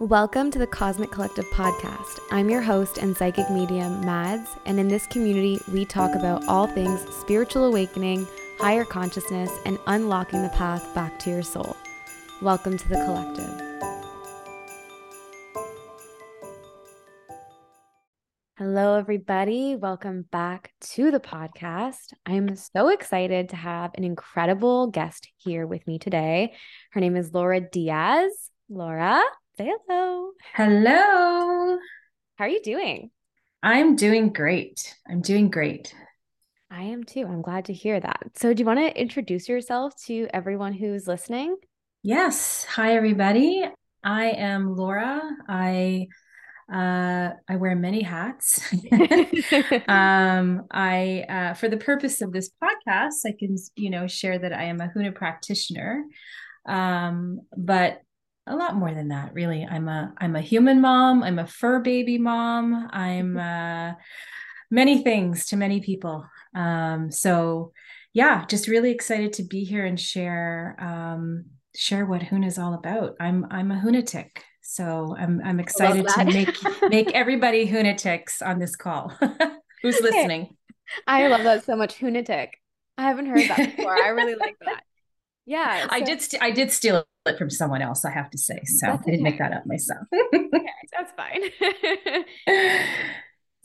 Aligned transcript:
Welcome 0.00 0.52
to 0.52 0.60
the 0.60 0.66
Cosmic 0.68 1.10
Collective 1.10 1.46
podcast. 1.46 2.20
I'm 2.30 2.48
your 2.48 2.62
host 2.62 2.98
and 2.98 3.16
psychic 3.16 3.50
medium, 3.50 4.00
Madds, 4.06 4.48
and 4.64 4.78
in 4.78 4.86
this 4.86 5.08
community, 5.08 5.60
we 5.72 5.84
talk 5.84 6.14
about 6.14 6.46
all 6.46 6.68
things 6.68 7.00
spiritual 7.16 7.64
awakening, 7.64 8.24
higher 8.60 8.84
consciousness, 8.84 9.50
and 9.66 9.76
unlocking 9.88 10.44
the 10.44 10.50
path 10.50 10.94
back 10.94 11.18
to 11.18 11.30
your 11.30 11.42
soul. 11.42 11.76
Welcome 12.40 12.78
to 12.78 12.88
the 12.88 12.94
collective. 12.94 13.50
Hello, 18.56 18.94
everybody. 18.94 19.74
Welcome 19.74 20.26
back 20.30 20.70
to 20.92 21.10
the 21.10 21.18
podcast. 21.18 22.12
I'm 22.24 22.54
so 22.54 22.90
excited 22.90 23.48
to 23.48 23.56
have 23.56 23.90
an 23.96 24.04
incredible 24.04 24.86
guest 24.86 25.26
here 25.38 25.66
with 25.66 25.84
me 25.88 25.98
today. 25.98 26.54
Her 26.92 27.00
name 27.00 27.16
is 27.16 27.34
Laura 27.34 27.60
Dias. 27.60 28.50
Laura, 28.68 29.20
Say 29.58 29.72
hello. 29.88 30.30
Hello. 30.54 31.78
How 32.36 32.44
are 32.44 32.48
you 32.48 32.62
doing? 32.62 33.10
I'm 33.60 33.96
doing 33.96 34.32
great. 34.32 34.94
I'm 35.10 35.20
doing 35.20 35.50
great. 35.50 35.92
I 36.70 36.84
am 36.84 37.02
too. 37.02 37.22
I'm 37.22 37.42
glad 37.42 37.64
to 37.64 37.72
hear 37.72 37.98
that. 37.98 38.22
So, 38.36 38.54
do 38.54 38.60
you 38.60 38.64
want 38.64 38.78
to 38.78 38.96
introduce 38.96 39.48
yourself 39.48 39.94
to 40.04 40.28
everyone 40.32 40.74
who's 40.74 41.08
listening? 41.08 41.56
Yes. 42.04 42.66
Hi, 42.66 42.94
everybody. 42.94 43.64
I 44.04 44.26
am 44.26 44.76
Laura. 44.76 45.20
I 45.48 46.06
uh, 46.72 47.30
I 47.48 47.56
wear 47.56 47.74
many 47.74 48.02
hats. 48.02 48.62
um, 49.88 50.68
I, 50.70 51.24
uh, 51.28 51.54
for 51.54 51.68
the 51.68 51.78
purpose 51.78 52.22
of 52.22 52.32
this 52.32 52.48
podcast, 52.62 53.26
I 53.26 53.34
can, 53.36 53.56
you 53.74 53.90
know, 53.90 54.06
share 54.06 54.38
that 54.38 54.52
I 54.52 54.66
am 54.66 54.80
a 54.80 54.86
Huna 54.86 55.16
practitioner. 55.16 56.04
Um, 56.64 57.40
but 57.56 58.02
a 58.48 58.56
lot 58.56 58.76
more 58.76 58.92
than 58.92 59.08
that 59.08 59.34
really. 59.34 59.66
I'm 59.68 59.88
a 59.88 60.12
i'm 60.18 60.36
a 60.36 60.40
human 60.40 60.80
mom 60.80 61.22
i'm 61.22 61.38
a 61.38 61.46
fur 61.46 61.80
baby 61.80 62.18
mom 62.18 62.88
i'm 62.92 63.36
uh, 63.36 63.92
many 64.70 65.02
things 65.02 65.46
to 65.46 65.56
many 65.56 65.80
people. 65.80 66.26
Um, 66.54 67.10
so 67.10 67.72
yeah 68.14 68.44
just 68.46 68.68
really 68.68 68.90
excited 68.90 69.34
to 69.34 69.42
be 69.42 69.64
here 69.64 69.84
and 69.84 70.00
share 70.00 70.76
um, 70.78 71.44
share 71.76 72.06
what 72.06 72.22
huna 72.22 72.46
is 72.46 72.58
all 72.58 72.74
about. 72.74 73.16
I'm 73.20 73.46
i'm 73.50 73.70
a 73.70 73.80
hunatic 73.80 74.42
so 74.62 75.16
i'm 75.18 75.40
i'm 75.44 75.60
excited 75.60 76.06
to 76.06 76.24
make 76.24 76.90
make 76.90 77.12
everybody 77.14 77.66
hunatics 77.66 78.46
on 78.46 78.58
this 78.58 78.76
call. 78.76 79.12
Who's 79.82 80.00
listening? 80.00 80.56
I 81.06 81.26
love 81.28 81.44
that 81.44 81.64
so 81.64 81.76
much 81.76 81.94
hunatic 81.94 82.54
i 82.96 83.02
haven't 83.02 83.26
heard 83.26 83.48
that 83.48 83.76
before. 83.76 83.96
I 83.96 84.08
really 84.08 84.34
like 84.34 84.56
that 84.60 84.82
yeah 85.48 85.82
so- 85.82 85.88
i 85.90 86.00
did 86.00 86.20
st- 86.22 86.42
i 86.42 86.50
did 86.50 86.70
steal 86.70 87.04
it 87.28 87.38
from 87.38 87.50
someone 87.50 87.82
else, 87.82 88.04
I 88.04 88.10
have 88.10 88.30
to 88.30 88.38
say. 88.38 88.60
So 88.64 88.88
I 88.88 88.96
didn't 88.96 89.22
make 89.22 89.38
that 89.38 89.52
up 89.52 89.66
myself. 89.66 90.06
okay, 90.12 90.48
that's 90.92 91.12
fine. 91.12 91.42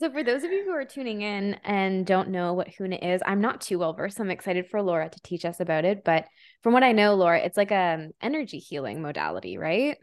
so 0.00 0.10
for 0.12 0.22
those 0.22 0.44
of 0.44 0.52
you 0.52 0.64
who 0.64 0.70
are 0.70 0.84
tuning 0.84 1.22
in 1.22 1.54
and 1.64 2.06
don't 2.06 2.28
know 2.28 2.52
what 2.52 2.68
Huna 2.68 3.14
is, 3.14 3.22
I'm 3.26 3.40
not 3.40 3.60
too 3.60 3.78
well 3.78 3.92
versed. 3.92 4.20
I'm 4.20 4.30
excited 4.30 4.68
for 4.70 4.82
Laura 4.82 5.08
to 5.08 5.20
teach 5.22 5.44
us 5.44 5.60
about 5.60 5.84
it. 5.84 6.04
But 6.04 6.26
from 6.62 6.72
what 6.72 6.84
I 6.84 6.92
know, 6.92 7.14
Laura, 7.14 7.38
it's 7.38 7.56
like 7.56 7.70
a 7.70 8.08
energy 8.20 8.58
healing 8.58 9.02
modality, 9.02 9.58
right? 9.58 9.96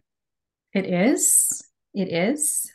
It 0.74 0.86
is. 0.86 1.64
It 1.94 2.10
is. 2.12 2.70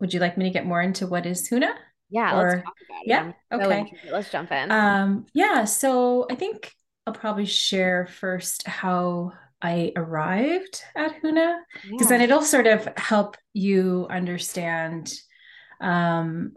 Would 0.00 0.12
you 0.12 0.20
like 0.20 0.36
me 0.36 0.44
to 0.44 0.50
get 0.50 0.66
more 0.66 0.80
into 0.80 1.06
what 1.06 1.26
is 1.26 1.48
Huna? 1.48 1.72
Yeah, 2.10 2.38
or, 2.38 2.50
let's 2.50 2.64
talk 2.64 2.74
about 2.88 3.02
it. 3.02 3.08
Yeah, 3.08 3.32
okay. 3.50 3.92
let's 4.10 4.30
jump 4.30 4.52
in. 4.52 4.70
Um, 4.70 5.26
yeah, 5.32 5.64
so 5.64 6.26
I 6.30 6.34
think 6.34 6.74
I'll 7.06 7.14
probably 7.14 7.46
share 7.46 8.06
first 8.06 8.66
how 8.66 9.32
I 9.60 9.92
arrived 9.96 10.82
at 10.96 11.22
Huna 11.22 11.58
because 11.82 12.02
yeah. 12.02 12.08
then 12.08 12.20
it'll 12.22 12.42
sort 12.42 12.66
of 12.66 12.88
help 12.96 13.36
you 13.52 14.06
understand 14.10 15.12
um, 15.80 16.52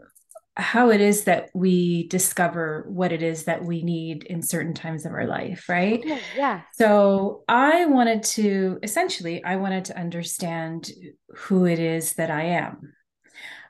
how 0.56 0.90
it 0.90 1.00
is 1.00 1.24
that 1.24 1.50
we 1.54 2.08
discover 2.08 2.84
what 2.88 3.12
it 3.12 3.22
is 3.22 3.44
that 3.44 3.64
we 3.64 3.82
need 3.82 4.24
in 4.24 4.42
certain 4.42 4.74
times 4.74 5.06
of 5.06 5.12
our 5.12 5.26
life, 5.26 5.68
right? 5.68 6.02
Yeah. 6.04 6.18
yeah. 6.36 6.60
So 6.74 7.44
I 7.46 7.86
wanted 7.86 8.24
to 8.24 8.78
essentially, 8.82 9.44
I 9.44 9.56
wanted 9.56 9.84
to 9.86 9.98
understand 9.98 10.90
who 11.36 11.66
it 11.66 11.78
is 11.78 12.14
that 12.14 12.30
I 12.30 12.44
am. 12.44 12.92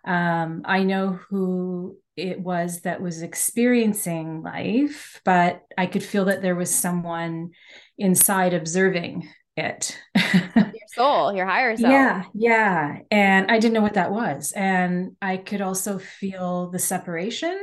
Um, 0.05 0.63
I 0.65 0.85
know 0.85 1.19
who 1.29 1.99
it 2.19 2.41
was 2.41 2.81
that 2.81 3.01
was 3.01 3.23
experiencing 3.23 4.43
life, 4.43 5.21
but 5.25 5.63
I 5.77 5.87
could 5.87 6.03
feel 6.03 6.27
that 6.27 6.43
there 6.43 6.57
was 6.57 6.75
someone 6.75 7.51
inside 7.97 8.55
observing 8.55 9.29
it. 9.57 9.99
your 10.57 10.73
soul, 10.89 11.33
your 11.33 11.47
higher 11.47 11.77
self. 11.77 11.91
Yeah, 11.91 12.25
yeah. 12.35 12.99
And 13.11 13.51
I 13.51 13.59
didn't 13.59 13.75
know 13.75 13.83
what 13.83 13.95
that 13.95 14.11
was. 14.11 14.53
And 14.53 15.17
I 15.23 15.37
could 15.37 15.61
also 15.61 15.99
feel 15.99 16.71
the 16.71 16.79
separation. 16.79 17.59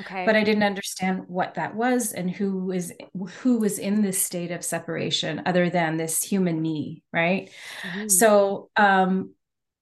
Okay. 0.00 0.26
But 0.26 0.36
I 0.36 0.44
didn't 0.44 0.62
understand 0.62 1.22
what 1.28 1.54
that 1.54 1.74
was 1.74 2.12
and 2.12 2.30
who 2.30 2.70
is 2.70 2.92
who 3.40 3.58
was 3.58 3.78
in 3.78 4.02
this 4.02 4.20
state 4.20 4.50
of 4.50 4.62
separation 4.62 5.42
other 5.46 5.70
than 5.70 5.96
this 5.96 6.22
human 6.22 6.60
me, 6.60 7.02
right? 7.12 7.50
Mm-hmm. 7.82 8.08
So 8.08 8.68
um 8.76 9.34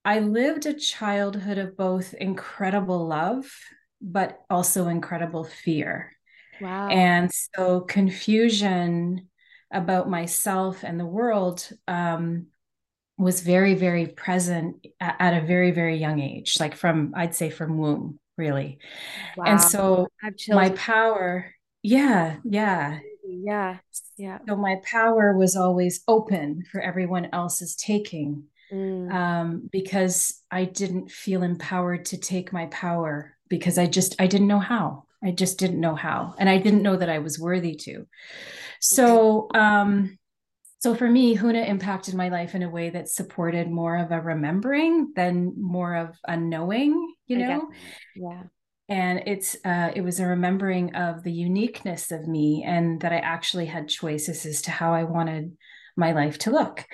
I 0.05 0.19
lived 0.19 0.67
a 0.67 0.73
childhood 0.73 1.57
of 1.57 1.75
both 1.75 2.13
incredible 2.13 3.07
love 3.07 3.45
but 4.05 4.39
also 4.49 4.87
incredible 4.87 5.43
fear. 5.43 6.11
Wow. 6.61 6.87
And 6.89 7.31
so 7.33 7.81
confusion 7.81 9.29
about 9.73 10.09
myself 10.09 10.83
and 10.83 10.99
the 10.99 11.05
world 11.05 11.67
um, 11.87 12.47
was 13.17 13.41
very, 13.41 13.73
very 13.73 14.05
present 14.05 14.85
at, 15.01 15.15
at, 15.19 15.43
a 15.43 15.45
very, 15.45 15.71
very 15.71 15.97
young 15.97 16.21
age, 16.21 16.57
like 16.59 16.75
from, 16.75 17.13
I'd 17.15 17.35
say 17.35 17.49
from 17.49 17.77
womb, 17.77 18.19
really. 18.37 18.77
Wow. 19.35 19.45
And 19.45 19.61
so 19.61 20.07
my 20.49 20.69
power, 20.69 21.51
yeah, 21.81 22.37
yeah. 22.45 22.99
Yeah. 23.27 23.77
Yeah. 24.17 24.37
So 24.47 24.55
my 24.55 24.79
power 24.89 25.35
was 25.35 25.55
always 25.55 26.03
open 26.07 26.63
for 26.71 26.79
everyone 26.79 27.29
else's 27.33 27.75
taking. 27.75 28.43
Mm. 28.71 29.13
Um, 29.13 29.69
because 29.71 30.41
I 30.49 30.65
didn't 30.65 31.11
feel 31.11 31.43
empowered 31.43 32.05
to 32.05 32.17
take 32.17 32.51
my 32.51 32.65
power 32.67 33.34
because 33.49 33.77
I 33.77 33.85
just 33.85 34.15
I 34.19 34.27
didn't 34.27 34.47
know 34.47 34.59
how. 34.59 35.03
I 35.23 35.31
just 35.31 35.57
didn't 35.57 35.79
know 35.79 35.95
how, 35.95 36.35
and 36.37 36.47
I 36.47 36.57
didn't 36.57 36.83
know 36.83 36.95
that 36.95 37.09
I 37.09 37.19
was 37.19 37.39
worthy 37.39 37.75
to. 37.75 38.05
So, 38.79 39.47
um, 39.55 40.19
so 40.79 40.93
for 40.93 41.09
me, 41.09 41.35
Huna 41.35 41.67
impacted 41.67 42.13
my 42.13 42.29
life 42.29 42.53
in 42.53 42.61
a 42.61 42.69
way 42.69 42.91
that 42.91 43.09
supported 43.09 43.71
more 43.71 43.97
of 43.97 44.11
a 44.11 44.21
remembering 44.21 45.13
than 45.15 45.53
more 45.57 45.95
of 45.95 46.15
a 46.27 46.37
knowing. 46.37 47.15
You 47.25 47.37
know, 47.39 47.69
yeah. 48.15 48.43
And 48.87 49.23
it's 49.25 49.55
uh, 49.65 49.91
it 49.95 50.01
was 50.01 50.19
a 50.19 50.27
remembering 50.27 50.93
of 50.95 51.23
the 51.23 51.31
uniqueness 51.31 52.11
of 52.11 52.27
me, 52.27 52.63
and 52.63 53.01
that 53.01 53.11
I 53.11 53.17
actually 53.17 53.65
had 53.65 53.87
choices 53.87 54.45
as 54.45 54.61
to 54.63 54.71
how 54.71 54.93
I 54.93 55.05
wanted 55.05 55.57
my 55.95 56.11
life 56.11 56.37
to 56.39 56.51
look. 56.51 56.85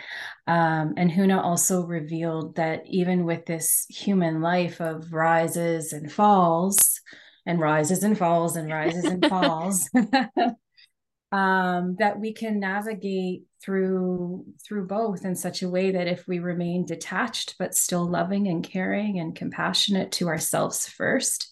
Um, 0.47 0.93
and 0.97 1.11
Huna 1.11 1.41
also 1.43 1.85
revealed 1.85 2.55
that 2.55 2.83
even 2.85 3.25
with 3.25 3.45
this 3.45 3.85
human 3.89 4.41
life 4.41 4.79
of 4.79 5.13
rises 5.13 5.93
and 5.93 6.11
falls, 6.11 7.01
and 7.45 7.59
rises 7.59 8.03
and 8.03 8.17
falls, 8.17 8.55
and 8.55 8.71
rises 8.71 9.05
and 9.05 9.25
falls, 9.25 9.89
um, 11.31 11.95
that 11.99 12.19
we 12.19 12.33
can 12.33 12.59
navigate 12.59 13.43
through 13.63 14.45
through 14.65 14.87
both 14.87 15.23
in 15.23 15.35
such 15.35 15.61
a 15.61 15.69
way 15.69 15.91
that 15.91 16.07
if 16.07 16.27
we 16.27 16.39
remain 16.39 16.85
detached 16.85 17.55
but 17.59 17.75
still 17.75 18.05
loving 18.05 18.47
and 18.47 18.63
caring 18.63 19.19
and 19.19 19.35
compassionate 19.35 20.11
to 20.11 20.27
ourselves 20.27 20.87
first 20.87 21.49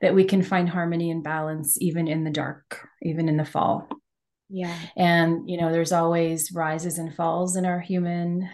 that 0.00 0.14
we 0.14 0.24
can 0.24 0.42
find 0.42 0.68
harmony 0.68 1.10
and 1.10 1.24
balance 1.24 1.80
even 1.80 2.06
in 2.06 2.24
the 2.24 2.30
dark 2.30 2.88
even 3.02 3.28
in 3.28 3.36
the 3.36 3.44
fall 3.44 3.88
yeah. 4.48 4.76
And, 4.96 5.48
you 5.48 5.58
know, 5.58 5.70
there's 5.70 5.92
always 5.92 6.52
rises 6.52 6.98
and 6.98 7.14
falls 7.14 7.56
in 7.56 7.66
our 7.66 7.80
human 7.80 8.48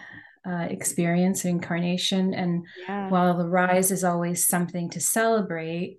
uh, 0.47 0.67
experience, 0.69 1.45
incarnation. 1.45 2.33
And 2.33 2.65
yeah. 2.87 3.09
while 3.09 3.37
the 3.37 3.47
rise 3.47 3.91
is 3.91 4.03
always 4.03 4.45
something 4.45 4.89
to 4.91 4.99
celebrate, 4.99 5.97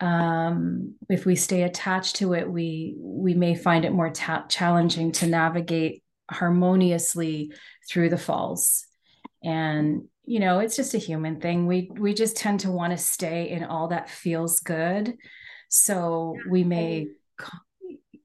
um, 0.00 0.94
if 1.08 1.26
we 1.26 1.36
stay 1.36 1.62
attached 1.62 2.16
to 2.16 2.34
it, 2.34 2.48
we 2.48 2.94
we 2.98 3.34
may 3.34 3.54
find 3.54 3.84
it 3.84 3.92
more 3.92 4.10
ta- 4.10 4.46
challenging 4.48 5.12
to 5.12 5.26
navigate 5.26 6.04
harmoniously 6.30 7.52
through 7.88 8.10
the 8.10 8.18
falls. 8.18 8.86
And 9.42 10.02
you 10.24 10.40
know, 10.40 10.58
it's 10.58 10.76
just 10.76 10.94
a 10.94 10.98
human 10.98 11.40
thing. 11.40 11.66
We 11.66 11.90
we 11.92 12.14
just 12.14 12.36
tend 12.36 12.60
to 12.60 12.70
want 12.70 12.92
to 12.92 12.98
stay 12.98 13.50
in 13.50 13.64
all 13.64 13.88
that 13.88 14.10
feels 14.10 14.60
good. 14.60 15.16
So 15.68 16.36
we 16.48 16.64
may, 16.64 17.08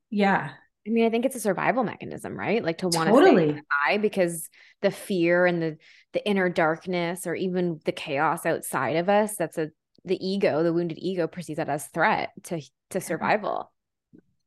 yeah, 0.10 0.52
I 0.86 0.90
mean, 0.90 1.06
I 1.06 1.10
think 1.10 1.26
it's 1.26 1.36
a 1.36 1.40
survival 1.40 1.84
mechanism, 1.84 2.38
right? 2.38 2.64
Like 2.64 2.80
to 2.80 2.90
want 2.90 3.10
to 3.10 3.16
stay 3.16 3.62
high 3.72 3.98
because 3.98 4.50
the 4.82 4.92
fear 4.92 5.46
and 5.46 5.62
the 5.62 5.78
the 6.12 6.28
inner 6.28 6.50
darkness 6.50 7.26
or 7.26 7.36
even 7.36 7.80
the 7.86 7.92
chaos 7.92 8.46
outside 8.46 8.98
of 8.98 9.10
us, 9.10 9.36
that's 9.36 9.58
a 9.58 9.70
the 10.06 10.18
ego, 10.26 10.62
the 10.64 10.74
wounded 10.74 10.98
ego 11.00 11.28
perceives 11.28 11.58
that 11.58 11.70
as 11.70 11.88
threat 11.88 12.32
to 12.44 12.62
to 12.90 13.00
survival. 13.00 13.72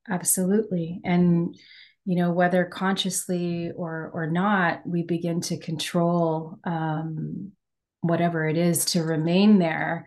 Absolutely. 0.09 1.01
And 1.05 1.57
you 2.05 2.17
know 2.17 2.31
whether 2.31 2.65
consciously 2.65 3.73
or 3.75 4.11
or 4.15 4.31
not 4.31 4.87
we 4.87 5.03
begin 5.03 5.41
to 5.43 5.59
control 5.59 6.59
um, 6.65 7.53
whatever 8.03 8.47
it 8.47 8.57
is 8.57 8.85
to 8.87 9.03
remain 9.03 9.59
there 9.59 10.07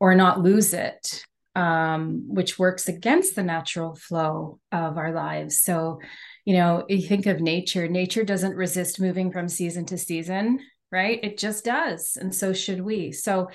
or 0.00 0.14
not 0.14 0.40
lose 0.40 0.74
it 0.74 1.24
um, 1.56 2.24
which 2.28 2.58
works 2.58 2.88
against 2.88 3.34
the 3.34 3.42
natural 3.42 3.96
flow 3.96 4.60
of 4.70 4.96
our 4.96 5.12
lives. 5.12 5.60
So 5.60 6.00
you 6.44 6.54
know 6.54 6.84
you 6.88 7.02
think 7.02 7.26
of 7.26 7.40
nature. 7.40 7.88
Nature 7.88 8.22
doesn't 8.22 8.54
resist 8.54 9.00
moving 9.00 9.32
from 9.32 9.48
season 9.48 9.86
to 9.86 9.98
season 9.98 10.60
right? 10.92 11.18
It 11.24 11.36
just 11.36 11.64
does 11.64 12.16
and 12.16 12.32
so 12.32 12.52
should 12.52 12.80
we. 12.80 13.10
So 13.10 13.48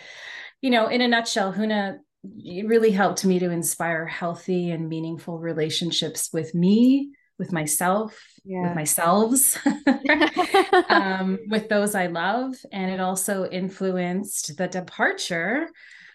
you 0.61 0.69
know 0.69 0.87
in 0.87 1.01
a 1.01 1.07
nutshell 1.07 1.53
huna 1.53 1.97
really 2.23 2.91
helped 2.91 3.25
me 3.25 3.39
to 3.39 3.49
inspire 3.49 4.05
healthy 4.05 4.69
and 4.71 4.87
meaningful 4.87 5.39
relationships 5.39 6.29
with 6.31 6.53
me 6.53 7.11
with 7.39 7.51
myself 7.51 8.15
yeah. 8.45 8.67
with 8.67 8.75
myself 8.75 9.57
um, 10.89 11.39
with 11.49 11.67
those 11.67 11.95
i 11.95 12.05
love 12.05 12.53
and 12.71 12.91
it 12.91 12.99
also 12.99 13.49
influenced 13.49 14.55
the 14.57 14.67
departure 14.67 15.67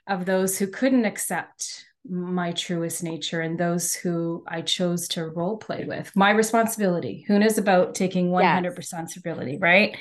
of 0.07 0.25
those 0.25 0.59
who 0.59 0.67
couldn't 0.67 1.05
accept 1.05 1.85
my 2.09 2.53
truest 2.53 3.03
nature 3.03 3.41
and 3.41 3.59
those 3.59 3.95
who 3.95 4.45
I 4.47 4.63
chose 4.63 5.09
to 5.09 5.27
role 5.27 5.57
play 5.57 5.85
with. 5.87 6.15
My 6.15 6.31
responsibility. 6.31 7.27
Huna 7.29 7.47
is 7.47 7.59
about 7.59 7.95
taking 7.95 8.31
100% 8.31 8.65
yes. 8.65 8.77
responsibility, 8.77 9.59
right? 9.59 9.97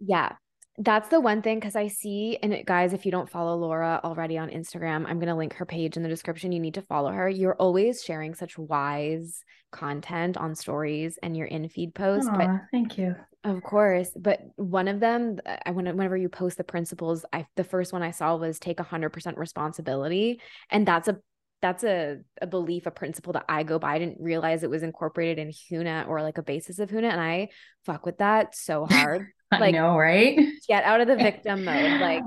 Yeah 0.00 0.32
that's 0.82 1.10
the 1.10 1.20
one 1.20 1.42
thing 1.42 1.60
because 1.60 1.76
I 1.76 1.88
see, 1.88 2.38
and 2.42 2.64
guys, 2.64 2.94
if 2.94 3.04
you 3.04 3.12
don't 3.12 3.28
follow 3.28 3.54
Laura 3.54 4.00
already 4.02 4.38
on 4.38 4.48
Instagram, 4.48 5.04
I'm 5.06 5.18
going 5.18 5.28
to 5.28 5.34
link 5.34 5.52
her 5.54 5.66
page 5.66 5.98
in 5.98 6.02
the 6.02 6.08
description. 6.08 6.52
You 6.52 6.60
need 6.60 6.74
to 6.74 6.82
follow 6.82 7.12
her. 7.12 7.28
You're 7.28 7.54
always 7.54 8.02
sharing 8.02 8.34
such 8.34 8.56
wise 8.56 9.44
content 9.72 10.38
on 10.38 10.54
stories 10.54 11.18
and 11.22 11.36
your 11.36 11.46
in 11.46 11.68
feed 11.68 11.94
posts. 11.94 12.30
Aww, 12.30 12.38
but 12.38 12.50
thank 12.72 12.96
you. 12.96 13.14
Of 13.44 13.62
course. 13.62 14.10
But 14.16 14.40
one 14.56 14.88
of 14.88 15.00
them, 15.00 15.38
uh, 15.44 15.56
I 15.66 15.70
whenever 15.72 16.16
you 16.16 16.30
post 16.30 16.56
the 16.56 16.64
principles, 16.64 17.26
I 17.30 17.46
the 17.56 17.64
first 17.64 17.92
one 17.92 18.02
I 18.02 18.10
saw 18.10 18.36
was 18.36 18.58
take 18.58 18.78
100% 18.78 19.36
responsibility. 19.36 20.40
And 20.70 20.88
that's 20.88 21.08
a 21.08 21.18
that's 21.60 21.84
a, 21.84 22.20
a 22.40 22.46
belief, 22.46 22.86
a 22.86 22.90
principle 22.90 23.34
that 23.34 23.44
I 23.46 23.64
go 23.64 23.78
by. 23.78 23.94
I 23.94 23.98
didn't 23.98 24.16
realize 24.18 24.62
it 24.62 24.70
was 24.70 24.82
incorporated 24.82 25.38
in 25.38 25.50
Huna 25.50 26.08
or 26.08 26.22
like 26.22 26.38
a 26.38 26.42
basis 26.42 26.78
of 26.78 26.88
Huna. 26.88 27.10
And 27.10 27.20
I 27.20 27.48
fuck 27.84 28.06
with 28.06 28.16
that 28.18 28.56
so 28.56 28.86
hard. 28.90 29.26
Like, 29.58 29.74
I 29.74 29.78
know, 29.78 29.96
right? 29.96 30.38
Get 30.68 30.84
out 30.84 31.00
of 31.00 31.08
the 31.08 31.16
victim 31.30 31.64
mode. 31.64 32.00
Like 32.00 32.22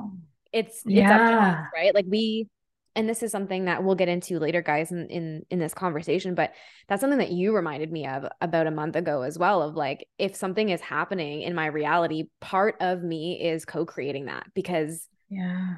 it's, 0.51 0.77
it's 0.77 0.85
yeah. 0.85 1.63
Us, 1.63 1.71
right? 1.73 1.95
Like 1.95 2.05
we, 2.07 2.49
and 2.95 3.07
this 3.07 3.23
is 3.23 3.31
something 3.31 3.65
that 3.65 3.83
we'll 3.83 3.95
get 3.95 4.09
into 4.09 4.39
later, 4.39 4.61
guys, 4.61 4.91
in, 4.91 5.07
in 5.07 5.43
in 5.49 5.57
this 5.57 5.73
conversation. 5.73 6.35
But 6.35 6.51
that's 6.87 6.99
something 6.99 7.19
that 7.19 7.31
you 7.31 7.55
reminded 7.55 7.91
me 7.91 8.05
of 8.05 8.25
about 8.41 8.67
a 8.67 8.71
month 8.71 8.97
ago 8.97 9.21
as 9.21 9.39
well. 9.39 9.61
Of 9.63 9.75
like, 9.75 10.05
if 10.19 10.35
something 10.35 10.69
is 10.69 10.81
happening 10.81 11.41
in 11.43 11.55
my 11.55 11.67
reality, 11.67 12.25
part 12.41 12.75
of 12.81 13.01
me 13.01 13.41
is 13.41 13.63
co-creating 13.63 14.25
that 14.25 14.45
because 14.53 15.07
yeah, 15.29 15.75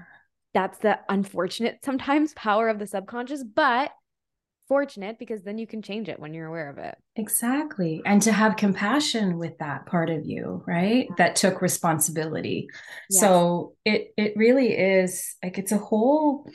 that's 0.56 0.80
the 0.80 1.00
unfortunate 1.10 1.80
sometimes 1.86 2.34
power 2.34 2.70
of 2.70 2.80
the 2.80 2.88
subconscious, 2.88 3.44
but 3.44 3.92
fortunate 4.68 5.20
because 5.20 5.44
then 5.44 5.58
you 5.58 5.68
can 5.68 5.82
change 5.82 6.10
it 6.10 6.20
when 6.20 6.34
you're 6.34 6.48
aware 6.48 6.70
of 6.70 6.78
it. 6.78 6.98
Exactly. 7.16 8.02
And 8.06 8.22
to 8.24 8.32
have 8.32 8.56
compassion 8.56 9.38
with 9.38 9.58
that 9.60 9.86
part 9.86 10.10
of 10.10 10.26
you, 10.26 10.64
right? 10.68 11.08
That 11.18 11.36
took 11.36 11.62
responsibility. 11.62 12.68
Yes. 13.10 13.22
So 13.22 13.76
it 13.86 14.14
it 14.18 14.34
really 14.36 14.78
is 14.78 15.36
like 15.44 15.58
it's 15.58 15.72
a 15.72 15.78
whole 15.78 16.50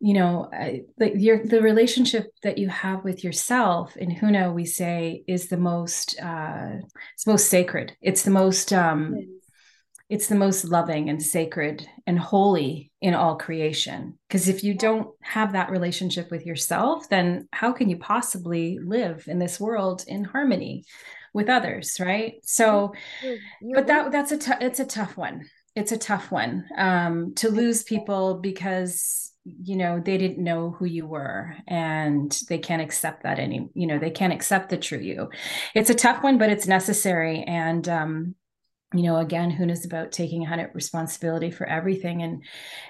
you 0.00 0.14
know 0.14 0.50
like 0.98 1.12
your 1.16 1.46
the 1.46 1.62
relationship 1.62 2.26
that 2.42 2.58
you 2.58 2.68
have 2.68 3.04
with 3.04 3.22
yourself 3.22 3.96
in 3.96 4.10
huna 4.10 4.52
we 4.52 4.64
say 4.64 5.22
is 5.28 5.48
the 5.48 5.56
most 5.56 6.20
uh 6.20 6.72
it's 7.14 7.24
most 7.24 7.48
sacred 7.48 7.92
it's 8.02 8.24
the 8.24 8.30
most 8.30 8.72
um 8.72 9.14
it's 10.12 10.26
the 10.26 10.34
most 10.34 10.64
loving 10.64 11.08
and 11.08 11.22
sacred 11.22 11.88
and 12.06 12.18
holy 12.18 12.92
in 13.00 13.14
all 13.14 13.34
creation. 13.34 14.18
Because 14.28 14.46
if 14.46 14.62
you 14.62 14.74
don't 14.74 15.08
have 15.22 15.54
that 15.54 15.70
relationship 15.70 16.30
with 16.30 16.44
yourself, 16.44 17.08
then 17.08 17.48
how 17.50 17.72
can 17.72 17.88
you 17.88 17.96
possibly 17.96 18.78
live 18.78 19.24
in 19.26 19.38
this 19.38 19.58
world 19.58 20.04
in 20.06 20.22
harmony 20.24 20.84
with 21.32 21.48
others, 21.48 21.98
right? 21.98 22.34
So, 22.42 22.92
but 23.74 23.86
that 23.86 24.12
that's 24.12 24.32
a 24.32 24.36
t- 24.36 24.52
it's 24.60 24.80
a 24.80 24.84
tough 24.84 25.16
one. 25.16 25.46
It's 25.74 25.92
a 25.92 25.96
tough 25.96 26.30
one 26.30 26.66
um, 26.76 27.34
to 27.36 27.48
lose 27.48 27.82
people 27.82 28.34
because 28.34 29.32
you 29.44 29.76
know 29.76 29.98
they 29.98 30.18
didn't 30.18 30.44
know 30.44 30.72
who 30.72 30.84
you 30.84 31.06
were 31.06 31.56
and 31.66 32.38
they 32.50 32.58
can't 32.58 32.82
accept 32.82 33.22
that 33.22 33.38
any 33.38 33.68
you 33.74 33.86
know 33.86 33.98
they 33.98 34.10
can't 34.10 34.34
accept 34.34 34.68
the 34.68 34.76
true 34.76 34.98
you. 34.98 35.30
It's 35.74 35.88
a 35.88 35.94
tough 35.94 36.22
one, 36.22 36.36
but 36.36 36.50
it's 36.50 36.66
necessary 36.66 37.44
and 37.44 37.88
um, 37.88 38.34
you 38.92 39.02
know 39.02 39.16
again 39.16 39.50
Huna's 39.50 39.84
about 39.84 40.12
taking 40.12 40.40
100 40.40 40.70
responsibility 40.74 41.50
for 41.50 41.66
everything 41.66 42.22
and 42.22 42.44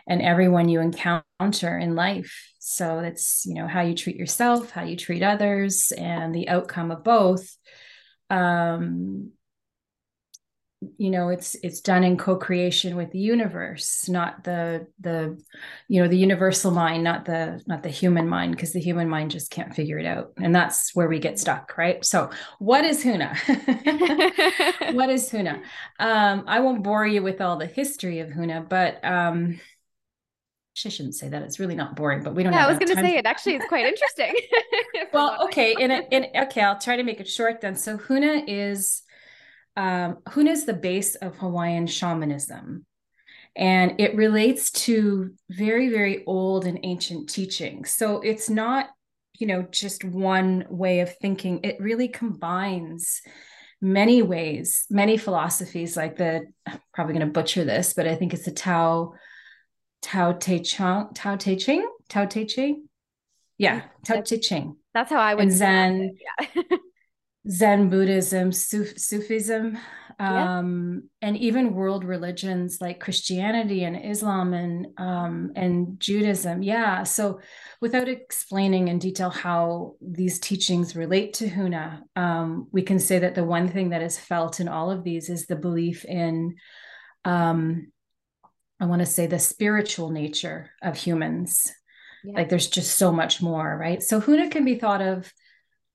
and 0.06 0.22
everyone 0.22 0.68
you 0.68 0.80
encounter 0.80 1.78
in 1.78 1.94
life. 1.94 2.52
So 2.58 3.00
it's 3.00 3.44
you 3.46 3.54
know 3.54 3.66
how 3.66 3.82
you 3.82 3.94
treat 3.94 4.16
yourself 4.16 4.70
how 4.70 4.84
you 4.84 4.96
treat 4.96 5.22
others 5.22 5.92
and 5.96 6.34
the 6.34 6.48
outcome 6.48 6.90
of 6.90 7.04
both. 7.04 7.56
Um 8.30 9.32
you 10.98 11.10
know 11.10 11.28
it's 11.28 11.54
it's 11.62 11.80
done 11.80 12.04
in 12.04 12.16
co-creation 12.16 12.96
with 12.96 13.10
the 13.12 13.18
universe 13.18 14.08
not 14.08 14.42
the 14.44 14.86
the 15.00 15.40
you 15.88 16.02
know 16.02 16.08
the 16.08 16.16
universal 16.16 16.70
mind 16.70 17.04
not 17.04 17.24
the 17.24 17.62
not 17.66 17.82
the 17.82 17.88
human 17.88 18.28
mind 18.28 18.52
because 18.52 18.72
the 18.72 18.80
human 18.80 19.08
mind 19.08 19.30
just 19.30 19.50
can't 19.50 19.74
figure 19.74 19.98
it 19.98 20.06
out 20.06 20.32
and 20.38 20.54
that's 20.54 20.94
where 20.94 21.08
we 21.08 21.18
get 21.18 21.38
stuck 21.38 21.76
right 21.76 22.04
so 22.04 22.30
what 22.58 22.84
is 22.84 23.04
huna 23.04 23.34
what 24.94 25.10
is 25.10 25.30
huna 25.30 25.56
um 25.98 26.44
i 26.46 26.60
won't 26.60 26.82
bore 26.82 27.06
you 27.06 27.22
with 27.22 27.40
all 27.40 27.56
the 27.56 27.66
history 27.66 28.20
of 28.20 28.28
huna 28.28 28.68
but 28.68 29.04
um 29.04 29.60
I 30.86 30.88
shouldn't 30.88 31.14
say 31.14 31.28
that. 31.28 31.42
It's 31.42 31.60
really 31.60 31.74
not 31.74 31.96
boring, 31.96 32.22
but 32.22 32.34
we 32.34 32.42
don't. 32.42 32.54
Yeah, 32.54 32.64
I 32.64 32.68
was 32.68 32.78
going 32.78 32.88
to 32.88 32.94
say 32.94 33.18
it. 33.18 33.26
Actually, 33.26 33.56
it's 33.56 33.66
quite 33.66 33.84
interesting. 33.84 34.34
well, 35.12 35.44
okay. 35.44 35.76
In, 35.78 35.90
a, 35.90 36.00
in 36.10 36.28
okay, 36.44 36.62
I'll 36.62 36.78
try 36.78 36.96
to 36.96 37.02
make 37.02 37.20
it 37.20 37.28
short 37.28 37.60
then. 37.60 37.76
So 37.76 37.98
Huna 37.98 38.42
is 38.48 39.02
um, 39.76 40.18
Huna 40.28 40.50
is 40.50 40.64
the 40.64 40.74
base 40.74 41.14
of 41.16 41.36
Hawaiian 41.36 41.86
shamanism. 41.86 42.86
And 43.54 44.00
it 44.00 44.16
relates 44.16 44.70
to 44.70 45.34
very, 45.50 45.90
very 45.90 46.24
old 46.24 46.64
and 46.64 46.80
ancient 46.82 47.28
teachings. 47.28 47.92
So 47.92 48.20
it's 48.20 48.48
not, 48.48 48.88
you 49.38 49.46
know, 49.46 49.62
just 49.70 50.04
one 50.04 50.64
way 50.70 51.00
of 51.00 51.16
thinking. 51.18 51.60
It 51.62 51.76
really 51.78 52.08
combines 52.08 53.20
many 53.80 54.22
ways, 54.22 54.86
many 54.88 55.18
philosophies, 55.18 55.96
like 55.96 56.16
the, 56.16 56.46
I'm 56.66 56.80
probably 56.94 57.14
going 57.14 57.26
to 57.26 57.32
butcher 57.32 57.64
this, 57.64 57.92
but 57.92 58.06
I 58.06 58.14
think 58.14 58.32
it's 58.32 58.44
the 58.44 58.52
Tao, 58.52 59.14
Tao 60.00 60.32
Te 60.32 60.60
Ching, 60.60 61.08
Tao 61.14 61.36
Te 61.36 61.56
Ching, 61.56 61.86
Tao 62.08 62.24
Te 62.24 62.46
Ching. 62.46 62.88
Yeah, 63.58 63.82
Tao 64.06 64.22
Te 64.22 64.38
Ching. 64.38 64.76
That's 64.94 65.10
how 65.10 65.20
I 65.20 65.34
would. 65.34 65.42
And 65.42 65.52
Zen. 65.52 66.16
Yeah. 66.54 66.62
Zen 67.48 67.90
Buddhism, 67.90 68.52
Suf- 68.52 68.96
Sufism, 68.96 69.76
um, 70.20 71.02
yeah. 71.20 71.28
and 71.28 71.36
even 71.36 71.74
world 71.74 72.04
religions 72.04 72.78
like 72.80 73.00
Christianity 73.00 73.82
and 73.82 73.96
Islam 73.96 74.54
and 74.54 74.86
um, 74.96 75.52
and 75.56 75.98
Judaism. 75.98 76.62
Yeah. 76.62 77.02
So, 77.02 77.40
without 77.80 78.08
explaining 78.08 78.88
in 78.88 79.00
detail 79.00 79.30
how 79.30 79.94
these 80.00 80.38
teachings 80.38 80.94
relate 80.94 81.34
to 81.34 81.48
Huna, 81.48 82.02
um, 82.14 82.68
we 82.70 82.82
can 82.82 83.00
say 83.00 83.18
that 83.18 83.34
the 83.34 83.44
one 83.44 83.68
thing 83.68 83.90
that 83.90 84.02
is 84.02 84.18
felt 84.18 84.60
in 84.60 84.68
all 84.68 84.92
of 84.92 85.02
these 85.02 85.28
is 85.28 85.46
the 85.46 85.56
belief 85.56 86.04
in, 86.04 86.54
um, 87.24 87.90
I 88.78 88.86
want 88.86 89.00
to 89.00 89.06
say, 89.06 89.26
the 89.26 89.40
spiritual 89.40 90.10
nature 90.10 90.70
of 90.80 90.96
humans. 90.96 91.72
Yeah. 92.22 92.34
Like, 92.36 92.50
there's 92.50 92.68
just 92.68 92.98
so 92.98 93.10
much 93.10 93.42
more, 93.42 93.76
right? 93.76 94.00
So, 94.00 94.20
Huna 94.20 94.48
can 94.48 94.64
be 94.64 94.78
thought 94.78 95.02
of 95.02 95.32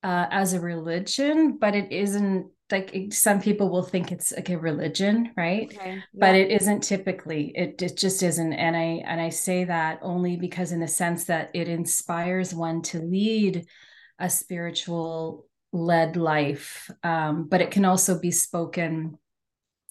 uh, 0.08 0.26
as 0.32 0.54
a 0.54 0.62
religion, 0.62 1.58
but 1.58 1.76
it 1.76 1.92
isn't 1.92 2.50
like 2.72 2.96
some 3.12 3.42
people 3.42 3.70
will 3.70 3.84
think 3.84 4.10
it's 4.10 4.32
like 4.32 4.50
a 4.50 4.58
religion, 4.58 5.34
right? 5.36 5.66
Okay. 5.66 5.96
Yeah. 5.96 6.02
But 6.14 6.36
it 6.36 6.50
isn't 6.50 6.82
typically. 6.82 7.52
It 7.54 7.82
it 7.82 7.98
just 7.98 8.24
isn't. 8.24 8.54
And 8.54 8.74
I 8.78 9.04
and 9.06 9.20
I 9.20 9.28
say 9.28 9.66
that 9.66 10.00
only 10.02 10.38
because 10.38 10.72
in 10.72 10.80
the 10.80 10.88
sense 10.88 11.26
that 11.26 11.52
it 11.54 11.68
inspires 11.68 12.54
one 12.54 12.84
to 12.84 13.00
lead 13.00 13.66
a 14.18 14.30
spiritual 14.30 15.46
led 15.74 16.16
life, 16.16 16.90
um, 17.04 17.50
but 17.50 17.60
it 17.60 17.72
can 17.72 17.84
also 17.84 18.18
be 18.18 18.32
spoken 18.32 19.18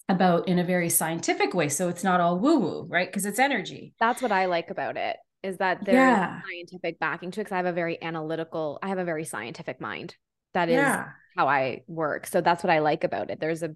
about 0.09 0.47
in 0.47 0.57
a 0.57 0.63
very 0.63 0.89
scientific 0.89 1.53
way. 1.53 1.69
So 1.69 1.89
it's 1.89 2.03
not 2.03 2.21
all 2.21 2.39
woo 2.39 2.57
woo, 2.59 2.87
right? 2.89 3.07
Because 3.07 3.27
it's 3.27 3.37
energy. 3.37 3.93
That's 3.99 4.23
what 4.23 4.31
I 4.31 4.47
like 4.47 4.71
about 4.71 4.97
it 4.97 5.17
is 5.43 5.57
that 5.57 5.83
there's 5.85 5.95
yeah. 5.95 6.41
scientific 6.41 6.99
backing 6.99 7.31
to 7.31 7.41
it 7.41 7.43
because 7.45 7.53
I 7.53 7.57
have 7.57 7.65
a 7.65 7.73
very 7.73 8.01
analytical, 8.01 8.79
I 8.81 8.89
have 8.89 8.97
a 8.97 9.05
very 9.05 9.25
scientific 9.25 9.79
mind. 9.79 10.15
That 10.53 10.69
is 10.69 10.75
yeah. 10.75 11.09
how 11.35 11.47
I 11.47 11.83
work. 11.87 12.27
So 12.27 12.41
that's 12.41 12.63
what 12.63 12.71
I 12.71 12.79
like 12.79 13.03
about 13.03 13.29
it. 13.29 13.39
There's 13.39 13.63
a 13.63 13.75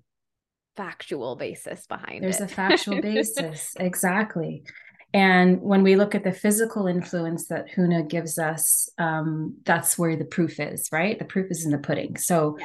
factual 0.75 1.35
basis 1.35 1.85
behind 1.85 2.23
there's 2.23 2.37
it. 2.37 2.39
There's 2.39 2.51
a 2.51 2.55
factual 2.55 3.01
basis. 3.01 3.75
Exactly. 3.79 4.63
And 5.13 5.61
when 5.61 5.83
we 5.83 5.97
look 5.97 6.15
at 6.15 6.23
the 6.23 6.31
physical 6.31 6.87
influence 6.87 7.47
that 7.47 7.67
Huna 7.75 8.07
gives 8.07 8.39
us, 8.39 8.89
um, 8.97 9.57
that's 9.65 9.97
where 9.97 10.15
the 10.15 10.23
proof 10.23 10.57
is, 10.57 10.87
right? 10.91 11.19
The 11.19 11.25
proof 11.25 11.51
is 11.51 11.65
in 11.65 11.71
the 11.71 11.77
pudding. 11.77 12.15
So 12.15 12.57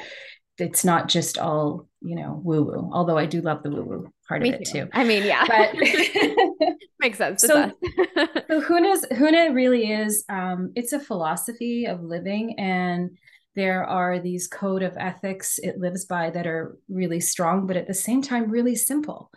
it's 0.56 0.84
not 0.84 1.08
just 1.08 1.38
all 1.38 1.88
you 2.00 2.14
know 2.14 2.40
woo 2.42 2.62
woo. 2.62 2.90
Although 2.92 3.18
I 3.18 3.26
do 3.26 3.40
love 3.40 3.62
the 3.62 3.70
woo 3.70 3.82
woo 3.82 4.12
part 4.28 4.42
Me 4.42 4.52
of 4.52 4.60
it 4.60 4.64
too. 4.64 4.84
too. 4.84 4.88
I 4.92 5.04
mean, 5.04 5.24
yeah, 5.24 5.44
but 5.46 5.74
makes 7.00 7.18
sense. 7.18 7.42
So, 7.42 7.72
so 8.16 8.60
Huna's 8.62 9.06
Huna 9.12 9.54
really 9.54 9.90
is 9.90 10.24
um, 10.28 10.72
it's 10.74 10.92
a 10.92 11.00
philosophy 11.00 11.86
of 11.86 12.02
living 12.02 12.58
and 12.58 13.16
there 13.54 13.84
are 13.84 14.18
these 14.18 14.48
code 14.48 14.82
of 14.82 14.96
ethics 14.98 15.58
it 15.58 15.78
lives 15.78 16.04
by 16.04 16.30
that 16.30 16.46
are 16.46 16.76
really 16.88 17.20
strong, 17.20 17.66
but 17.66 17.76
at 17.76 17.86
the 17.86 17.94
same 17.94 18.20
time, 18.20 18.50
really 18.50 18.76
simple. 18.76 19.30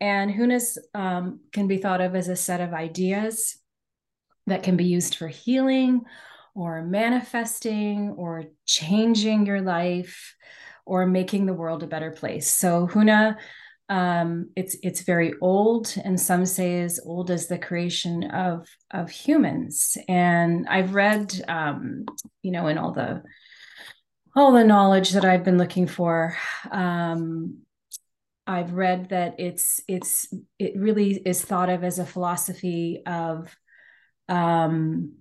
And 0.00 0.32
Hunas 0.32 0.76
um, 0.94 1.40
can 1.52 1.68
be 1.68 1.78
thought 1.78 2.00
of 2.00 2.16
as 2.16 2.28
a 2.28 2.34
set 2.34 2.60
of 2.60 2.74
ideas 2.74 3.56
that 4.48 4.64
can 4.64 4.76
be 4.76 4.86
used 4.86 5.14
for 5.14 5.28
healing 5.28 6.00
or 6.56 6.82
manifesting 6.82 8.10
or 8.18 8.46
changing 8.66 9.46
your 9.46 9.60
life 9.62 10.34
or 10.84 11.06
making 11.06 11.46
the 11.46 11.54
world 11.54 11.84
a 11.84 11.86
better 11.86 12.10
place. 12.10 12.52
So 12.52 12.88
Huna, 12.88 13.36
um, 13.92 14.48
it's 14.56 14.74
it's 14.82 15.02
very 15.02 15.34
old, 15.42 15.94
and 16.02 16.18
some 16.18 16.46
say 16.46 16.80
as 16.80 16.98
old 17.04 17.30
as 17.30 17.46
the 17.46 17.58
creation 17.58 18.24
of 18.24 18.66
of 18.90 19.10
humans. 19.10 19.98
And 20.08 20.66
I've 20.66 20.94
read, 20.94 21.38
um, 21.46 22.06
you 22.40 22.52
know, 22.52 22.68
in 22.68 22.78
all 22.78 22.92
the 22.92 23.22
all 24.34 24.52
the 24.52 24.64
knowledge 24.64 25.10
that 25.10 25.26
I've 25.26 25.44
been 25.44 25.58
looking 25.58 25.86
for. 25.86 26.34
Um, 26.70 27.58
I've 28.46 28.72
read 28.72 29.10
that 29.10 29.34
it's 29.38 29.82
it's 29.86 30.32
it 30.58 30.72
really 30.74 31.12
is 31.12 31.44
thought 31.44 31.68
of 31.68 31.84
as 31.84 31.98
a 31.98 32.06
philosophy 32.06 33.02
of 33.04 33.54
um, 34.26 35.16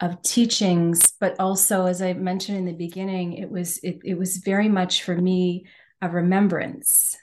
of 0.00 0.20
teachings, 0.20 1.14
but 1.18 1.40
also, 1.40 1.86
as 1.86 2.02
I 2.02 2.12
mentioned 2.12 2.58
in 2.58 2.66
the 2.66 2.72
beginning, 2.72 3.38
it 3.38 3.50
was 3.50 3.78
it, 3.78 4.00
it 4.04 4.18
was 4.18 4.36
very 4.36 4.68
much 4.68 5.04
for 5.04 5.16
me 5.16 5.64
a 6.02 6.10
remembrance. 6.10 7.16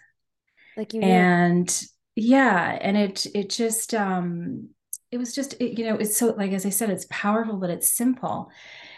Like 0.77 0.93
you, 0.93 1.01
and 1.01 1.83
yeah, 2.15 2.77
and 2.81 2.97
it 2.97 3.25
it 3.33 3.49
just 3.49 3.93
um, 3.93 4.69
it 5.11 5.17
was 5.17 5.33
just 5.33 5.53
it, 5.59 5.77
you 5.77 5.85
know 5.85 5.95
it's 5.95 6.17
so 6.17 6.27
like 6.27 6.51
as 6.51 6.65
I 6.65 6.69
said, 6.69 6.89
it's 6.89 7.07
powerful, 7.09 7.57
but 7.57 7.69
it's 7.69 7.89
simple, 7.89 8.49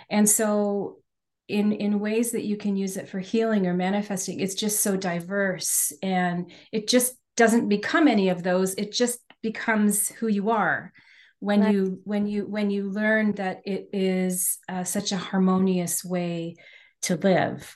and 0.09 0.29
so 0.29 0.99
in 1.47 1.73
in 1.73 1.99
ways 1.99 2.31
that 2.31 2.45
you 2.45 2.55
can 2.55 2.75
use 2.75 2.95
it 2.97 3.09
for 3.09 3.19
healing 3.19 3.67
or 3.67 3.73
manifesting 3.73 4.39
it's 4.39 4.55
just 4.55 4.79
so 4.79 4.95
diverse. 4.95 5.91
And 6.01 6.51
it 6.71 6.87
just 6.87 7.15
doesn't 7.35 7.67
become 7.69 8.07
any 8.07 8.29
of 8.29 8.43
those. 8.43 8.73
It 8.75 8.91
just 8.91 9.19
becomes 9.41 10.09
who 10.09 10.27
you 10.27 10.51
are 10.51 10.93
when 11.39 11.61
right. 11.61 11.73
you 11.73 11.99
when 12.05 12.27
you 12.27 12.47
when 12.47 12.69
you 12.69 12.89
learn 12.89 13.33
that 13.33 13.61
it 13.65 13.89
is 13.91 14.57
uh, 14.69 14.83
such 14.83 15.11
a 15.11 15.17
harmonious 15.17 16.03
way 16.03 16.55
to 17.03 17.17
live. 17.17 17.75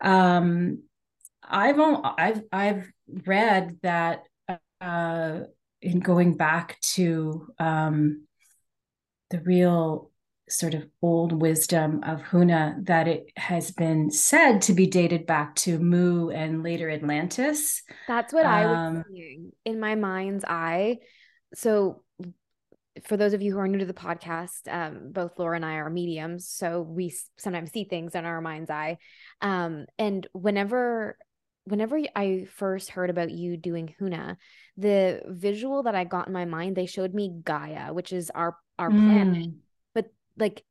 Um 0.00 0.82
i've 1.48 1.78
i've 1.78 2.42
i've 2.52 2.90
read 3.08 3.78
that 3.82 4.22
uh 4.80 5.40
in 5.80 6.00
going 6.00 6.36
back 6.36 6.80
to 6.80 7.46
um 7.58 8.26
the 9.30 9.40
real 9.40 10.10
sort 10.48 10.74
of 10.74 10.86
old 11.02 11.32
wisdom 11.32 12.02
of 12.04 12.22
Huna 12.22 12.86
that 12.86 13.08
it 13.08 13.30
has 13.36 13.72
been 13.72 14.10
said 14.10 14.62
to 14.62 14.74
be 14.74 14.86
dated 14.86 15.26
back 15.26 15.56
to 15.56 15.78
Mu 15.78 16.30
and 16.30 16.62
later 16.62 16.88
Atlantis. 16.88 17.82
That's 18.06 18.32
what 18.32 18.46
um, 18.46 18.52
I 18.52 18.66
was 18.66 18.76
um, 18.76 19.04
seeing 19.10 19.52
in 19.64 19.80
my 19.80 19.96
mind's 19.96 20.44
eye. 20.46 20.98
So, 21.54 22.02
for 23.04 23.16
those 23.16 23.34
of 23.34 23.42
you 23.42 23.52
who 23.52 23.58
are 23.58 23.68
new 23.68 23.78
to 23.78 23.84
the 23.84 23.92
podcast, 23.92 24.72
um, 24.72 25.10
both 25.12 25.38
Laura 25.38 25.56
and 25.56 25.64
I 25.64 25.74
are 25.74 25.90
mediums, 25.90 26.48
so 26.48 26.80
we 26.80 27.14
sometimes 27.36 27.72
see 27.72 27.84
things 27.84 28.14
in 28.14 28.24
our 28.24 28.40
mind's 28.40 28.70
eye. 28.70 28.98
Um, 29.42 29.86
and 29.98 30.26
whenever 30.32 31.18
whenever 31.66 32.00
I 32.14 32.46
first 32.54 32.90
heard 32.90 33.10
about 33.10 33.30
you 33.30 33.56
doing 33.56 33.94
Huna, 34.00 34.36
the 34.76 35.20
visual 35.26 35.82
that 35.82 35.94
I 35.94 36.04
got 36.04 36.28
in 36.28 36.32
my 36.32 36.44
mind, 36.44 36.76
they 36.76 36.86
showed 36.86 37.12
me 37.12 37.40
Gaia, 37.44 37.92
which 37.92 38.12
is 38.12 38.30
our 38.30 38.56
our 38.78 38.90
mm. 38.90 39.10
planet 39.10 39.54
But 39.94 40.06
like 40.36 40.64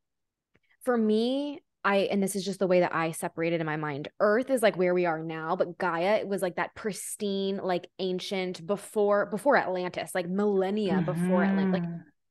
for 0.83 0.97
me, 0.97 1.61
I 1.83 1.97
and 2.11 2.23
this 2.23 2.35
is 2.35 2.45
just 2.45 2.59
the 2.59 2.67
way 2.67 2.79
that 2.79 2.95
I 2.95 3.11
separated 3.11 3.59
in 3.59 3.65
my 3.65 3.75
mind. 3.75 4.07
Earth 4.19 4.49
is 4.49 4.63
like 4.63 4.77
where 4.77 4.93
we 4.93 5.05
are 5.05 5.19
now, 5.19 5.55
but 5.55 5.77
Gaia 5.77 6.15
it 6.15 6.27
was 6.27 6.41
like 6.41 6.55
that 6.55 6.75
pristine, 6.75 7.57
like 7.57 7.87
ancient 7.99 8.65
before 8.65 9.25
before 9.27 9.57
Atlantis, 9.57 10.15
like 10.15 10.27
millennia 10.27 10.93
mm-hmm. 10.93 11.05
before 11.05 11.43
Atlantis, 11.43 11.81
like 11.81 11.89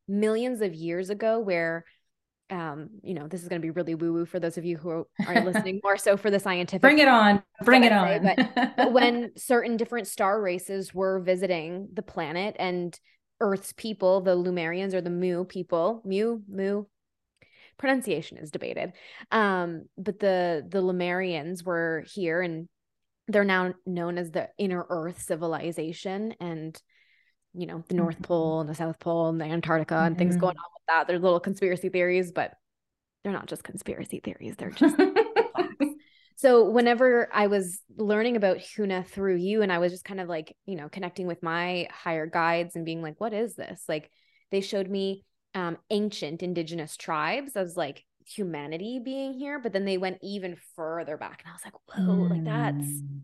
millions 0.09 0.62
of 0.62 0.75
years 0.75 1.11
ago, 1.11 1.38
where 1.38 1.85
um, 2.50 2.90
you 3.02 3.14
know, 3.14 3.26
this 3.26 3.42
is 3.42 3.48
going 3.48 3.60
to 3.60 3.64
be 3.64 3.70
really 3.70 3.94
woo 3.94 4.12
woo 4.12 4.26
for 4.26 4.38
those 4.38 4.58
of 4.58 4.64
you 4.64 4.76
who 4.76 5.06
are 5.26 5.44
listening 5.44 5.80
more 5.82 5.96
so 5.96 6.16
for 6.16 6.30
the 6.30 6.40
scientific. 6.40 6.82
Bring 6.82 6.98
it 6.98 7.08
on, 7.08 7.42
bring 7.64 7.84
it 7.84 7.92
on. 7.92 8.22
but, 8.22 8.76
but 8.76 8.92
when 8.92 9.32
certain 9.36 9.76
different 9.76 10.06
star 10.06 10.40
races 10.40 10.94
were 10.94 11.20
visiting 11.20 11.88
the 11.92 12.02
planet 12.02 12.56
and 12.58 12.98
Earth's 13.40 13.72
people, 13.72 14.20
the 14.20 14.36
Lemurians 14.36 14.94
or 14.94 15.00
the 15.00 15.10
Mu 15.10 15.44
people, 15.44 16.02
Mu, 16.04 16.40
Mu, 16.48 16.84
pronunciation 17.78 18.38
is 18.38 18.50
debated. 18.50 18.92
Um, 19.30 19.86
but 19.98 20.20
the 20.20 20.66
the 20.68 20.82
Lemurians 20.82 21.64
were 21.64 22.04
here 22.06 22.40
and 22.40 22.68
they're 23.26 23.44
now 23.44 23.74
known 23.86 24.18
as 24.18 24.30
the 24.30 24.50
inner 24.58 24.84
earth 24.90 25.22
civilization 25.22 26.34
and 26.40 26.80
you 27.54 27.66
know 27.66 27.84
the 27.88 27.94
north 27.94 28.16
mm-hmm. 28.16 28.25
pole 28.25 28.61
and 28.61 28.68
the 28.68 28.75
south 28.75 28.99
pole 28.99 29.28
and 29.28 29.40
the 29.40 29.44
antarctica 29.44 29.99
and 29.99 30.18
things 30.18 30.37
going 30.37 30.54
mm-hmm. 30.54 30.64
on 30.64 30.70
with 30.75 30.87
that 30.88 31.06
there's 31.06 31.23
little 31.23 31.40
conspiracy 31.40 31.88
theories 31.88 32.32
but 32.32 32.52
they're 33.23 33.32
not 33.32 33.46
just 33.46 33.64
conspiracy 33.64 34.20
theories 34.23 34.54
they're 34.56 34.70
just 34.70 34.96
so 36.37 36.68
whenever 36.68 37.28
i 37.32 37.46
was 37.46 37.80
learning 37.96 38.37
about 38.37 38.58
huna 38.58 39.06
through 39.06 39.37
you 39.37 39.62
and 39.62 39.73
i 39.73 39.78
was 39.78 39.92
just 39.92 40.04
kind 40.04 40.20
of 40.20 40.28
like 40.28 40.56
you 40.66 40.76
know 40.76 40.88
connecting 40.88 41.26
with 41.26 41.42
my 41.42 41.87
higher 41.90 42.26
guides 42.26 42.76
and 42.76 42.84
being 42.84 43.02
like 43.02 43.20
what 43.20 43.32
is 43.32 43.54
this 43.54 43.84
like 43.88 44.11
they 44.50 44.61
showed 44.61 44.88
me 44.88 45.25
um, 45.54 45.78
ancient 45.90 46.42
indigenous 46.42 46.96
tribes 46.96 47.56
as 47.56 47.76
like 47.76 48.04
humanity 48.26 49.00
being 49.04 49.34
here, 49.34 49.58
but 49.58 49.73
then 49.73 49.84
they 49.84 49.99
went 49.99 50.18
even 50.23 50.56
further 50.76 51.16
back, 51.16 51.42
and 51.44 51.50
I 51.50 51.54
was 51.54 51.64
like, 51.64 51.75
whoa, 51.87 52.14
mm. 52.14 52.30
like 52.30 52.44
that's 52.44 52.87
mm. 52.87 53.20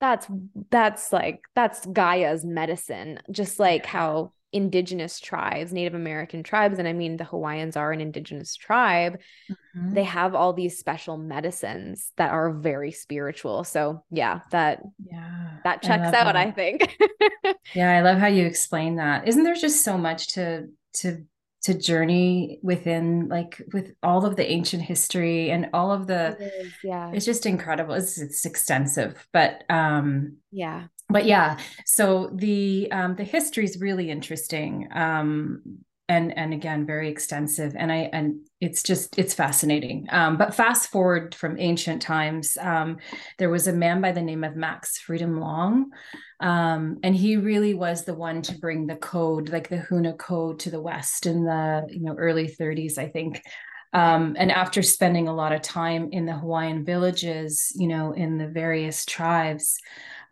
That's 0.00 0.26
that's 0.70 1.12
like 1.12 1.42
that's 1.54 1.84
Gaia's 1.86 2.44
medicine, 2.44 3.20
just 3.30 3.58
like 3.58 3.86
how 3.86 4.32
indigenous 4.52 5.20
tribes, 5.20 5.72
Native 5.72 5.94
American 5.94 6.42
tribes, 6.42 6.78
and 6.78 6.88
I 6.88 6.92
mean 6.92 7.16
the 7.16 7.24
Hawaiians 7.24 7.76
are 7.76 7.92
an 7.92 8.00
indigenous 8.00 8.56
tribe, 8.56 9.20
mm-hmm. 9.50 9.94
they 9.94 10.04
have 10.04 10.34
all 10.34 10.52
these 10.52 10.78
special 10.78 11.16
medicines 11.16 12.12
that 12.16 12.30
are 12.30 12.50
very 12.50 12.90
spiritual. 12.90 13.64
So 13.64 14.02
yeah, 14.10 14.40
that 14.50 14.82
yeah 15.04 15.58
that 15.64 15.82
checks 15.82 16.02
I 16.02 16.18
out, 16.18 16.24
that. 16.24 16.36
I 16.36 16.50
think. 16.50 16.98
yeah, 17.74 17.98
I 17.98 18.00
love 18.00 18.18
how 18.18 18.26
you 18.26 18.46
explain 18.46 18.96
that. 18.96 19.28
Isn't 19.28 19.44
there 19.44 19.54
just 19.54 19.84
so 19.84 19.96
much 19.96 20.28
to 20.34 20.68
to 20.94 21.24
to 21.62 21.74
journey 21.74 22.58
within 22.62 23.28
like 23.28 23.60
with 23.72 23.92
all 24.02 24.24
of 24.24 24.36
the 24.36 24.50
ancient 24.50 24.82
history 24.82 25.50
and 25.50 25.68
all 25.74 25.92
of 25.92 26.06
the 26.06 26.36
it 26.40 26.52
is, 26.66 26.72
yeah. 26.82 27.10
It's 27.12 27.26
just 27.26 27.46
incredible. 27.46 27.94
It's, 27.94 28.18
it's 28.18 28.46
extensive 28.46 29.28
but 29.32 29.64
um 29.68 30.36
yeah. 30.52 30.84
but 31.08 31.26
yeah 31.26 31.58
so 31.84 32.30
the 32.34 32.90
um 32.92 33.16
the 33.16 33.24
history 33.24 33.64
is 33.64 33.78
really 33.80 34.10
interesting 34.10 34.88
um 34.92 35.62
and 36.10 36.36
and 36.36 36.52
again 36.52 36.84
very 36.84 37.08
extensive. 37.08 37.74
And 37.76 37.92
i 37.92 38.10
and 38.12 38.40
it's 38.60 38.82
just 38.82 39.16
it's 39.16 39.32
fascinating. 39.32 40.08
Um, 40.10 40.36
but 40.36 40.54
fast 40.54 40.90
forward 40.90 41.34
from 41.34 41.56
ancient 41.58 42.02
times 42.02 42.58
um, 42.60 42.98
there 43.38 43.48
was 43.48 43.68
a 43.68 43.72
man 43.72 44.00
by 44.00 44.12
the 44.12 44.20
name 44.20 44.42
of 44.42 44.56
max 44.56 44.98
freedom 44.98 45.40
long 45.40 45.90
um, 46.40 46.98
and 47.04 47.14
he 47.14 47.36
really 47.36 47.74
was 47.74 48.04
the 48.04 48.14
one 48.14 48.42
to 48.42 48.58
bring 48.58 48.86
the 48.86 48.96
code 48.96 49.50
like 49.50 49.68
the 49.68 49.78
huna 49.88 50.18
code 50.18 50.58
to 50.60 50.70
the 50.70 50.80
west 50.80 51.26
in 51.26 51.44
the 51.44 51.86
you 51.88 52.02
know 52.02 52.16
early 52.18 52.48
30s 52.48 52.98
i 52.98 53.08
think. 53.08 53.42
Um, 53.92 54.36
and 54.38 54.52
after 54.52 54.82
spending 54.82 55.26
a 55.26 55.34
lot 55.34 55.52
of 55.52 55.62
time 55.62 56.10
in 56.12 56.26
the 56.26 56.38
hawaiian 56.42 56.84
villages 56.84 57.72
you 57.76 57.88
know 57.88 58.12
in 58.12 58.38
the 58.38 58.48
various 58.48 59.04
tribes 59.04 59.78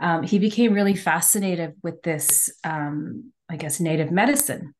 um, 0.00 0.22
he 0.22 0.38
became 0.38 0.74
really 0.74 0.94
fascinated 0.94 1.74
with 1.82 2.02
this 2.02 2.52
um, 2.64 3.32
i 3.48 3.56
guess 3.56 3.80
native 3.80 4.10
medicine 4.10 4.74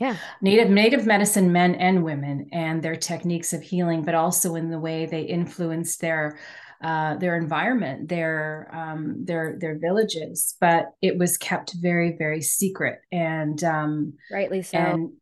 yeah. 0.00 0.16
Native 0.40 0.70
native 0.70 1.06
medicine 1.06 1.52
men 1.52 1.74
and 1.74 2.02
women 2.02 2.48
and 2.52 2.82
their 2.82 2.96
techniques 2.96 3.52
of 3.52 3.62
healing 3.62 4.02
but 4.02 4.14
also 4.14 4.54
in 4.54 4.70
the 4.70 4.80
way 4.80 5.04
they 5.04 5.22
influence 5.22 5.98
their 5.98 6.38
uh, 6.82 7.16
their 7.16 7.36
environment 7.36 8.08
their 8.08 8.70
um, 8.72 9.26
their 9.26 9.58
their 9.60 9.78
villages. 9.78 10.56
But 10.58 10.86
it 11.02 11.18
was 11.18 11.36
kept 11.36 11.74
very 11.74 12.16
very 12.16 12.40
secret. 12.40 13.00
And 13.12 13.62
um, 13.62 14.14
rightly 14.32 14.62
so. 14.62 14.78
and 14.78 15.12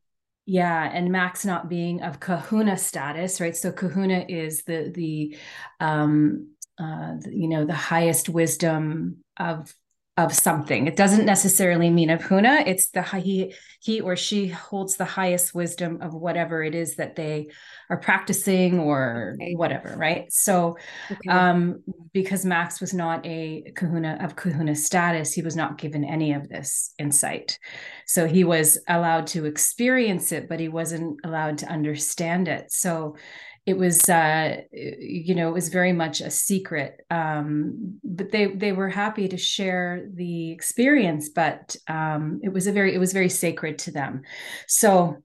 yeah 0.47 0.91
and 0.95 1.11
max 1.11 1.45
not 1.45 1.69
being 1.69 2.01
of 2.03 2.21
kahuna 2.21 2.79
status 2.79 3.41
right? 3.41 3.57
So 3.57 3.73
kahuna 3.73 4.27
is 4.29 4.63
the 4.63 4.93
the 4.95 5.37
um 5.81 6.53
uh, 6.81 7.15
you 7.29 7.49
know 7.49 7.65
the 7.65 7.75
highest 7.75 8.29
wisdom 8.29 9.25
of 9.37 9.75
of 10.19 10.35
something. 10.35 10.89
It 10.89 10.97
doesn't 10.97 11.25
necessarily 11.25 11.91
mean 11.91 12.11
of 12.11 12.21
Huna. 12.21 12.67
It's 12.67 12.89
the 12.89 13.03
he 13.03 13.55
he 13.81 14.01
or 14.01 14.17
she 14.17 14.49
holds 14.49 14.97
the 14.97 15.05
highest 15.05 15.55
wisdom 15.55 16.03
of 16.03 16.13
whatever 16.13 16.61
it 16.61 16.75
is 16.75 16.97
that 16.97 17.15
they 17.15 17.47
are 17.89 17.99
practicing 17.99 18.81
or 18.81 19.37
okay. 19.41 19.55
whatever, 19.55 19.95
right? 19.97 20.31
So 20.33 20.77
okay. 21.09 21.31
um 21.31 21.85
because 22.13 22.45
Max 22.45 22.81
was 22.81 22.93
not 22.93 23.25
a 23.25 23.73
kahuna 23.77 24.19
of 24.21 24.35
kahuna 24.35 24.75
status, 24.75 25.33
he 25.33 25.43
was 25.43 25.55
not 25.55 25.79
given 25.79 26.05
any 26.05 26.33
of 26.33 26.49
this 26.49 26.93
insight. 26.99 27.61
So 28.05 28.27
he 28.27 28.43
was 28.43 28.77
allowed 28.89 29.29
to 29.29 29.45
experience 29.45 30.33
it, 30.33 30.49
but 30.49 30.59
he 30.59 30.69
wasn't 30.69 31.21
allowed 31.23 31.59
to 31.59 31.67
understand 31.67 32.49
it. 32.49 32.73
So 32.73 33.15
it 33.69 33.77
was 33.77 34.09
uh, 34.09 34.63
you 34.73 35.35
know 35.35 35.51
it 35.51 35.53
was 35.53 35.69
very 35.69 35.93
much 35.93 36.23
a 36.23 36.31
secret 36.31 37.05
um, 37.11 38.01
but 38.03 38.33
they 38.33 38.47
they 38.47 38.73
were 38.73 38.89
happy 38.89 39.29
to 39.29 39.37
share 39.37 40.09
the 40.15 40.51
experience 40.51 41.29
but 41.29 41.77
um, 41.87 42.41
it 42.43 42.49
was 42.49 42.67
a 42.67 42.73
very 42.73 42.95
it 42.95 42.99
was 42.99 43.13
very 43.13 43.29
sacred 43.29 43.79
to 43.81 43.91
them. 43.91 44.23
So 44.67 45.19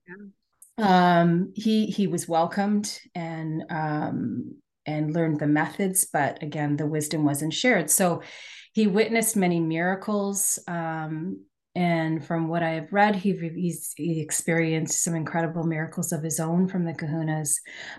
um, 0.78 1.54
he 1.56 1.86
he 1.86 2.08
was 2.08 2.28
welcomed 2.28 3.00
and 3.16 3.64
um, 3.70 4.56
and 4.86 5.14
learned 5.14 5.40
the 5.40 5.48
methods 5.48 6.06
but 6.12 6.44
again 6.44 6.76
the 6.76 6.86
wisdom 6.86 7.24
wasn't 7.24 7.54
shared. 7.54 7.90
So 7.90 8.24
he 8.74 8.88
witnessed 8.88 9.38
many 9.38 9.62
miracles 9.62 10.60
um, 10.68 11.46
and 11.76 12.24
from 12.24 12.50
what 12.50 12.62
I 12.62 12.72
have 12.72 12.94
read, 12.94 13.16
he, 13.16 13.34
he 13.98 14.22
experienced 14.22 15.04
some 15.04 15.16
incredible 15.16 15.64
miracles 15.64 16.12
of 16.12 16.22
his 16.22 16.40
own 16.40 16.68
from 16.68 16.86
the 16.86 16.94
kahunas. 16.94 17.56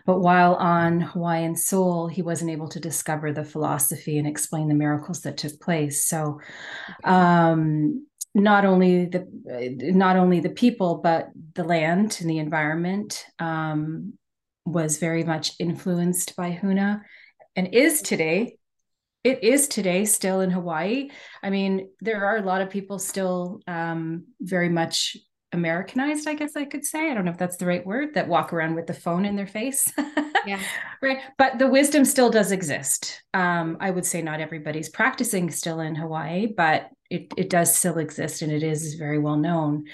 But 0.07 0.21
while 0.21 0.55
on 0.55 1.01
Hawaiian 1.01 1.57
Soul, 1.57 2.07
he 2.07 2.23
wasn't 2.23 2.53
able 2.53 2.69
to 2.69 2.79
discover 2.79 3.33
the 3.33 3.45
philosophy 3.45 4.17
and 4.19 4.29
explain 4.29 4.69
the 4.69 4.75
miracles 4.75 5.23
that 5.23 5.39
took 5.39 5.61
place. 5.61 6.05
So, 6.05 6.41
um, 7.03 8.07
not 8.37 8.65
only 8.65 9.07
the 9.07 9.93
not 9.95 10.17
only 10.17 10.41
the 10.41 10.51
people, 10.51 10.97
but 10.97 11.31
the 11.55 11.65
land 11.65 12.19
and 12.21 12.29
the 12.29 12.39
environment 12.39 13.27
um, 13.39 14.15
was 14.65 14.99
very 14.99 15.23
much 15.25 15.53
influenced 15.59 16.35
by 16.37 16.53
Huna, 16.53 17.03
and 17.55 17.75
is 17.75 18.03
today 18.03 18.57
it 19.25 19.43
is 19.43 19.69
today 19.69 20.05
still 20.05 20.43
in 20.43 20.51
Hawaii. 20.51 21.09
I 21.43 21.51
mean, 21.51 21.89
there 22.01 22.27
are 22.27 22.37
a 22.37 22.43
lot 22.43 22.61
of 22.61 22.71
people 22.71 22.99
still 22.99 23.61
um, 23.67 24.27
very 24.41 24.69
much 24.69 25.17
Americanized, 25.55 26.29
I 26.29 26.35
guess 26.35 26.57
I 26.57 26.67
could 26.67 26.85
say. 26.85 27.11
I 27.11 27.15
don't 27.15 27.25
know 27.25 27.31
if 27.31 27.39
that's 27.39 27.57
the 27.57 27.67
right 27.67 27.87
word, 27.87 28.15
that 28.15 28.29
walk 28.29 28.53
around 28.53 28.75
with 28.75 28.87
the 28.87 28.93
phone 28.93 29.25
in 29.25 29.37
their 29.37 29.47
face. 29.47 29.91
yeah. 30.47 30.61
Right. 31.03 31.19
But 31.37 31.59
the 31.59 31.67
wisdom 31.67 32.07
still 32.07 32.31
does 32.31 32.51
exist. 32.51 33.23
Um, 33.35 33.77
I 33.79 33.91
would 33.91 34.07
say 34.07 34.23
not 34.23 34.41
everybody's 34.41 34.89
practicing 34.89 35.51
still 35.51 35.81
in 35.81 35.95
Hawaii, 35.95 36.47
but 36.47 36.89
it, 37.11 37.31
it 37.37 37.51
does 37.51 37.77
still 37.77 37.99
exist 37.99 38.41
and 38.41 38.51
it 38.51 38.63
is 38.63 38.95
very 38.95 39.19
well 39.19 39.37
known. 39.37 39.85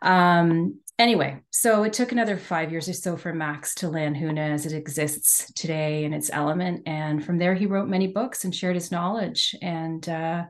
Um, 0.00 0.78
anyway, 1.00 1.40
so 1.50 1.82
it 1.82 1.92
took 1.92 2.12
another 2.12 2.36
five 2.36 2.70
years 2.70 2.88
or 2.88 2.92
so 2.92 3.16
for 3.16 3.32
Max 3.32 3.74
to 3.76 3.88
land 3.88 4.16
Huna 4.16 4.52
as 4.52 4.66
it 4.66 4.76
exists 4.76 5.50
today 5.54 6.04
in 6.04 6.12
its 6.12 6.30
element. 6.32 6.82
And 6.86 7.24
from 7.24 7.38
there, 7.38 7.54
he 7.54 7.66
wrote 7.66 7.88
many 7.88 8.06
books 8.06 8.44
and 8.44 8.54
shared 8.54 8.76
his 8.76 8.92
knowledge 8.92 9.56
and 9.62 10.06
uh, 10.08 10.44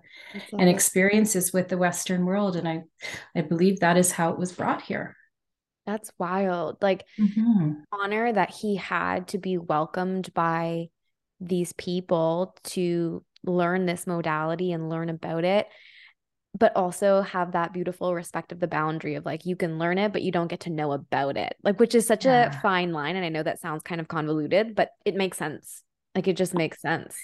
and 0.53 0.69
experiences 0.69 1.53
with 1.53 1.69
the 1.69 1.79
Western 1.79 2.27
world. 2.27 2.57
And 2.57 2.69
I, 2.69 2.83
I 3.35 3.43
believe 3.43 3.81
that 3.81 3.97
is 3.97 4.11
how 4.13 4.31
it 4.31 4.39
was 4.39 4.53
brought 4.53 4.83
here. 4.83 5.17
That's 5.87 6.11
wild. 6.19 6.79
Like 6.83 7.07
mm-hmm. 7.19 7.73
honor 7.93 8.33
that 8.33 8.51
he 8.51 8.77
had 8.77 9.29
to 9.29 9.39
be 9.39 9.57
welcomed 9.57 10.35
by 10.35 10.89
these 11.41 11.73
people 11.73 12.55
to 12.65 13.25
learn 13.45 13.87
this 13.87 14.07
modality 14.07 14.73
and 14.73 14.91
learn 14.91 15.09
about 15.09 15.45
it 15.45 15.67
but 16.59 16.75
also 16.75 17.23
have 17.23 17.53
that 17.53 17.73
beautiful 17.73 18.15
respect 18.15 18.51
of 18.51 18.61
the 18.61 18.67
boundary 18.67 19.15
of 19.15 19.25
like 19.25 19.47
you 19.47 19.55
can 19.55 19.79
learn 19.79 19.99
it 19.99 20.13
but 20.13 20.23
you 20.23 20.33
don't 20.33 20.49
get 20.49 20.61
to 20.61 20.71
know 20.71 20.93
about 20.93 21.37
it 21.37 21.55
like 21.63 21.79
which 21.79 21.95
is 21.95 22.07
such 22.07 22.25
yeah. 22.25 22.49
a 22.49 22.61
fine 22.61 22.93
line 22.93 23.17
and 23.17 23.25
i 23.25 23.29
know 23.29 23.43
that 23.43 23.61
sounds 23.61 23.83
kind 23.83 24.01
of 24.01 24.09
convoluted 24.09 24.75
but 24.75 24.91
it 25.05 25.15
makes 25.15 25.39
sense. 25.39 25.83
Like 26.15 26.29
it 26.29 26.37
just 26.37 26.55
makes 26.55 26.81
sense. 26.81 27.17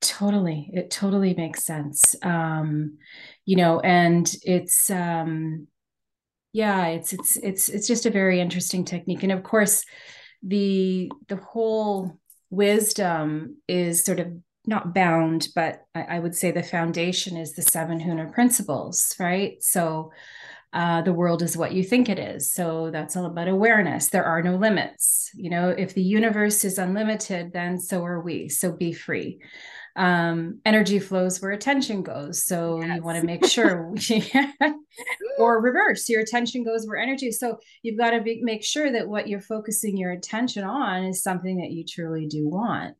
totally. 0.00 0.70
It 0.72 0.90
totally 0.90 1.34
makes 1.34 1.64
sense. 1.64 2.14
Um 2.22 2.98
you 3.44 3.56
know 3.56 3.80
and 3.80 4.30
it's 4.42 4.90
um 4.90 5.66
yeah 6.52 6.86
it's 6.88 7.12
it's 7.12 7.36
it's 7.36 7.68
it's 7.68 7.86
just 7.86 8.06
a 8.06 8.10
very 8.10 8.40
interesting 8.40 8.84
technique 8.84 9.22
and 9.22 9.32
of 9.32 9.42
course 9.42 9.84
the 10.42 11.10
the 11.28 11.36
whole 11.36 12.18
wisdom 12.50 13.56
is 13.68 14.04
sort 14.04 14.20
of 14.20 14.28
not 14.66 14.94
bound, 14.94 15.48
but 15.54 15.84
I, 15.94 16.02
I, 16.02 16.18
would 16.18 16.34
say 16.34 16.50
the 16.50 16.62
foundation 16.62 17.36
is 17.36 17.54
the 17.54 17.62
seven 17.62 18.00
Huna 18.00 18.32
principles, 18.32 19.14
right? 19.18 19.62
So 19.62 20.10
uh, 20.72 21.02
the 21.02 21.12
world 21.12 21.42
is 21.42 21.56
what 21.56 21.72
you 21.72 21.82
think 21.82 22.08
it 22.08 22.18
is. 22.18 22.52
So 22.52 22.90
that's 22.90 23.16
all 23.16 23.26
about 23.26 23.48
awareness. 23.48 24.10
There 24.10 24.24
are 24.24 24.42
no 24.42 24.56
limits. 24.56 25.30
You 25.34 25.50
know, 25.50 25.70
if 25.70 25.94
the 25.94 26.02
universe 26.02 26.64
is 26.64 26.78
unlimited, 26.78 27.52
then 27.52 27.78
so 27.78 28.04
are 28.04 28.20
we. 28.20 28.48
So 28.48 28.72
be 28.72 28.92
free. 28.92 29.40
Um, 29.94 30.60
energy 30.66 30.98
flows 30.98 31.40
where 31.40 31.52
attention 31.52 32.02
goes. 32.02 32.42
So 32.42 32.82
yes. 32.82 32.96
you 32.96 33.02
want 33.02 33.18
to 33.18 33.24
make 33.24 33.46
sure, 33.46 33.90
we, 34.10 34.30
or 35.38 35.62
reverse, 35.62 36.08
your 36.08 36.20
attention 36.20 36.64
goes 36.64 36.86
where 36.86 37.00
energy. 37.00 37.32
So 37.32 37.58
you've 37.82 37.98
got 37.98 38.10
to 38.10 38.20
be, 38.20 38.42
make 38.42 38.62
sure 38.62 38.92
that 38.92 39.08
what 39.08 39.28
you're 39.28 39.40
focusing 39.40 39.96
your 39.96 40.10
attention 40.10 40.64
on 40.64 41.04
is 41.04 41.22
something 41.22 41.56
that 41.58 41.70
you 41.70 41.84
truly 41.84 42.26
do 42.26 42.46
want. 42.48 42.96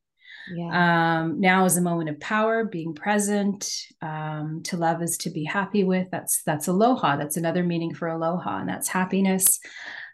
Yeah. 0.55 1.21
Um, 1.21 1.41
now 1.41 1.65
is 1.65 1.77
a 1.77 1.83
moment 1.83 2.09
of 2.09 2.21
power, 2.21 2.65
being 2.65 2.95
present. 2.95 3.69
Um, 4.03 4.63
to 4.65 4.77
love 4.77 5.03
is 5.03 5.17
to 5.19 5.31
be 5.31 5.45
happy 5.45 5.85
with. 5.85 6.09
That's 6.11 6.43
that's 6.43 6.69
aloha. 6.69 7.17
That's 7.17 7.37
another 7.37 7.65
meaning 7.65 7.95
for 7.95 8.09
aloha, 8.09 8.59
and 8.59 8.69
that's 8.69 8.89
happiness. 8.89 9.59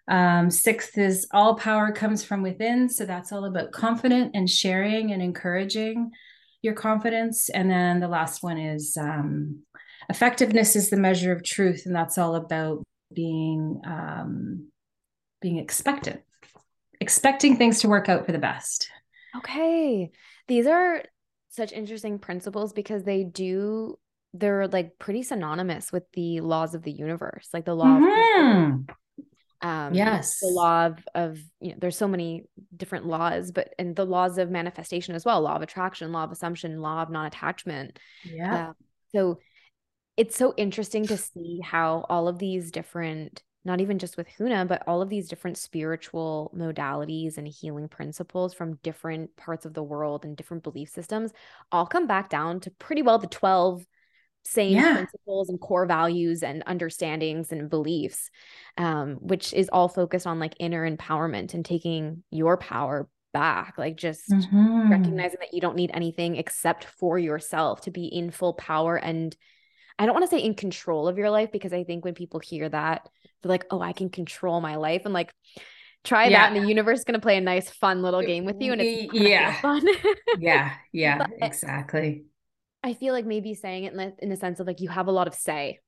Um, 0.08 0.50
sixth 0.50 0.98
is 0.98 1.26
all 1.32 1.54
power 1.54 1.92
comes 1.92 2.24
from 2.24 2.42
within. 2.42 2.88
So 2.88 3.04
that's 3.04 3.32
all 3.32 3.44
about 3.44 3.72
confident 3.72 4.32
and 4.34 4.48
sharing 4.48 5.12
and 5.12 5.22
encouraging 5.22 6.10
your 6.62 6.74
confidence. 6.74 7.48
And 7.48 7.70
then 7.70 8.00
the 8.00 8.08
last 8.08 8.42
one 8.42 8.58
is 8.58 8.96
um, 8.96 9.60
effectiveness 10.08 10.76
is 10.76 10.90
the 10.90 10.96
measure 10.96 11.32
of 11.32 11.44
truth, 11.44 11.82
and 11.86 11.94
that's 11.94 12.18
all 12.18 12.36
about 12.36 12.82
being 13.12 13.80
um, 13.86 14.68
being 15.40 15.58
expectant, 15.58 16.22
expecting 17.00 17.56
things 17.56 17.80
to 17.80 17.88
work 17.88 18.08
out 18.08 18.24
for 18.24 18.32
the 18.32 18.38
best. 18.38 18.90
Okay. 19.36 20.10
These 20.48 20.66
are 20.66 21.02
such 21.48 21.72
interesting 21.72 22.18
principles 22.18 22.72
because 22.72 23.04
they 23.04 23.24
do 23.24 23.98
they're 24.34 24.66
like 24.68 24.98
pretty 24.98 25.22
synonymous 25.22 25.92
with 25.92 26.04
the 26.12 26.40
laws 26.40 26.74
of 26.74 26.82
the 26.82 26.92
universe, 26.92 27.48
like 27.52 27.66
the 27.66 27.74
law 27.74 27.98
mm-hmm. 27.98 28.80
of 28.90 28.96
um 29.62 29.94
yes 29.94 30.38
the 30.40 30.48
law 30.48 30.86
of, 30.86 30.98
of 31.14 31.38
you 31.60 31.70
know 31.70 31.76
there's 31.78 31.96
so 31.96 32.08
many 32.08 32.44
different 32.76 33.06
laws 33.06 33.52
but 33.52 33.72
and 33.78 33.94
the 33.94 34.04
laws 34.04 34.36
of 34.38 34.50
manifestation 34.50 35.14
as 35.14 35.24
well 35.24 35.40
law 35.40 35.54
of 35.54 35.62
attraction 35.62 36.10
law 36.10 36.24
of 36.24 36.32
assumption 36.32 36.80
law 36.80 37.00
of 37.00 37.10
non-attachment 37.10 37.98
yeah 38.24 38.68
uh, 38.68 38.72
so 39.14 39.38
it's 40.16 40.36
so 40.36 40.52
interesting 40.56 41.06
to 41.06 41.16
see 41.16 41.60
how 41.62 42.04
all 42.08 42.28
of 42.28 42.38
these 42.38 42.70
different 42.70 43.42
not 43.64 43.80
even 43.80 43.98
just 43.98 44.16
with 44.16 44.28
Huna, 44.38 44.66
but 44.66 44.82
all 44.86 45.02
of 45.02 45.08
these 45.08 45.28
different 45.28 45.56
spiritual 45.56 46.52
modalities 46.56 47.38
and 47.38 47.46
healing 47.46 47.88
principles 47.88 48.54
from 48.54 48.78
different 48.82 49.36
parts 49.36 49.64
of 49.64 49.74
the 49.74 49.82
world 49.82 50.24
and 50.24 50.36
different 50.36 50.62
belief 50.62 50.88
systems 50.88 51.32
all 51.70 51.86
come 51.86 52.06
back 52.06 52.28
down 52.28 52.60
to 52.60 52.70
pretty 52.72 53.02
well 53.02 53.18
the 53.18 53.26
12 53.28 53.86
same 54.44 54.76
yeah. 54.76 54.94
principles 54.94 55.48
and 55.48 55.60
core 55.60 55.86
values 55.86 56.42
and 56.42 56.64
understandings 56.66 57.52
and 57.52 57.70
beliefs, 57.70 58.30
um, 58.76 59.14
which 59.20 59.54
is 59.54 59.68
all 59.72 59.88
focused 59.88 60.26
on 60.26 60.40
like 60.40 60.54
inner 60.58 60.88
empowerment 60.88 61.54
and 61.54 61.64
taking 61.64 62.24
your 62.30 62.56
power 62.56 63.08
back 63.32 63.78
like 63.78 63.96
just 63.96 64.30
mm-hmm. 64.30 64.90
recognizing 64.90 65.38
that 65.40 65.54
you 65.54 65.60
don't 65.60 65.76
need 65.76 65.90
anything 65.94 66.36
except 66.36 66.84
for 66.84 67.18
yourself 67.18 67.80
to 67.80 67.90
be 67.90 68.04
in 68.04 68.30
full 68.30 68.52
power 68.52 68.96
and 68.96 69.34
I 69.98 70.06
don't 70.06 70.14
want 70.14 70.28
to 70.28 70.36
say 70.36 70.42
in 70.42 70.54
control 70.54 71.08
of 71.08 71.18
your 71.18 71.30
life 71.30 71.50
because 71.52 71.72
I 71.72 71.84
think 71.84 72.04
when 72.04 72.14
people 72.14 72.40
hear 72.40 72.68
that 72.68 73.08
they're 73.42 73.50
like, 73.50 73.66
oh, 73.70 73.80
I 73.80 73.92
can 73.92 74.08
control 74.08 74.60
my 74.60 74.76
life. 74.76 75.02
And 75.04 75.12
like, 75.12 75.32
try 76.04 76.26
yeah. 76.26 76.40
that 76.48 76.56
and 76.56 76.64
the 76.64 76.68
universe 76.68 77.00
is 77.00 77.04
going 77.04 77.14
to 77.14 77.20
play 77.20 77.36
a 77.36 77.40
nice 77.40 77.70
fun 77.70 78.02
little 78.02 78.22
game 78.22 78.44
with 78.44 78.60
you 78.60 78.72
and 78.72 78.80
it's 78.80 79.14
yeah 79.14 79.60
fun 79.60 79.86
yeah 80.38 80.72
yeah 80.92 81.26
exactly 81.40 82.24
i 82.82 82.92
feel 82.92 83.14
like 83.14 83.24
maybe 83.24 83.54
saying 83.54 83.84
it 83.84 83.92
in 83.92 83.98
the, 83.98 84.12
in 84.18 84.28
the 84.28 84.36
sense 84.36 84.58
of 84.58 84.66
like 84.66 84.80
you 84.80 84.88
have 84.88 85.06
a 85.06 85.12
lot 85.12 85.28
of 85.28 85.34
say 85.34 85.78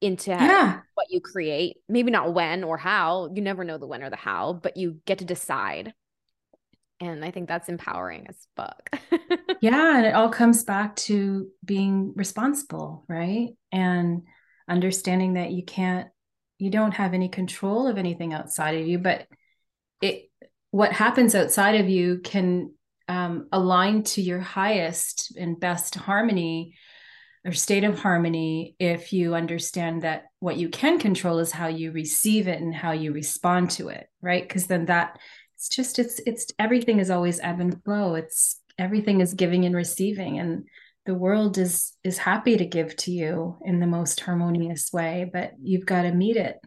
into 0.00 0.30
yeah. 0.30 0.80
what 0.94 1.06
you 1.10 1.20
create 1.20 1.78
maybe 1.88 2.10
not 2.10 2.34
when 2.34 2.62
or 2.62 2.76
how 2.76 3.28
you 3.34 3.42
never 3.42 3.64
know 3.64 3.78
the 3.78 3.86
when 3.86 4.02
or 4.02 4.10
the 4.10 4.16
how 4.16 4.52
but 4.52 4.76
you 4.76 5.00
get 5.06 5.18
to 5.18 5.24
decide 5.24 5.92
and 7.00 7.24
i 7.24 7.30
think 7.30 7.48
that's 7.48 7.68
empowering 7.68 8.26
as 8.28 8.46
fuck. 8.56 8.90
Yeah 9.60 9.96
and 9.96 10.04
it 10.04 10.14
all 10.14 10.28
comes 10.28 10.64
back 10.64 10.94
to 10.96 11.48
being 11.64 12.12
responsible 12.16 13.04
right? 13.08 13.50
And 13.72 14.22
understanding 14.68 15.34
that 15.34 15.52
you 15.52 15.64
can't 15.64 16.08
you 16.58 16.70
don't 16.70 16.92
have 16.92 17.14
any 17.14 17.28
control 17.28 17.86
of 17.86 17.96
anything 17.98 18.32
outside 18.34 18.80
of 18.80 18.86
you 18.86 18.98
but 18.98 19.26
it 20.02 20.30
what 20.70 20.92
happens 20.92 21.34
outside 21.34 21.76
of 21.76 21.88
you 21.88 22.18
can 22.18 22.74
um, 23.08 23.48
align 23.52 24.02
to 24.02 24.22
your 24.22 24.40
highest 24.40 25.36
and 25.36 25.60
best 25.60 25.94
harmony 25.94 26.74
or 27.44 27.52
state 27.52 27.84
of 27.84 27.98
harmony 27.98 28.74
if 28.78 29.12
you 29.12 29.34
understand 29.34 30.02
that 30.02 30.24
what 30.40 30.56
you 30.56 30.68
can 30.68 30.98
control 30.98 31.38
is 31.38 31.52
how 31.52 31.68
you 31.68 31.92
receive 31.92 32.48
it 32.48 32.60
and 32.60 32.74
how 32.74 32.92
you 32.92 33.12
respond 33.12 33.70
to 33.70 33.88
it 33.88 34.08
right? 34.20 34.46
Because 34.46 34.66
then 34.66 34.86
that 34.86 35.18
it's 35.54 35.68
just 35.68 35.98
it's 35.98 36.20
it's 36.26 36.46
everything 36.58 36.98
is 36.98 37.10
always 37.10 37.40
ebb 37.40 37.60
and 37.60 37.82
flow 37.84 38.14
it's 38.14 38.60
everything 38.78 39.20
is 39.20 39.34
giving 39.34 39.64
and 39.64 39.74
receiving 39.74 40.38
and 40.38 40.64
the 41.06 41.14
world 41.14 41.58
is 41.58 41.92
is 42.02 42.18
happy 42.18 42.56
to 42.56 42.64
give 42.64 42.96
to 42.96 43.12
you 43.12 43.56
in 43.64 43.80
the 43.80 43.86
most 43.86 44.20
harmonious 44.20 44.92
way 44.92 45.28
but 45.32 45.52
you've 45.62 45.86
got 45.86 46.02
to 46.02 46.12
meet 46.12 46.36
it 46.36 46.58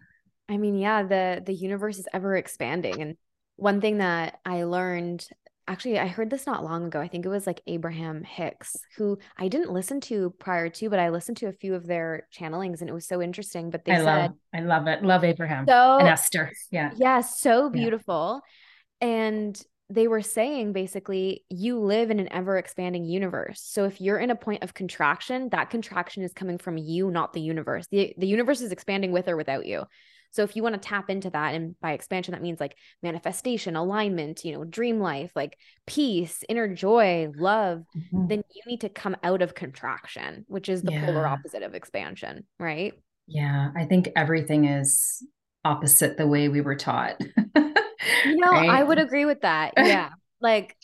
i 0.49 0.57
mean 0.57 0.75
yeah 0.75 1.03
the 1.03 1.41
the 1.45 1.53
universe 1.53 1.97
is 1.97 2.07
ever 2.13 2.35
expanding 2.35 3.01
and 3.01 3.17
one 3.57 3.81
thing 3.81 3.97
that 3.97 4.39
i 4.45 4.63
learned 4.63 5.27
actually 5.67 5.99
I 5.99 6.07
heard 6.07 6.29
this 6.29 6.45
not 6.45 6.63
long 6.63 6.85
ago. 6.85 6.99
I 6.99 7.07
think 7.07 7.25
it 7.25 7.29
was 7.29 7.45
like 7.45 7.61
Abraham 7.67 8.23
Hicks, 8.23 8.77
who 8.95 9.19
I 9.37 9.47
didn't 9.47 9.71
listen 9.71 9.99
to 10.01 10.33
prior 10.39 10.69
to, 10.69 10.89
but 10.89 10.99
I 10.99 11.09
listened 11.09 11.37
to 11.37 11.47
a 11.47 11.51
few 11.51 11.75
of 11.75 11.85
their 11.85 12.27
channelings 12.33 12.81
and 12.81 12.89
it 12.89 12.93
was 12.93 13.07
so 13.07 13.21
interesting. 13.21 13.69
But 13.69 13.85
they 13.85 13.93
I 13.93 13.97
said 13.97 14.05
love 14.05 14.31
I 14.53 14.59
love 14.61 14.87
it. 14.87 15.03
Love 15.03 15.23
Abraham 15.23 15.65
so, 15.67 15.97
and 15.99 16.07
Esther. 16.07 16.51
Yeah. 16.71 16.91
Yeah, 16.95 17.21
so 17.21 17.69
beautiful. 17.69 18.41
Yeah. 18.43 18.53
And 19.01 19.59
they 19.89 20.07
were 20.07 20.21
saying 20.21 20.73
basically 20.73 21.45
you 21.49 21.79
live 21.79 22.11
in 22.11 22.19
an 22.19 22.31
ever 22.31 22.57
expanding 22.57 23.05
universe. 23.05 23.61
So 23.63 23.85
if 23.85 24.01
you're 24.01 24.19
in 24.19 24.31
a 24.31 24.35
point 24.35 24.63
of 24.63 24.73
contraction, 24.73 25.49
that 25.49 25.69
contraction 25.69 26.23
is 26.23 26.33
coming 26.33 26.57
from 26.57 26.77
you, 26.77 27.09
not 27.09 27.31
the 27.31 27.41
universe. 27.41 27.87
The 27.89 28.13
the 28.17 28.27
universe 28.27 28.61
is 28.61 28.71
expanding 28.71 29.11
with 29.11 29.29
or 29.29 29.37
without 29.37 29.65
you. 29.65 29.85
So 30.31 30.43
if 30.43 30.55
you 30.55 30.63
want 30.63 30.75
to 30.75 30.87
tap 30.87 31.09
into 31.09 31.29
that, 31.29 31.55
and 31.55 31.79
by 31.79 31.93
expansion, 31.93 32.33
that 32.33 32.41
means 32.41 32.59
like 32.59 32.75
manifestation, 33.01 33.75
alignment, 33.75 34.43
you 34.43 34.53
know, 34.53 34.65
dream 34.65 34.99
life, 34.99 35.31
like 35.35 35.57
peace, 35.85 36.43
inner 36.49 36.73
joy, 36.73 37.31
love, 37.35 37.83
mm-hmm. 37.97 38.27
then 38.27 38.43
you 38.53 38.61
need 38.67 38.81
to 38.81 38.89
come 38.89 39.15
out 39.23 39.41
of 39.41 39.55
contraction, 39.55 40.45
which 40.47 40.69
is 40.69 40.81
the 40.81 40.91
yeah. 40.91 41.05
polar 41.05 41.25
opposite 41.25 41.63
of 41.63 41.75
expansion, 41.75 42.45
right? 42.59 42.93
Yeah. 43.25 43.71
I 43.75 43.85
think 43.85 44.09
everything 44.15 44.65
is 44.65 45.25
opposite 45.63 46.17
the 46.17 46.27
way 46.27 46.49
we 46.49 46.61
were 46.61 46.75
taught. 46.75 47.21
you 48.25 48.37
know, 48.37 48.51
right? 48.51 48.69
I 48.79 48.83
would 48.83 48.99
agree 48.99 49.25
with 49.25 49.41
that. 49.41 49.73
Yeah. 49.77 50.09
like, 50.41 50.75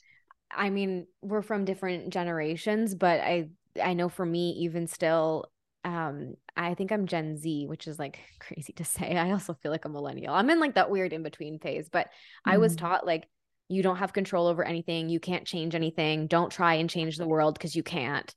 I 0.51 0.69
mean, 0.69 1.07
we're 1.21 1.41
from 1.41 1.65
different 1.65 2.09
generations, 2.11 2.95
but 2.95 3.19
I 3.19 3.49
I 3.81 3.93
know 3.93 4.09
for 4.09 4.25
me, 4.25 4.51
even 4.59 4.87
still, 4.87 5.49
um 5.85 6.35
i 6.55 6.73
think 6.73 6.91
i'm 6.91 7.07
gen 7.07 7.37
z 7.37 7.65
which 7.67 7.87
is 7.87 7.99
like 7.99 8.19
crazy 8.39 8.73
to 8.73 8.85
say 8.85 9.17
i 9.17 9.31
also 9.31 9.53
feel 9.53 9.71
like 9.71 9.85
a 9.85 9.89
millennial 9.89 10.33
i'm 10.33 10.49
in 10.49 10.59
like 10.59 10.75
that 10.75 10.89
weird 10.89 11.13
in 11.13 11.23
between 11.23 11.59
phase 11.59 11.89
but 11.89 12.07
mm. 12.07 12.11
i 12.45 12.57
was 12.57 12.75
mm. 12.75 12.79
taught 12.79 13.05
like 13.05 13.27
you 13.69 13.81
don't 13.81 13.97
have 13.97 14.13
control 14.13 14.47
over 14.47 14.63
anything 14.63 15.09
you 15.09 15.19
can't 15.19 15.45
change 15.45 15.75
anything 15.75 16.27
don't 16.27 16.51
try 16.51 16.75
and 16.75 16.89
change 16.89 17.17
the 17.17 17.27
world 17.27 17.55
because 17.55 17.75
you 17.75 17.83
can't 17.83 18.35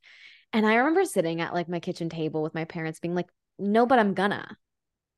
and 0.53 0.65
i 0.65 0.75
remember 0.75 1.05
sitting 1.05 1.41
at 1.41 1.53
like 1.53 1.69
my 1.69 1.79
kitchen 1.79 2.09
table 2.09 2.41
with 2.41 2.53
my 2.53 2.65
parents 2.65 2.99
being 2.99 3.15
like 3.15 3.27
no 3.59 3.85
but 3.85 3.99
i'm 3.99 4.13
gonna 4.13 4.57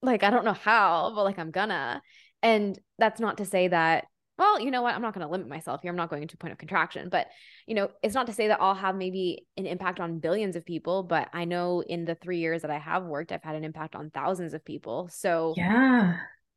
like 0.01 0.23
i 0.23 0.29
don't 0.29 0.45
know 0.45 0.53
how 0.53 1.11
but 1.15 1.23
like 1.23 1.39
i'm 1.39 1.51
gonna 1.51 2.01
and 2.41 2.79
that's 2.97 3.19
not 3.19 3.37
to 3.37 3.45
say 3.45 3.67
that 3.67 4.05
well, 4.39 4.57
you 4.57 4.71
know 4.71 4.81
what? 4.81 4.95
I'm 4.95 5.01
not 5.01 5.13
going 5.13 5.27
to 5.27 5.29
limit 5.29 5.49
myself 5.49 5.81
here. 5.81 5.91
I'm 5.91 5.97
not 5.97 6.09
going 6.09 6.25
to 6.25 6.37
point 6.37 6.53
of 6.53 6.57
contraction, 6.57 7.09
but 7.09 7.27
you 7.67 7.75
know, 7.75 7.89
it's 8.01 8.15
not 8.15 8.25
to 8.27 8.33
say 8.33 8.47
that 8.47 8.61
I'll 8.61 8.73
have 8.73 8.95
maybe 8.95 9.45
an 9.57 9.65
impact 9.65 9.99
on 9.99 10.19
billions 10.19 10.55
of 10.55 10.65
people, 10.65 11.03
but 11.03 11.27
I 11.33 11.43
know 11.43 11.83
in 11.83 12.05
the 12.05 12.15
3 12.15 12.37
years 12.37 12.61
that 12.61 12.71
I 12.71 12.77
have 12.77 13.03
worked, 13.03 13.33
I've 13.33 13.43
had 13.43 13.55
an 13.55 13.65
impact 13.65 13.95
on 13.95 14.11
thousands 14.11 14.53
of 14.53 14.63
people. 14.63 15.09
So 15.11 15.53
Yeah. 15.57 16.15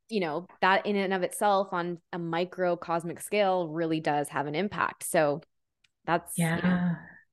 You 0.09 0.21
know, 0.21 0.47
that 0.61 0.85
in 0.85 0.95
and 0.95 1.13
of 1.13 1.23
itself 1.23 1.69
on 1.73 1.97
a 2.13 2.17
microcosmic 2.17 3.19
scale 3.19 3.67
really 3.67 3.99
does 3.99 4.29
have 4.29 4.47
an 4.47 4.55
impact. 4.55 5.03
So 5.03 5.41
that's 6.05 6.37
yeah. 6.37 6.55
You 6.55 6.61
know, 6.61 6.91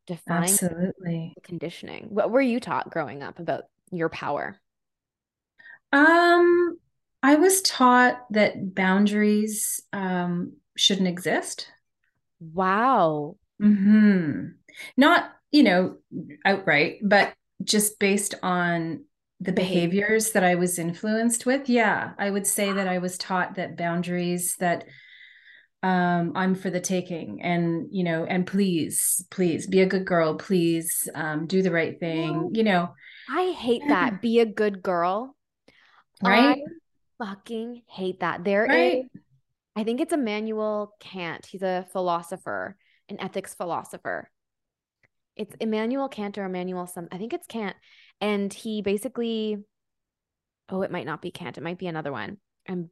define 0.09 0.43
absolutely 0.43 1.35
conditioning. 1.45 2.09
What 2.11 2.31
were 2.33 2.41
you 2.41 2.59
taught 2.59 2.91
growing 2.91 3.23
up 3.23 3.39
about 3.39 3.65
your 3.93 4.09
power? 4.09 4.59
Um 5.93 6.77
I 7.23 7.37
was 7.37 7.61
taught 7.63 8.25
that 8.31 8.75
boundaries 8.75 9.81
um, 9.93 10.55
shouldn't 10.77 11.09
exist. 11.09 11.69
Wow. 12.41 13.37
hmm 13.61 14.47
Not, 14.97 15.31
you 15.53 15.63
know, 15.63 15.97
outright, 16.45 16.99
but 17.03 17.35
just 17.63 17.99
based 17.99 18.35
on 18.43 19.05
the 19.41 19.53
behaviors 19.53 20.33
that 20.33 20.45
I 20.45 20.55
was 20.55 20.79
influenced 20.79 21.47
with. 21.47 21.69
Yeah, 21.69 22.13
I 22.19 22.31
would 22.31 22.47
say 22.47 22.73
that 22.73 22.89
I 22.89 22.99
was 22.99 23.19
taught 23.19 23.55
that 23.57 23.77
boundaries 23.77 24.57
that 24.61 24.85
um 25.83 26.33
i'm 26.35 26.55
for 26.55 26.69
the 26.69 26.79
taking 26.79 27.41
and 27.41 27.89
you 27.91 28.05
know 28.05 28.25
and 28.27 28.47
please 28.47 29.25
please 29.31 29.67
be 29.67 29.81
a 29.81 29.87
good 29.87 30.05
girl. 30.05 30.35
Please 30.35 31.09
um 31.15 31.47
do 31.47 31.63
the 31.63 31.71
right 31.71 31.99
thing 31.99 32.51
you 32.53 32.63
know. 32.63 32.95
I 33.31 33.53
hate 33.53 33.83
that. 33.89 34.21
Be 34.21 34.41
a 34.41 34.47
good 34.47 34.83
girl. 34.83 35.35
Right 36.23 36.59
fucking 37.21 37.83
hate 37.87 38.21
that. 38.21 38.45
There 38.45 38.67
right. 38.69 39.05
is, 39.05 39.21
I 39.77 39.85
think 39.85 40.01
it's 40.01 40.13
Immanuel 40.13 40.95
Kant. 41.01 41.47
He's 41.47 41.63
a 41.63 41.87
philosopher, 41.93 42.77
an 43.09 43.21
ethics 43.21 43.55
philosopher. 43.55 44.31
It's 45.37 45.55
Immanuel 45.61 46.09
Kant 46.09 46.39
or 46.39 46.45
Immanuel 46.45 46.87
some. 46.87 47.09
I 47.13 47.19
think 47.19 47.33
it's 47.33 47.47
Kant, 47.47 47.77
and 48.21 48.53
he 48.53 48.83
basically, 48.83 49.59
oh, 50.69 50.83
it 50.83 50.91
might 50.91 51.07
not 51.07 51.23
be 51.23 51.31
Kant. 51.31 51.59
It 51.59 51.63
might 51.63 51.79
be 51.79 51.87
another 51.87 52.13
one. 52.13 52.39
I'm 52.69 52.91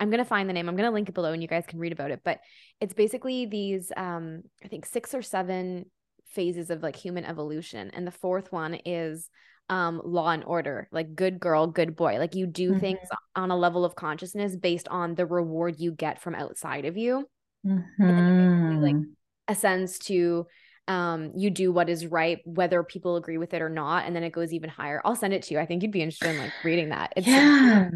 I'm 0.00 0.10
gonna 0.10 0.24
find 0.24 0.48
the 0.48 0.52
name. 0.52 0.68
I'm 0.68 0.76
gonna 0.76 0.90
link 0.90 1.08
it 1.08 1.14
below, 1.14 1.32
and 1.32 1.42
you 1.42 1.48
guys 1.48 1.66
can 1.66 1.78
read 1.78 1.92
about 1.92 2.10
it. 2.10 2.22
But 2.24 2.40
it's 2.80 2.94
basically 2.94 3.46
these, 3.46 3.92
um, 3.96 4.42
I 4.64 4.68
think 4.68 4.86
six 4.86 5.14
or 5.14 5.22
seven 5.22 5.86
phases 6.26 6.70
of 6.70 6.82
like 6.82 6.96
human 6.96 7.24
evolution, 7.24 7.90
and 7.92 8.06
the 8.06 8.10
fourth 8.10 8.50
one 8.50 8.74
is 8.84 9.28
um 9.70 10.00
law 10.04 10.30
and 10.30 10.44
order 10.44 10.88
like 10.92 11.14
good 11.14 11.40
girl 11.40 11.66
good 11.66 11.96
boy 11.96 12.18
like 12.18 12.34
you 12.34 12.46
do 12.46 12.70
mm-hmm. 12.70 12.80
things 12.80 12.98
on 13.34 13.50
a 13.50 13.56
level 13.56 13.84
of 13.84 13.94
consciousness 13.94 14.54
based 14.56 14.88
on 14.88 15.14
the 15.14 15.24
reward 15.24 15.76
you 15.78 15.90
get 15.92 16.20
from 16.20 16.34
outside 16.34 16.84
of 16.84 16.98
you 16.98 17.26
mm-hmm. 17.66 18.82
like 18.82 18.96
ascends 19.48 19.98
to 19.98 20.46
um 20.86 21.32
you 21.34 21.48
do 21.48 21.72
what 21.72 21.88
is 21.88 22.06
right 22.06 22.40
whether 22.44 22.82
people 22.82 23.16
agree 23.16 23.38
with 23.38 23.54
it 23.54 23.62
or 23.62 23.70
not 23.70 24.04
and 24.04 24.14
then 24.14 24.22
it 24.22 24.32
goes 24.32 24.52
even 24.52 24.68
higher 24.68 25.00
i'll 25.04 25.16
send 25.16 25.32
it 25.32 25.42
to 25.42 25.54
you 25.54 25.60
i 25.60 25.64
think 25.64 25.82
you'd 25.82 25.90
be 25.90 26.02
interested 26.02 26.28
in 26.28 26.38
like 26.38 26.52
reading 26.62 26.90
that 26.90 27.10
it's 27.16 27.26
yeah. 27.26 27.88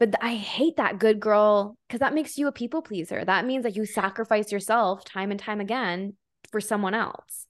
but 0.00 0.12
i 0.20 0.34
hate 0.34 0.76
that 0.78 0.98
good 0.98 1.20
girl 1.20 1.76
because 1.86 2.00
that 2.00 2.12
makes 2.12 2.36
you 2.36 2.48
a 2.48 2.52
people 2.52 2.82
pleaser 2.82 3.24
that 3.24 3.46
means 3.46 3.62
that 3.62 3.76
you 3.76 3.86
sacrifice 3.86 4.50
yourself 4.50 5.04
time 5.04 5.30
and 5.30 5.38
time 5.38 5.60
again 5.60 6.14
for 6.50 6.60
someone 6.60 6.94
else 6.94 7.46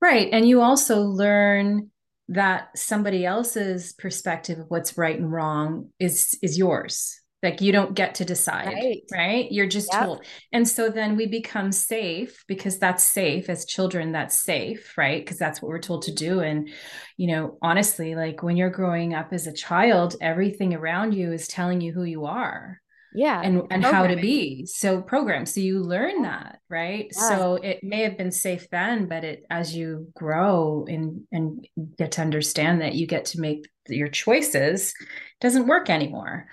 right 0.00 0.30
and 0.32 0.48
you 0.48 0.62
also 0.62 1.02
learn 1.02 1.90
that 2.28 2.76
somebody 2.76 3.26
else's 3.26 3.92
perspective 3.92 4.58
of 4.58 4.66
what's 4.68 4.96
right 4.96 5.18
and 5.18 5.30
wrong 5.30 5.90
is 5.98 6.38
is 6.42 6.58
yours. 6.58 7.20
Like 7.42 7.60
you 7.60 7.72
don't 7.72 7.92
get 7.92 8.14
to 8.16 8.24
decide 8.24 8.68
right, 8.68 9.02
right? 9.12 9.52
you're 9.52 9.66
just 9.66 9.92
yep. 9.92 10.04
told. 10.04 10.24
And 10.50 10.66
so 10.66 10.88
then 10.88 11.14
we 11.14 11.26
become 11.26 11.72
safe 11.72 12.42
because 12.48 12.78
that's 12.78 13.04
safe 13.04 13.50
as 13.50 13.66
children 13.66 14.12
that's 14.12 14.42
safe 14.42 14.96
right? 14.96 15.22
Because 15.22 15.38
that's 15.38 15.60
what 15.60 15.68
we're 15.68 15.78
told 15.78 16.02
to 16.04 16.14
do. 16.14 16.40
And 16.40 16.70
you 17.16 17.28
know 17.28 17.58
honestly 17.62 18.14
like 18.14 18.42
when 18.42 18.56
you're 18.56 18.70
growing 18.70 19.14
up 19.14 19.32
as 19.32 19.46
a 19.46 19.52
child 19.52 20.16
everything 20.20 20.74
around 20.74 21.12
you 21.12 21.32
is 21.32 21.46
telling 21.46 21.80
you 21.80 21.92
who 21.92 22.04
you 22.04 22.26
are 22.26 22.80
yeah 23.14 23.40
and 23.42 23.62
and 23.70 23.84
how 23.84 24.06
to 24.06 24.16
be 24.16 24.66
so 24.66 25.00
programmed 25.00 25.48
so 25.48 25.60
you 25.60 25.80
learn 25.80 26.22
that 26.22 26.58
right? 26.68 27.10
Yeah. 27.14 27.28
so 27.28 27.54
it 27.56 27.82
may 27.82 28.02
have 28.02 28.18
been 28.18 28.32
safe 28.32 28.68
then 28.70 29.06
but 29.06 29.24
it 29.24 29.44
as 29.50 29.74
you 29.74 30.08
grow 30.16 30.84
and 30.88 31.22
and 31.30 31.66
get 31.98 32.12
to 32.12 32.20
understand 32.20 32.80
that 32.80 32.94
you 32.94 33.06
get 33.06 33.26
to 33.26 33.40
make 33.40 33.66
your 33.88 34.08
choices 34.08 34.94
doesn't 35.40 35.66
work 35.66 35.90
anymore 35.90 36.46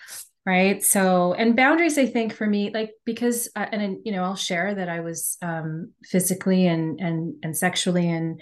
right? 0.44 0.84
So 0.84 1.34
and 1.34 1.56
boundaries 1.56 1.98
i 1.98 2.06
think 2.06 2.34
for 2.34 2.48
me 2.48 2.72
like 2.74 2.92
because 3.06 3.48
uh, 3.56 3.66
and 3.72 4.00
you 4.04 4.12
know 4.12 4.24
i'll 4.24 4.36
share 4.36 4.74
that 4.74 4.90
i 4.90 5.00
was 5.00 5.38
um 5.42 5.92
physically 6.04 6.68
and 6.68 7.00
and 7.00 7.36
and 7.44 7.56
sexually 7.56 8.10
and 8.10 8.42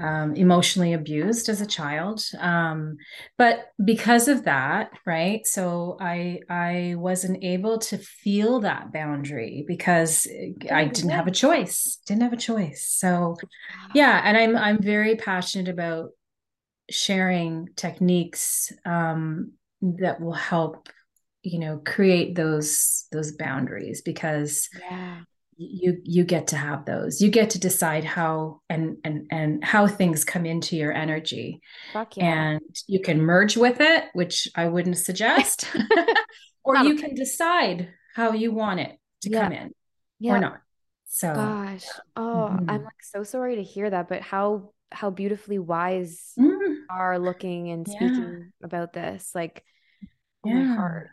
um, 0.00 0.34
emotionally 0.34 0.92
abused 0.92 1.48
as 1.48 1.60
a 1.60 1.66
child. 1.66 2.22
Um, 2.38 2.96
but 3.36 3.72
because 3.84 4.28
of 4.28 4.44
that 4.44 4.90
right 5.06 5.46
so 5.46 5.96
i 6.00 6.40
i 6.48 6.94
wasn't 6.96 7.42
able 7.42 7.78
to 7.78 7.98
feel 7.98 8.60
that 8.60 8.92
boundary 8.92 9.64
because 9.66 10.26
i 10.70 10.84
didn't 10.84 11.10
have 11.10 11.26
a 11.26 11.32
choice 11.32 11.98
didn't 12.06 12.22
have 12.22 12.32
a 12.32 12.36
choice. 12.36 12.86
So 12.88 13.36
yeah 13.94 14.20
and 14.24 14.36
i'm 14.36 14.56
i'm 14.56 14.82
very 14.82 15.16
passionate 15.16 15.68
about 15.68 16.10
sharing 16.90 17.68
techniques 17.76 18.72
um, 18.84 19.52
that 19.82 20.20
will 20.20 20.32
help 20.32 20.88
you 21.42 21.58
know 21.58 21.80
create 21.84 22.34
those 22.34 23.06
those 23.12 23.32
boundaries 23.32 24.02
because 24.02 24.68
yeah 24.80 25.20
you 25.60 26.00
you 26.04 26.24
get 26.24 26.46
to 26.46 26.56
have 26.56 26.84
those 26.84 27.20
you 27.20 27.28
get 27.30 27.50
to 27.50 27.58
decide 27.58 28.04
how 28.04 28.60
and 28.70 28.96
and 29.04 29.26
and 29.30 29.64
how 29.64 29.86
things 29.86 30.24
come 30.24 30.46
into 30.46 30.76
your 30.76 30.92
energy 30.92 31.60
yeah. 31.94 32.04
and 32.16 32.60
you 32.86 33.00
can 33.00 33.20
merge 33.20 33.56
with 33.56 33.80
it 33.80 34.04
which 34.12 34.48
i 34.54 34.66
wouldn't 34.66 34.96
suggest 34.96 35.68
or 36.64 36.76
you 36.78 36.96
can 36.96 37.14
decide 37.14 37.88
how 38.14 38.32
you 38.32 38.52
want 38.52 38.78
it 38.78 38.98
to 39.20 39.30
yeah. 39.30 39.42
come 39.42 39.52
in 39.52 39.72
yeah. 40.20 40.34
or 40.34 40.40
not 40.40 40.60
so 41.08 41.34
gosh 41.34 41.86
oh 42.16 42.50
mm-hmm. 42.52 42.70
i'm 42.70 42.84
like 42.84 43.02
so 43.02 43.24
sorry 43.24 43.56
to 43.56 43.62
hear 43.62 43.90
that 43.90 44.08
but 44.08 44.22
how 44.22 44.70
how 44.90 45.10
beautifully 45.10 45.58
wise 45.58 46.32
mm. 46.38 46.76
are 46.90 47.18
looking 47.18 47.70
and 47.70 47.86
speaking 47.86 48.52
about 48.62 48.92
this. 48.92 49.30
Like, 49.34 49.64
oh 50.46 50.48
yeah. 50.50 50.54
my 50.54 50.74
heart. 50.74 51.08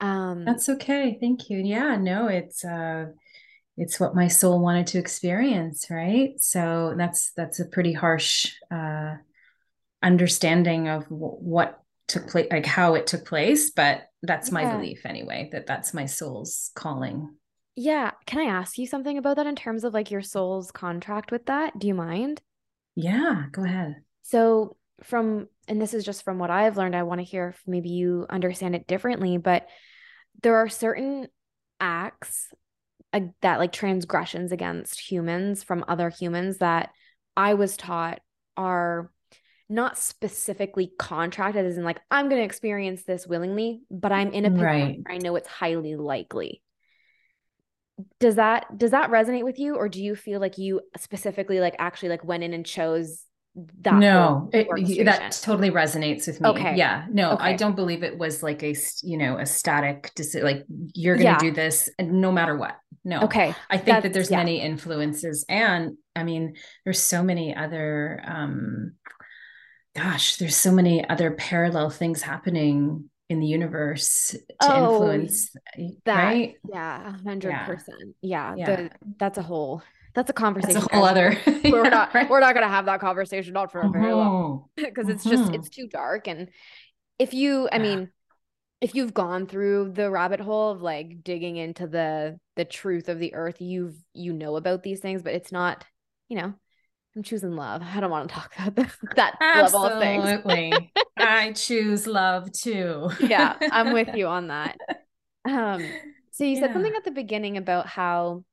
Um, 0.00 0.44
That's 0.44 0.68
okay. 0.68 1.16
Thank 1.20 1.48
you. 1.50 1.58
Yeah, 1.58 1.96
no, 1.96 2.26
it's 2.28 2.64
uh, 2.64 3.06
it's 3.76 3.98
what 3.98 4.14
my 4.14 4.28
soul 4.28 4.60
wanted 4.60 4.86
to 4.88 4.98
experience, 4.98 5.86
right? 5.90 6.34
So 6.38 6.94
that's 6.96 7.32
that's 7.36 7.60
a 7.60 7.66
pretty 7.66 7.92
harsh 7.92 8.52
uh, 8.70 9.14
understanding 10.02 10.88
of 10.88 11.04
w- 11.04 11.36
what 11.40 11.80
took 12.06 12.28
place, 12.28 12.48
like 12.50 12.66
how 12.66 12.94
it 12.94 13.06
took 13.06 13.26
place. 13.26 13.70
But 13.70 14.02
that's 14.22 14.48
yeah. 14.48 14.54
my 14.54 14.76
belief 14.76 15.04
anyway. 15.04 15.48
That 15.52 15.66
that's 15.66 15.92
my 15.92 16.06
soul's 16.06 16.70
calling. 16.74 17.34
Yeah. 17.76 18.12
Can 18.26 18.40
I 18.40 18.52
ask 18.52 18.78
you 18.78 18.86
something 18.86 19.18
about 19.18 19.36
that 19.36 19.46
in 19.48 19.56
terms 19.56 19.82
of 19.82 19.92
like 19.92 20.10
your 20.10 20.22
soul's 20.22 20.70
contract 20.70 21.32
with 21.32 21.46
that? 21.46 21.76
Do 21.78 21.88
you 21.88 21.94
mind? 21.94 22.40
Yeah, 22.94 23.46
go 23.50 23.64
ahead. 23.64 23.96
So, 24.22 24.76
from, 25.02 25.48
and 25.66 25.82
this 25.82 25.92
is 25.92 26.04
just 26.04 26.22
from 26.22 26.38
what 26.38 26.50
I've 26.50 26.76
learned, 26.76 26.94
I 26.94 27.02
want 27.02 27.18
to 27.18 27.24
hear 27.24 27.48
if 27.48 27.60
maybe 27.66 27.88
you 27.88 28.26
understand 28.30 28.76
it 28.76 28.86
differently, 28.86 29.38
but 29.38 29.66
there 30.42 30.56
are 30.56 30.68
certain 30.68 31.26
acts 31.80 32.48
uh, 33.14 33.20
that 33.42 33.60
like 33.60 33.72
transgressions 33.72 34.52
against 34.52 35.00
humans 35.00 35.62
from 35.62 35.84
other 35.88 36.10
humans 36.10 36.58
that 36.58 36.90
I 37.36 37.54
was 37.54 37.76
taught 37.76 38.20
are 38.56 39.10
not 39.68 39.96
specifically 39.96 40.92
contracted 40.98 41.64
as 41.64 41.78
in 41.78 41.84
like 41.84 42.00
I'm 42.10 42.28
going 42.28 42.40
to 42.40 42.44
experience 42.44 43.04
this 43.04 43.26
willingly, 43.26 43.82
but 43.90 44.12
I'm 44.12 44.32
in 44.32 44.44
a 44.44 44.50
position 44.50 44.66
right. 44.66 44.98
I 45.08 45.18
know 45.18 45.36
it's 45.36 45.48
highly 45.48 45.96
likely. 45.96 46.60
Does 48.18 48.34
that 48.34 48.76
does 48.76 48.90
that 48.90 49.10
resonate 49.10 49.44
with 49.44 49.58
you 49.58 49.76
or 49.76 49.88
do 49.88 50.02
you 50.02 50.16
feel 50.16 50.40
like 50.40 50.58
you 50.58 50.80
specifically 50.96 51.60
like 51.60 51.76
actually 51.78 52.08
like 52.08 52.24
went 52.24 52.42
in 52.42 52.52
and 52.52 52.66
chose 52.66 53.24
that 53.82 53.94
no 53.94 54.50
it, 54.52 55.04
that 55.04 55.38
totally 55.42 55.70
resonates 55.70 56.26
with 56.26 56.40
me. 56.40 56.48
Okay. 56.50 56.74
Yeah. 56.76 57.06
No 57.10 57.32
okay. 57.32 57.44
i 57.44 57.56
don't 57.56 57.76
believe 57.76 58.02
it 58.02 58.18
was 58.18 58.42
like 58.42 58.64
a 58.64 58.74
you 59.02 59.16
know 59.16 59.38
a 59.38 59.46
static 59.46 60.10
decision 60.16 60.44
like 60.44 60.64
you're 60.94 61.16
gonna 61.16 61.30
yeah. 61.30 61.38
do 61.38 61.52
this 61.52 61.88
no 62.00 62.32
matter 62.32 62.56
what. 62.56 62.76
No. 63.04 63.20
Okay. 63.22 63.54
I 63.70 63.76
think 63.76 63.86
That's, 63.86 64.02
that 64.04 64.12
there's 64.12 64.30
yeah. 64.30 64.38
many 64.38 64.60
influences 64.60 65.44
and 65.48 65.96
i 66.16 66.24
mean 66.24 66.54
there's 66.84 67.00
so 67.00 67.22
many 67.22 67.54
other 67.54 68.22
um 68.26 68.92
gosh 69.94 70.36
there's 70.36 70.56
so 70.56 70.72
many 70.72 71.08
other 71.08 71.30
parallel 71.30 71.90
things 71.90 72.22
happening 72.22 73.08
in 73.28 73.40
the 73.40 73.46
universe 73.46 74.36
to 74.60 74.74
oh, 74.74 75.12
influence 75.12 75.54
that 76.04 76.24
right? 76.24 76.54
yeah 76.70 77.14
100% 77.24 77.82
yeah, 78.20 78.54
yeah, 78.54 78.54
yeah. 78.56 78.76
The, 78.76 78.90
that's 79.18 79.38
a 79.38 79.42
whole 79.42 79.82
that's 80.14 80.30
a 80.30 80.32
conversation. 80.32 80.74
That's 80.74 80.86
a 80.86 80.94
whole 80.94 81.04
other. 81.04 81.36
we're 81.64 81.82
not 81.90 82.14
right. 82.14 82.28
we're 82.28 82.40
not 82.40 82.54
gonna 82.54 82.68
have 82.68 82.86
that 82.86 83.00
conversation 83.00 83.52
not 83.52 83.72
for 83.72 83.80
a 83.80 83.88
very 83.88 84.12
long 84.12 84.66
because 84.76 85.08
it's 85.08 85.24
just 85.24 85.44
mm-hmm. 85.44 85.54
it's 85.54 85.68
too 85.68 85.88
dark. 85.88 86.28
And 86.28 86.48
if 87.18 87.34
you, 87.34 87.68
I 87.72 87.78
mean, 87.78 88.10
if 88.80 88.94
you've 88.94 89.14
gone 89.14 89.46
through 89.46 89.92
the 89.92 90.10
rabbit 90.10 90.40
hole 90.40 90.70
of 90.70 90.82
like 90.82 91.24
digging 91.24 91.56
into 91.56 91.86
the 91.86 92.38
the 92.56 92.64
truth 92.64 93.08
of 93.08 93.18
the 93.18 93.34
earth, 93.34 93.60
you've 93.60 93.96
you 94.12 94.32
know 94.32 94.56
about 94.56 94.82
these 94.82 95.00
things, 95.00 95.22
but 95.22 95.34
it's 95.34 95.50
not, 95.50 95.84
you 96.28 96.36
know, 96.36 96.54
I'm 97.16 97.22
choosing 97.22 97.56
love. 97.56 97.82
I 97.82 97.98
don't 98.00 98.10
want 98.10 98.28
to 98.28 98.34
talk 98.34 98.52
about 98.56 98.74
that, 99.16 99.36
that 99.40 99.62
level 99.62 99.84
of 99.84 100.00
things. 100.00 100.24
Absolutely. 100.24 100.92
I 101.16 101.52
choose 101.52 102.06
love 102.06 102.52
too. 102.52 103.10
yeah, 103.20 103.56
I'm 103.60 103.92
with 103.92 104.14
you 104.14 104.28
on 104.28 104.48
that. 104.48 104.76
Um, 105.44 105.84
so 106.30 106.44
you 106.44 106.54
yeah. 106.54 106.60
said 106.60 106.72
something 106.72 106.94
at 106.94 107.04
the 107.04 107.10
beginning 107.10 107.56
about 107.56 107.86
how 107.86 108.44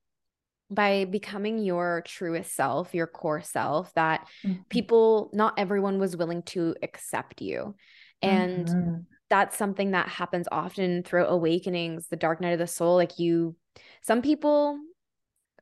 by 0.74 1.04
becoming 1.04 1.58
your 1.58 2.02
truest 2.06 2.54
self, 2.54 2.94
your 2.94 3.06
core 3.06 3.42
self, 3.42 3.92
that 3.94 4.26
mm-hmm. 4.44 4.62
people, 4.68 5.30
not 5.32 5.58
everyone 5.58 5.98
was 5.98 6.16
willing 6.16 6.42
to 6.44 6.74
accept 6.82 7.42
you. 7.42 7.74
And 8.22 8.66
mm-hmm. 8.66 8.94
that's 9.28 9.56
something 9.56 9.90
that 9.90 10.08
happens 10.08 10.48
often 10.50 11.02
throughout 11.02 11.32
awakenings, 11.32 12.08
the 12.08 12.16
dark 12.16 12.40
night 12.40 12.52
of 12.52 12.58
the 12.58 12.66
soul. 12.66 12.96
Like 12.96 13.18
you, 13.18 13.56
some 14.02 14.22
people 14.22 14.78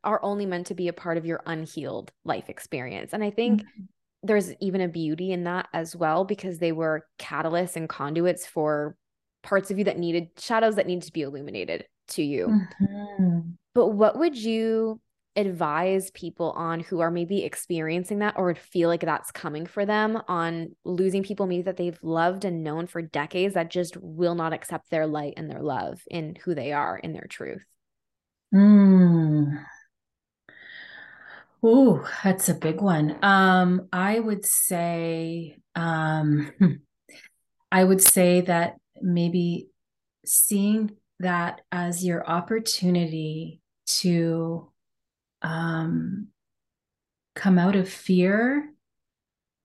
are 0.05 0.23
only 0.23 0.47
meant 0.47 0.69
to 0.69 0.75
be 0.75 0.89
a 0.89 0.93
part 0.93 1.19
of 1.19 1.27
your 1.27 1.43
unhealed 1.47 2.13
life 2.25 2.49
experience. 2.49 3.13
And 3.13 3.25
I 3.25 3.31
think 3.31 3.63
mm-hmm. 3.63 3.85
there's 4.23 4.53
even 4.61 4.81
a 4.81 4.89
beauty 4.89 5.33
in 5.33 5.45
that 5.45 5.69
as 5.73 5.97
well, 5.97 6.25
because 6.25 6.59
they 6.59 6.73
were 6.73 7.07
catalysts 7.19 7.77
and 7.77 7.89
conduits 7.89 8.47
for 8.47 8.97
parts 9.43 9.71
of 9.71 9.79
you 9.79 9.85
that 9.85 9.99
needed 9.99 10.29
shadows 10.39 10.77
that 10.77 10.87
needed 10.87 11.05
to 11.05 11.13
be 11.13 11.23
illuminated 11.23 11.87
to 12.11 12.23
you. 12.23 12.49
Mm-hmm. 12.81 13.39
But 13.75 13.89
what 13.89 14.19
would 14.19 14.37
you 14.37 15.01
advise 15.37 16.11
people 16.11 16.51
on 16.53 16.81
who 16.81 17.01
are 17.01 17.11
maybe 17.11 17.45
experiencing 17.45 18.19
that 18.19 18.35
or 18.37 18.55
feel 18.55 18.89
like 18.89 19.01
that's 19.01 19.31
coming 19.31 19.65
for 19.65 19.87
them 19.87 20.21
on 20.29 20.75
losing 20.85 21.23
people 21.23 21.47
maybe 21.47 21.63
that 21.63 21.77
they've 21.77 21.99
loved 22.03 22.45
and 22.45 22.65
known 22.65 22.87
for 22.87 23.01
decades 23.01 23.55
that 23.55 23.71
just 23.71 23.97
will 23.97 24.35
not 24.35 24.53
accept 24.53 24.91
their 24.91 25.07
light 25.07 25.35
and 25.37 25.49
their 25.49 25.63
love 25.63 26.01
in 26.11 26.37
who 26.45 26.55
they 26.55 26.73
are 26.73 26.99
in 26.99 27.13
their 27.13 27.27
truth? 27.29 27.63
Mm. 28.53 29.65
Oh, 31.63 32.09
that's 32.25 32.49
a 32.49 32.55
big 32.55 32.81
one. 32.81 33.23
Um, 33.23 33.89
I 33.93 34.19
would 34.19 34.45
say, 34.45 35.59
um, 35.77 36.51
I 37.73 37.85
would 37.85 38.03
say 38.03 38.41
that 38.41 38.77
maybe 39.01 39.69
seeing 40.25 40.91
that 41.21 41.61
as 41.71 42.05
your 42.05 42.29
opportunity 42.29 43.61
to 43.87 44.71
um, 45.43 46.29
come 47.35 47.59
out 47.59 47.77
of 47.77 47.89
fear 47.89 48.71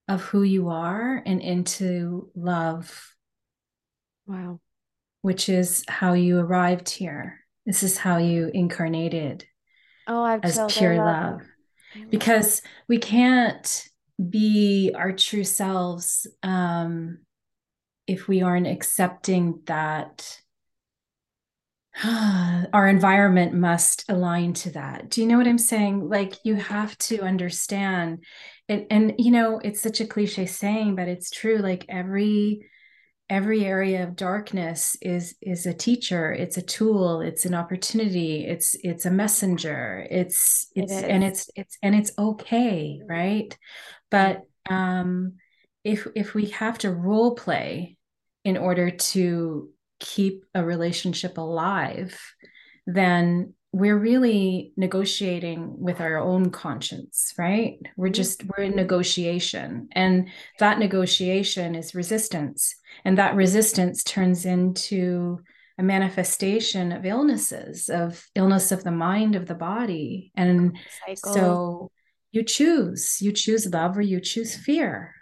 of 0.08 0.22
who 0.22 0.44
you 0.44 0.70
are 0.70 1.22
and 1.26 1.42
into 1.42 2.30
love. 2.36 3.16
Wow. 4.28 4.60
Which 5.22 5.50
is 5.50 5.84
how 5.88 6.14
you 6.14 6.40
arrived 6.40 6.90
here. 6.90 7.40
This 7.66 7.82
is 7.82 7.98
how 7.98 8.18
you 8.18 8.52
incarnated 8.54 9.46
oh, 10.08 10.24
I've 10.24 10.44
as 10.44 10.60
pure 10.70 10.98
love. 10.98 11.40
love. 11.40 11.42
Because 12.10 12.62
we 12.88 12.98
can't 12.98 13.88
be 14.30 14.94
our 14.94 15.14
true 15.14 15.46
selves 15.46 16.28
um, 16.44 17.20
if 18.08 18.28
we 18.28 18.42
aren't 18.42 18.68
accepting 18.68 19.62
that 19.66 20.42
our 22.04 22.88
environment 22.88 23.54
must 23.54 24.04
align 24.10 24.54
to 24.54 24.72
that. 24.72 25.10
Do 25.10 25.22
you 25.22 25.28
know 25.28 25.38
what 25.38 25.48
I'm 25.48 25.58
saying? 25.58 26.10
Like 26.10 26.36
you 26.44 26.56
have 26.56 26.98
to 27.00 27.22
understand 27.22 28.24
it. 28.68 28.88
And 28.90 29.14
you 29.18 29.32
know 29.32 29.60
it's 29.64 29.82
such 29.82 30.02
a 30.02 30.08
cliche 30.08 30.46
saying 30.46 30.96
but 30.96 31.08
it's 31.08 31.30
true. 31.30 31.58
Like 31.58 31.86
every 31.88 32.68
every 33.30 33.66
area 33.66 34.04
of 34.04 34.16
darkness 34.16 34.98
is 35.02 35.36
is 35.42 35.66
a 35.66 35.74
teacher. 35.74 36.34
It's 36.34 36.58
a 36.58 36.62
tool. 36.62 37.22
It's 37.22 37.46
an 37.46 37.56
opportunity. 37.56 38.46
It's 38.46 38.76
it's 38.84 39.06
a 39.06 39.12
messenger. 39.12 40.06
It's 40.12 40.68
it's 40.76 40.92
it 40.92 41.10
and 41.10 41.24
it's 41.24 41.50
it's 41.56 41.78
and 41.82 41.96
it's 41.96 42.12
okay 42.18 43.00
right? 43.08 43.58
But 44.12 44.42
um 44.70 45.36
if 45.86 46.08
if 46.16 46.34
we 46.34 46.48
have 46.48 46.78
to 46.80 46.92
role 46.92 47.36
play 47.36 47.96
in 48.44 48.58
order 48.58 48.92
to 48.92 49.70
keep 50.00 50.46
a 50.54 50.64
relationship 50.64 51.38
alive, 51.38 52.20
then 52.86 53.54
we're 53.72 53.98
really 53.98 54.72
negotiating 54.78 55.78
with 55.78 56.00
our 56.00 56.18
own 56.18 56.50
conscience, 56.50 57.34
right? 57.38 57.78
We're 57.98 58.08
mm-hmm. 58.08 58.14
just, 58.14 58.44
we're 58.46 58.64
in 58.64 58.76
negotiation. 58.76 59.90
And 59.92 60.30
that 60.60 60.80
negotiation 60.80 61.76
is 61.76 61.94
resistance. 61.94 62.74
And 63.04 63.18
that 63.18 63.36
resistance 63.36 64.02
turns 64.04 64.46
into 64.46 65.40
a 65.78 65.84
manifestation 65.84 66.94
of 66.94 67.06
illnesses, 67.06 67.90
of 67.90 68.26
illness 68.34 68.72
of 68.72 68.86
the 68.86 68.92
mind, 68.92 69.36
of 69.36 69.46
the 69.46 69.56
body. 69.56 70.32
And 70.36 70.78
Cycle. 71.06 71.34
so 71.34 71.92
you 72.32 72.44
choose, 72.44 73.18
you 73.22 73.34
choose 73.34 73.68
love 73.68 73.98
or 73.98 74.02
you 74.02 74.22
choose 74.22 74.56
fear. 74.56 75.14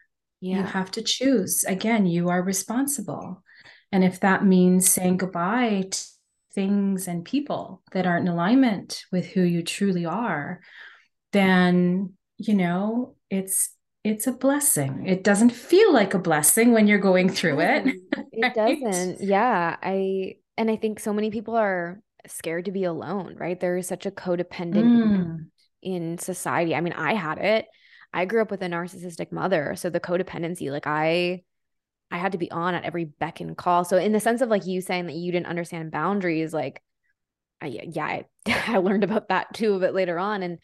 Yeah. 0.41 0.57
You 0.57 0.63
have 0.63 0.91
to 0.91 1.01
choose. 1.01 1.63
Again, 1.63 2.05
you 2.05 2.29
are 2.29 2.43
responsible. 2.43 3.41
And 3.93 4.03
if 4.03 4.21
that 4.21 4.43
means 4.43 4.89
saying 4.89 5.17
goodbye 5.17 5.85
to 5.91 6.05
things 6.55 7.07
and 7.07 7.23
people 7.23 7.83
that 7.91 8.07
aren't 8.07 8.27
in 8.27 8.33
alignment 8.33 9.05
with 9.11 9.27
who 9.27 9.41
you 9.41 9.61
truly 9.61 10.03
are, 10.03 10.61
then, 11.31 12.13
you 12.37 12.55
know, 12.55 13.15
it's 13.29 13.69
it's 14.03 14.25
a 14.25 14.31
blessing. 14.31 15.05
It 15.05 15.23
doesn't 15.23 15.51
feel 15.51 15.93
like 15.93 16.15
a 16.15 16.19
blessing 16.19 16.73
when 16.73 16.87
you're 16.87 16.97
going 16.97 17.29
through 17.29 17.59
it. 17.59 17.95
It 18.31 18.53
doesn't. 18.83 19.21
Yeah. 19.21 19.77
I 19.81 20.37
and 20.57 20.71
I 20.71 20.75
think 20.75 20.99
so 20.99 21.13
many 21.13 21.29
people 21.29 21.55
are 21.55 22.01
scared 22.25 22.65
to 22.65 22.71
be 22.71 22.85
alone, 22.85 23.35
right? 23.37 23.59
There 23.59 23.77
is 23.77 23.87
such 23.87 24.07
a 24.07 24.11
codependent 24.11 24.85
mm. 24.85 25.45
in 25.83 26.17
society. 26.17 26.73
I 26.73 26.81
mean, 26.81 26.93
I 26.93 27.13
had 27.13 27.37
it. 27.37 27.67
I 28.11 28.25
grew 28.25 28.41
up 28.41 28.49
with 28.49 28.63
a 28.63 28.67
narcissistic 28.67 29.31
mother. 29.31 29.75
So 29.75 29.91
the 29.91 29.99
codependency, 29.99 30.71
like 30.71 30.87
I 30.87 31.43
I 32.13 32.17
had 32.17 32.33
to 32.33 32.37
be 32.37 32.51
on 32.51 32.75
at 32.75 32.83
every 32.83 33.05
beck 33.05 33.41
and 33.41 33.57
call. 33.57 33.83
So 33.83 33.97
in 33.97 34.11
the 34.11 34.19
sense 34.19 34.41
of 34.41 34.49
like 34.49 34.67
you 34.67 34.81
saying 34.81 35.07
that 35.07 35.15
you 35.15 35.31
didn't 35.31 35.47
understand 35.47 35.91
boundaries, 35.91 36.53
like 36.53 36.81
I, 37.59 37.65
yeah, 37.89 38.05
I, 38.05 38.25
I 38.67 38.77
learned 38.77 39.03
about 39.03 39.29
that 39.29 39.53
too 39.55 39.73
a 39.73 39.79
bit 39.79 39.95
later 39.95 40.19
on. 40.19 40.43
And 40.43 40.59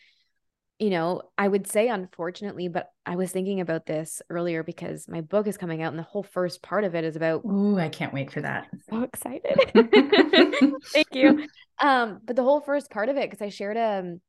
you 0.78 0.92
know, 0.92 1.24
I 1.38 1.48
would 1.48 1.68
say 1.68 1.90
unfortunately, 1.90 2.68
but 2.70 2.90
I 3.06 3.16
was 3.16 3.32
thinking 3.32 3.60
about 3.62 3.88
this 3.88 4.22
earlier 4.30 4.64
because 4.64 5.08
my 5.10 5.22
book 5.22 5.48
is 5.48 5.58
coming 5.58 5.82
out 5.82 5.92
and 5.92 6.00
the 6.00 6.04
whole 6.04 6.24
first 6.24 6.62
part 6.62 6.84
of 6.84 6.94
it 6.94 7.04
is 7.04 7.16
about 7.16 7.44
Ooh, 7.46 7.78
I 7.78 7.90
can't 7.90 8.14
wait 8.14 8.32
for 8.32 8.42
that. 8.42 8.68
so 8.90 9.02
excited. 9.02 9.72
Thank 10.94 11.08
you. 11.14 11.48
Um, 11.82 12.22
but 12.24 12.36
the 12.36 12.44
whole 12.44 12.62
first 12.62 12.92
part 12.92 13.10
of 13.10 13.18
it, 13.18 13.30
because 13.30 13.44
I 13.44 13.50
shared 13.50 13.76
a, 13.76 14.00
um, 14.00 14.22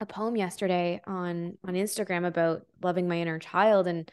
a 0.00 0.06
poem 0.06 0.36
yesterday 0.36 1.00
on 1.06 1.58
on 1.68 1.74
Instagram 1.74 2.26
about 2.26 2.62
loving 2.82 3.06
my 3.06 3.18
inner 3.18 3.38
child 3.38 3.86
and 3.86 4.10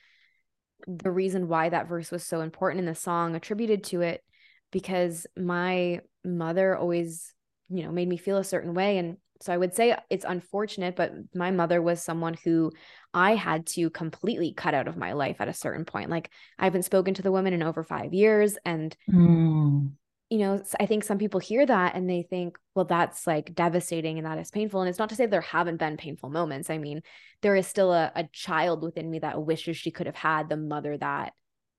the 0.87 1.11
reason 1.11 1.47
why 1.47 1.69
that 1.69 1.87
verse 1.87 2.11
was 2.11 2.23
so 2.23 2.41
important 2.41 2.79
in 2.79 2.85
the 2.85 2.95
song 2.95 3.35
attributed 3.35 3.83
to 3.85 4.01
it 4.01 4.23
because 4.71 5.27
my 5.37 6.01
mother 6.23 6.75
always, 6.75 7.33
you 7.69 7.83
know, 7.83 7.91
made 7.91 8.07
me 8.07 8.17
feel 8.17 8.37
a 8.37 8.43
certain 8.43 8.73
way 8.73 8.97
and 8.97 9.17
so 9.41 9.53
I 9.53 9.57
would 9.57 9.73
say 9.73 9.95
it's 10.09 10.25
unfortunate, 10.27 10.95
but 10.97 11.13
my 11.33 11.51
mother 11.51 11.81
was 11.81 12.03
someone 12.03 12.35
who 12.43 12.73
I 13.13 13.35
had 13.35 13.65
to 13.67 13.89
completely 13.89 14.53
cut 14.53 14.73
out 14.73 14.89
of 14.89 14.97
my 14.97 15.13
life 15.13 15.37
at 15.39 15.47
a 15.47 15.53
certain 15.53 15.85
point. 15.85 16.09
Like 16.09 16.29
I 16.57 16.65
haven't 16.65 16.83
spoken 16.83 17.13
to 17.13 17.21
the 17.21 17.31
woman 17.31 17.53
in 17.53 17.63
over 17.63 17.83
five 17.83 18.13
years. 18.13 18.57
And, 18.65 18.95
mm. 19.09 19.91
You 20.29 20.37
know, 20.37 20.61
I 20.79 20.85
think 20.85 21.03
some 21.03 21.17
people 21.17 21.39
hear 21.39 21.65
that 21.65 21.95
and 21.95 22.07
they 22.07 22.21
think, 22.21 22.57
well, 22.75 22.85
that's 22.85 23.25
like 23.25 23.55
devastating 23.55 24.19
and 24.19 24.27
that 24.27 24.37
is 24.37 24.51
painful. 24.51 24.81
And 24.81 24.89
it's 24.89 24.99
not 24.99 25.09
to 25.09 25.15
say 25.15 25.25
there 25.25 25.41
haven't 25.41 25.77
been 25.77 25.97
painful 25.97 26.29
moments. 26.29 26.69
I 26.69 26.77
mean, 26.77 27.01
there 27.41 27.55
is 27.55 27.65
still 27.65 27.91
a, 27.91 28.11
a 28.15 28.29
child 28.31 28.83
within 28.83 29.09
me 29.09 29.19
that 29.19 29.43
wishes 29.43 29.75
she 29.75 29.89
could 29.89 30.05
have 30.05 30.15
had 30.15 30.47
the 30.47 30.57
mother 30.57 30.95
that, 30.97 31.33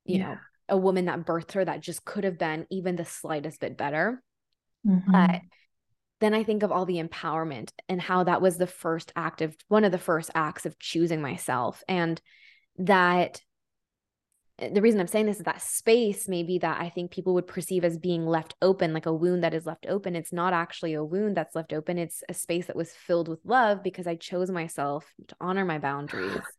you 0.05 0.19
yeah. 0.19 0.27
know, 0.27 0.39
a 0.71 0.77
woman 0.77 1.05
that 1.05 1.25
birthed 1.25 1.53
her 1.53 1.65
that 1.65 1.81
just 1.81 2.05
could 2.05 2.25
have 2.25 2.39
been 2.39 2.67
even 2.71 2.97
the 2.97 3.05
slightest 3.05 3.61
bit 3.61 3.77
better. 3.77 4.21
Mm-hmm. 4.85 5.13
But 5.13 5.43
then 6.21 6.35
I 6.35 6.43
think 6.43 6.65
of 6.65 6.73
all 6.73 6.87
the 6.87 7.03
empowerment 7.03 7.71
and 7.89 8.01
how 8.01 8.25
that 8.25 8.43
was 8.43 8.59
the 8.59 8.67
first 8.67 9.13
act 9.15 9.43
of 9.43 9.57
one 9.69 9.85
of 9.85 9.93
the 9.93 9.99
first 9.99 10.31
acts 10.35 10.67
of 10.67 10.79
choosing 10.79 11.23
myself. 11.23 11.85
And 11.89 12.21
that 12.79 13.41
the 14.61 14.83
reason 14.83 15.01
I'm 15.01 15.07
saying 15.07 15.27
this 15.27 15.39
is 15.39 15.45
that 15.45 15.63
space, 15.63 16.29
maybe 16.29 16.59
that 16.59 16.81
I 16.81 16.91
think 16.91 17.11
people 17.11 17.35
would 17.35 17.47
perceive 17.47 17.85
as 17.85 17.99
being 17.99 18.27
left 18.27 18.55
open, 18.61 18.93
like 18.93 19.07
a 19.07 19.13
wound 19.13 19.43
that 19.43 19.55
is 19.55 19.67
left 19.67 19.87
open. 19.89 20.15
It's 20.15 20.33
not 20.33 20.53
actually 20.53 20.95
a 20.95 21.05
wound 21.05 21.37
that's 21.37 21.55
left 21.55 21.73
open. 21.73 21.99
It's 21.99 22.23
a 22.29 22.35
space 22.35 22.67
that 22.67 22.77
was 22.77 22.93
filled 22.93 23.29
with 23.29 23.41
love 23.45 23.83
because 23.83 24.07
I 24.07 24.17
chose 24.17 24.51
myself 24.51 25.07
to 25.29 25.37
honor 25.41 25.65
my 25.65 25.79
boundaries. 25.79 26.41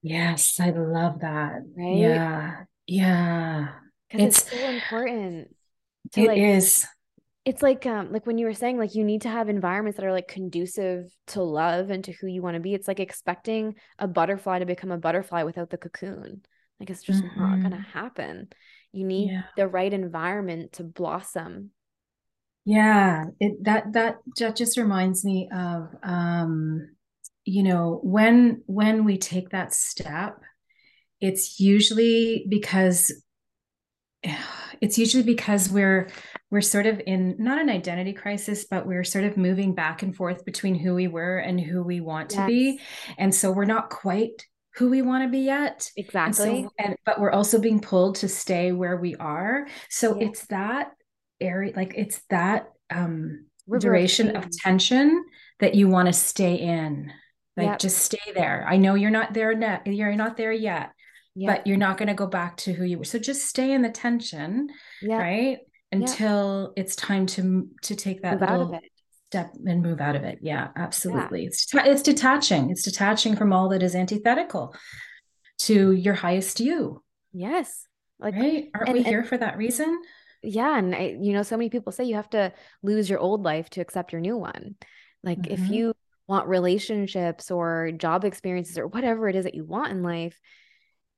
Yes, 0.00 0.60
I 0.60 0.70
love 0.70 1.22
that. 1.22 1.64
Right? 1.76 1.96
Yeah. 1.96 2.62
Yeah. 2.86 3.70
Because 4.08 4.26
it's, 4.26 4.42
it's, 4.42 4.50
so 4.52 4.68
important. 4.68 5.56
To 6.12 6.20
it 6.20 6.26
like, 6.28 6.38
is 6.38 6.86
it's 7.44 7.62
like 7.62 7.86
um 7.86 8.12
like 8.12 8.26
when 8.26 8.38
you 8.38 8.46
were 8.46 8.54
saying 8.54 8.78
like 8.78 8.94
you 8.94 9.02
need 9.02 9.22
to 9.22 9.28
have 9.28 9.48
environments 9.48 9.96
that 9.96 10.06
are 10.06 10.12
like 10.12 10.28
conducive 10.28 11.10
to 11.26 11.42
love 11.42 11.90
and 11.90 12.04
to 12.04 12.12
who 12.12 12.26
you 12.26 12.42
want 12.42 12.54
to 12.54 12.60
be 12.60 12.74
it's 12.74 12.86
like 12.86 13.00
expecting 13.00 13.74
a 13.98 14.06
butterfly 14.06 14.58
to 14.58 14.66
become 14.66 14.92
a 14.92 14.98
butterfly 14.98 15.42
without 15.42 15.70
the 15.70 15.78
cocoon 15.78 16.42
like 16.80 16.90
it's 16.90 17.02
just 17.02 17.22
mm-hmm. 17.22 17.40
not 17.40 17.62
gonna 17.62 17.86
happen 17.92 18.48
you 18.92 19.04
need 19.04 19.30
yeah. 19.30 19.42
the 19.56 19.68
right 19.68 19.92
environment 19.92 20.72
to 20.72 20.84
blossom 20.84 21.70
yeah 22.64 23.24
it 23.40 23.62
that 23.64 23.92
that 23.92 24.16
that 24.38 24.56
just 24.56 24.76
reminds 24.76 25.24
me 25.24 25.48
of 25.52 25.88
um 26.02 26.88
you 27.44 27.62
know 27.62 28.00
when 28.02 28.62
when 28.66 29.04
we 29.04 29.16
take 29.18 29.50
that 29.50 29.72
step 29.72 30.38
it's 31.20 31.58
usually 31.58 32.46
because 32.48 33.12
it's 34.80 34.98
usually 34.98 35.24
because 35.24 35.68
we're 35.70 36.08
we're 36.50 36.60
sort 36.60 36.86
of 36.86 37.00
in 37.06 37.34
not 37.38 37.60
an 37.60 37.68
identity 37.68 38.12
crisis 38.12 38.66
but 38.70 38.86
we're 38.86 39.04
sort 39.04 39.24
of 39.24 39.36
moving 39.36 39.74
back 39.74 40.02
and 40.02 40.14
forth 40.14 40.44
between 40.44 40.74
who 40.74 40.94
we 40.94 41.08
were 41.08 41.38
and 41.38 41.60
who 41.60 41.82
we 41.82 42.00
want 42.00 42.32
yes. 42.32 42.40
to 42.40 42.46
be 42.46 42.80
and 43.16 43.34
so 43.34 43.50
we're 43.50 43.64
not 43.64 43.90
quite 43.90 44.46
who 44.78 44.88
we 44.88 45.02
want 45.02 45.24
to 45.24 45.28
be 45.28 45.40
yet. 45.40 45.90
Exactly 45.96 46.48
and, 46.48 46.64
so, 46.64 46.72
and 46.78 46.96
but 47.04 47.20
we're 47.20 47.32
also 47.32 47.60
being 47.60 47.80
pulled 47.80 48.16
to 48.16 48.28
stay 48.28 48.72
where 48.72 48.96
we 48.96 49.16
are. 49.16 49.66
So 49.90 50.16
yeah. 50.16 50.28
it's 50.28 50.46
that 50.46 50.92
area 51.40 51.72
like 51.76 51.94
it's 51.96 52.20
that 52.30 52.72
um 52.90 53.46
duration 53.78 54.34
of 54.36 54.50
tension 54.50 55.24
that 55.60 55.74
you 55.74 55.88
want 55.88 56.06
to 56.06 56.12
stay 56.12 56.54
in. 56.54 57.12
Like 57.56 57.66
yep. 57.66 57.78
just 57.80 57.98
stay 57.98 58.32
there. 58.34 58.64
I 58.68 58.76
know 58.76 58.94
you're 58.94 59.10
not 59.10 59.34
there 59.34 59.52
yet 59.52 59.86
you're 59.86 60.14
not 60.14 60.36
there 60.36 60.52
yet 60.52 60.92
but 61.46 61.66
you're 61.66 61.76
not 61.76 61.98
going 61.98 62.08
to 62.08 62.14
go 62.14 62.26
back 62.26 62.56
to 62.56 62.72
who 62.72 62.84
you 62.84 62.98
were. 62.98 63.04
So 63.04 63.18
just 63.18 63.46
stay 63.46 63.72
in 63.72 63.82
the 63.82 63.90
tension, 63.90 64.68
right? 65.18 65.58
Until 65.92 66.72
it's 66.76 66.96
time 66.96 67.26
to 67.26 67.68
to 67.82 67.94
take 67.94 68.22
that 68.22 68.40
little 68.40 68.78
step 69.30 69.52
and 69.66 69.82
move 69.82 70.00
out 70.00 70.16
of 70.16 70.24
it. 70.24 70.38
Yeah, 70.42 70.68
absolutely. 70.76 71.42
Yeah. 71.42 71.48
It's 71.48 71.66
it's 71.74 72.02
detaching. 72.02 72.70
It's 72.70 72.82
detaching 72.82 73.36
from 73.36 73.52
all 73.52 73.68
that 73.70 73.82
is 73.82 73.94
antithetical 73.94 74.74
to 75.60 75.92
your 75.92 76.14
highest 76.14 76.60
you. 76.60 77.02
Yes. 77.32 77.86
Like 78.18 78.34
right? 78.34 78.70
Aren't 78.74 78.88
and, 78.88 78.98
we 78.98 79.02
here 79.02 79.20
and, 79.20 79.28
for 79.28 79.36
that 79.36 79.58
reason? 79.58 80.00
Yeah, 80.42 80.78
and 80.78 80.94
I, 80.94 81.16
you 81.20 81.32
know, 81.32 81.42
so 81.42 81.56
many 81.56 81.68
people 81.68 81.92
say 81.92 82.04
you 82.04 82.14
have 82.14 82.30
to 82.30 82.52
lose 82.82 83.10
your 83.10 83.18
old 83.18 83.42
life 83.42 83.68
to 83.70 83.80
accept 83.80 84.12
your 84.12 84.20
new 84.20 84.36
one. 84.36 84.76
Like 85.22 85.40
mm-hmm. 85.42 85.52
if 85.52 85.70
you 85.70 85.94
want 86.26 86.48
relationships 86.48 87.50
or 87.50 87.90
job 87.92 88.24
experiences 88.24 88.78
or 88.78 88.86
whatever 88.86 89.28
it 89.28 89.36
is 89.36 89.44
that 89.44 89.54
you 89.54 89.64
want 89.64 89.92
in 89.92 90.02
life, 90.02 90.38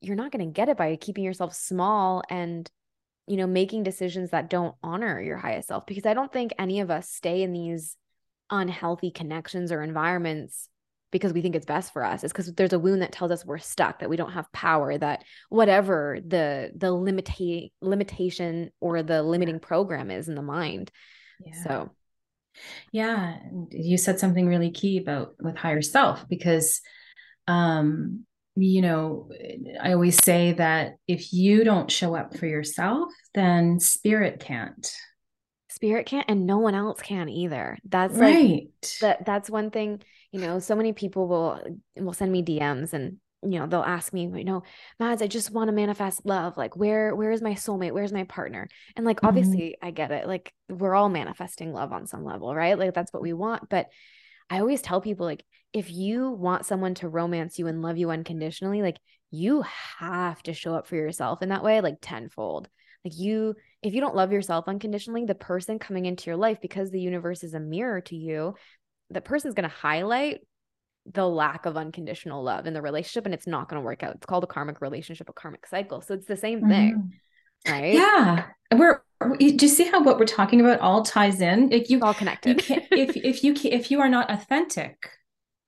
you're 0.00 0.16
not 0.16 0.32
going 0.32 0.46
to 0.46 0.52
get 0.52 0.68
it 0.68 0.76
by 0.76 0.96
keeping 0.96 1.24
yourself 1.24 1.54
small 1.54 2.22
and 2.30 2.70
you 3.30 3.36
know 3.36 3.46
making 3.46 3.84
decisions 3.84 4.30
that 4.30 4.50
don't 4.50 4.74
honor 4.82 5.20
your 5.20 5.36
highest 5.36 5.68
self 5.68 5.86
because 5.86 6.04
i 6.04 6.14
don't 6.14 6.32
think 6.32 6.52
any 6.58 6.80
of 6.80 6.90
us 6.90 7.08
stay 7.08 7.42
in 7.42 7.52
these 7.52 7.96
unhealthy 8.50 9.10
connections 9.10 9.70
or 9.70 9.82
environments 9.82 10.68
because 11.12 11.32
we 11.32 11.42
think 11.42 11.56
it's 11.56 11.66
best 11.66 11.92
for 11.92 12.04
us. 12.04 12.22
It's 12.22 12.32
because 12.32 12.52
there's 12.54 12.72
a 12.72 12.78
wound 12.78 13.02
that 13.02 13.10
tells 13.10 13.32
us 13.32 13.44
we're 13.44 13.58
stuck 13.58 13.98
that 13.98 14.08
we 14.08 14.16
don't 14.16 14.30
have 14.30 14.50
power 14.52 14.96
that 14.96 15.24
whatever 15.48 16.18
the 16.24 16.70
the 16.76 16.86
limita- 16.86 17.72
limitation 17.80 18.70
or 18.80 19.02
the 19.02 19.22
limiting 19.22 19.58
program 19.58 20.10
is 20.10 20.28
in 20.28 20.36
the 20.36 20.42
mind. 20.42 20.90
Yeah. 21.44 21.64
so. 21.64 21.90
Yeah 22.92 23.36
you 23.70 23.96
said 23.96 24.18
something 24.18 24.46
really 24.46 24.70
key 24.70 24.98
about 24.98 25.34
with 25.40 25.56
higher 25.56 25.82
self 25.82 26.28
because 26.28 26.80
um 27.46 28.24
you 28.56 28.82
know, 28.82 29.30
I 29.80 29.92
always 29.92 30.22
say 30.22 30.52
that 30.52 30.94
if 31.06 31.32
you 31.32 31.64
don't 31.64 31.90
show 31.90 32.14
up 32.14 32.36
for 32.36 32.46
yourself, 32.46 33.12
then 33.34 33.80
spirit 33.80 34.40
can't. 34.40 34.90
Spirit 35.68 36.06
can't, 36.06 36.26
and 36.28 36.46
no 36.46 36.58
one 36.58 36.74
else 36.74 37.00
can 37.00 37.28
either. 37.28 37.78
That's 37.84 38.14
right. 38.14 38.68
Like, 38.82 38.90
that 39.00 39.24
that's 39.24 39.48
one 39.48 39.70
thing. 39.70 40.02
You 40.32 40.40
know, 40.40 40.58
so 40.58 40.74
many 40.74 40.92
people 40.92 41.26
will 41.26 41.60
will 41.96 42.12
send 42.12 42.32
me 42.32 42.42
DMs 42.42 42.92
and 42.92 43.16
you 43.42 43.58
know 43.58 43.66
they'll 43.66 43.80
ask 43.80 44.12
me 44.12 44.30
you 44.34 44.44
know 44.44 44.62
Madds 44.98 45.22
i 45.22 45.26
just 45.26 45.50
want 45.50 45.68
to 45.68 45.72
manifest 45.72 46.26
love 46.26 46.56
like 46.56 46.76
where 46.76 47.14
where 47.14 47.30
is 47.30 47.40
my 47.40 47.52
soulmate 47.54 47.92
where's 47.92 48.12
my 48.12 48.24
partner 48.24 48.68
and 48.96 49.06
like 49.06 49.18
mm-hmm. 49.18 49.26
obviously 49.26 49.60
mm-hmm. 49.60 49.86
i 49.86 49.90
get 49.90 50.10
it 50.10 50.26
like 50.26 50.52
we're 50.68 50.94
all 50.94 51.08
manifesting 51.08 51.72
love 51.72 51.92
on 51.92 52.06
some 52.06 52.24
level 52.24 52.54
right 52.54 52.78
like 52.78 52.92
that's 52.92 53.12
what 53.12 53.22
we 53.22 53.32
want 53.32 53.68
but 53.70 53.86
i 54.50 54.58
always 54.58 54.82
tell 54.82 55.00
people 55.00 55.24
like 55.24 55.44
if 55.72 55.90
you 55.90 56.30
want 56.30 56.66
someone 56.66 56.94
to 56.94 57.08
romance 57.08 57.58
you 57.58 57.66
and 57.66 57.82
love 57.82 57.96
you 57.96 58.10
unconditionally, 58.10 58.82
like 58.82 58.98
you 59.30 59.62
have 59.98 60.42
to 60.42 60.54
show 60.54 60.74
up 60.74 60.86
for 60.86 60.96
yourself 60.96 61.42
in 61.42 61.50
that 61.50 61.62
way, 61.62 61.80
like 61.80 61.98
tenfold. 62.00 62.68
Like 63.04 63.16
you, 63.16 63.54
if 63.82 63.94
you 63.94 64.00
don't 64.00 64.16
love 64.16 64.32
yourself 64.32 64.66
unconditionally, 64.66 65.24
the 65.24 65.34
person 65.34 65.78
coming 65.78 66.06
into 66.06 66.26
your 66.26 66.36
life, 66.36 66.58
because 66.60 66.90
the 66.90 67.00
universe 67.00 67.44
is 67.44 67.54
a 67.54 67.60
mirror 67.60 68.00
to 68.02 68.16
you, 68.16 68.54
the 69.10 69.20
person's 69.20 69.54
going 69.54 69.68
to 69.68 69.74
highlight 69.74 70.40
the 71.06 71.26
lack 71.26 71.66
of 71.66 71.76
unconditional 71.76 72.42
love 72.42 72.66
in 72.66 72.74
the 72.74 72.82
relationship 72.82 73.24
and 73.24 73.34
it's 73.34 73.46
not 73.46 73.68
going 73.68 73.80
to 73.80 73.84
work 73.84 74.02
out. 74.02 74.16
It's 74.16 74.26
called 74.26 74.44
a 74.44 74.48
karmic 74.48 74.80
relationship, 74.80 75.28
a 75.28 75.32
karmic 75.32 75.66
cycle. 75.66 76.02
So 76.02 76.14
it's 76.14 76.26
the 76.26 76.36
same 76.36 76.68
thing. 76.68 77.10
Mm-hmm. 77.66 77.72
Right. 77.72 77.94
Yeah. 77.94 78.46
We're 78.72 79.02
do 79.20 79.44
you 79.44 79.68
see 79.68 79.84
how 79.84 80.02
what 80.02 80.18
we're 80.18 80.24
talking 80.24 80.60
about 80.60 80.80
all 80.80 81.02
ties 81.02 81.40
in? 81.40 81.68
Like 81.68 81.90
you 81.90 81.98
it's 81.98 82.06
all 82.06 82.14
connected. 82.14 82.68
You 82.68 82.76
if 82.90 83.16
if 83.16 83.44
you 83.44 83.54
if 83.64 83.90
you 83.90 84.00
are 84.00 84.08
not 84.08 84.30
authentic, 84.30 85.10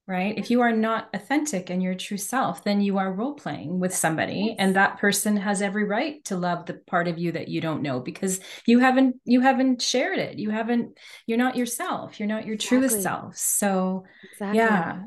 right? 0.07 0.37
If 0.39 0.51
you 0.51 0.63
are 0.63 0.73
not 0.73 1.11
authentic 1.13 1.69
and 1.69 1.83
your 1.83 1.95
true 1.95 2.17
self, 2.17 2.65
then 2.65 2.81
you 2.81 2.99
are 2.99 3.13
role 3.13 3.35
playing 3.35 3.79
with 3.79 3.95
somebody 3.95 4.47
yes. 4.49 4.57
and 4.59 4.77
that 4.77 4.99
person 4.99 5.37
has 5.37 5.61
every 5.61 5.85
right 5.85 6.25
to 6.25 6.37
love 6.37 6.65
the 6.67 6.75
part 6.87 7.09
of 7.09 7.19
you 7.19 7.33
that 7.33 7.49
you 7.49 7.61
don't 7.61 7.83
know 7.83 8.01
because 8.01 8.41
you 8.67 8.79
haven't 8.79 9.17
you 9.25 9.43
haven't 9.43 9.83
shared 9.83 10.19
it. 10.19 10.39
You 10.39 10.51
haven't 10.51 10.99
you're 11.27 11.39
not 11.39 11.57
yourself. 11.57 12.19
You're 12.19 12.29
not 12.29 12.47
your 12.47 12.55
exactly. 12.55 12.79
truest 12.79 13.03
self. 13.03 13.37
So 13.37 14.05
exactly. 14.33 14.59
yeah. 14.59 15.03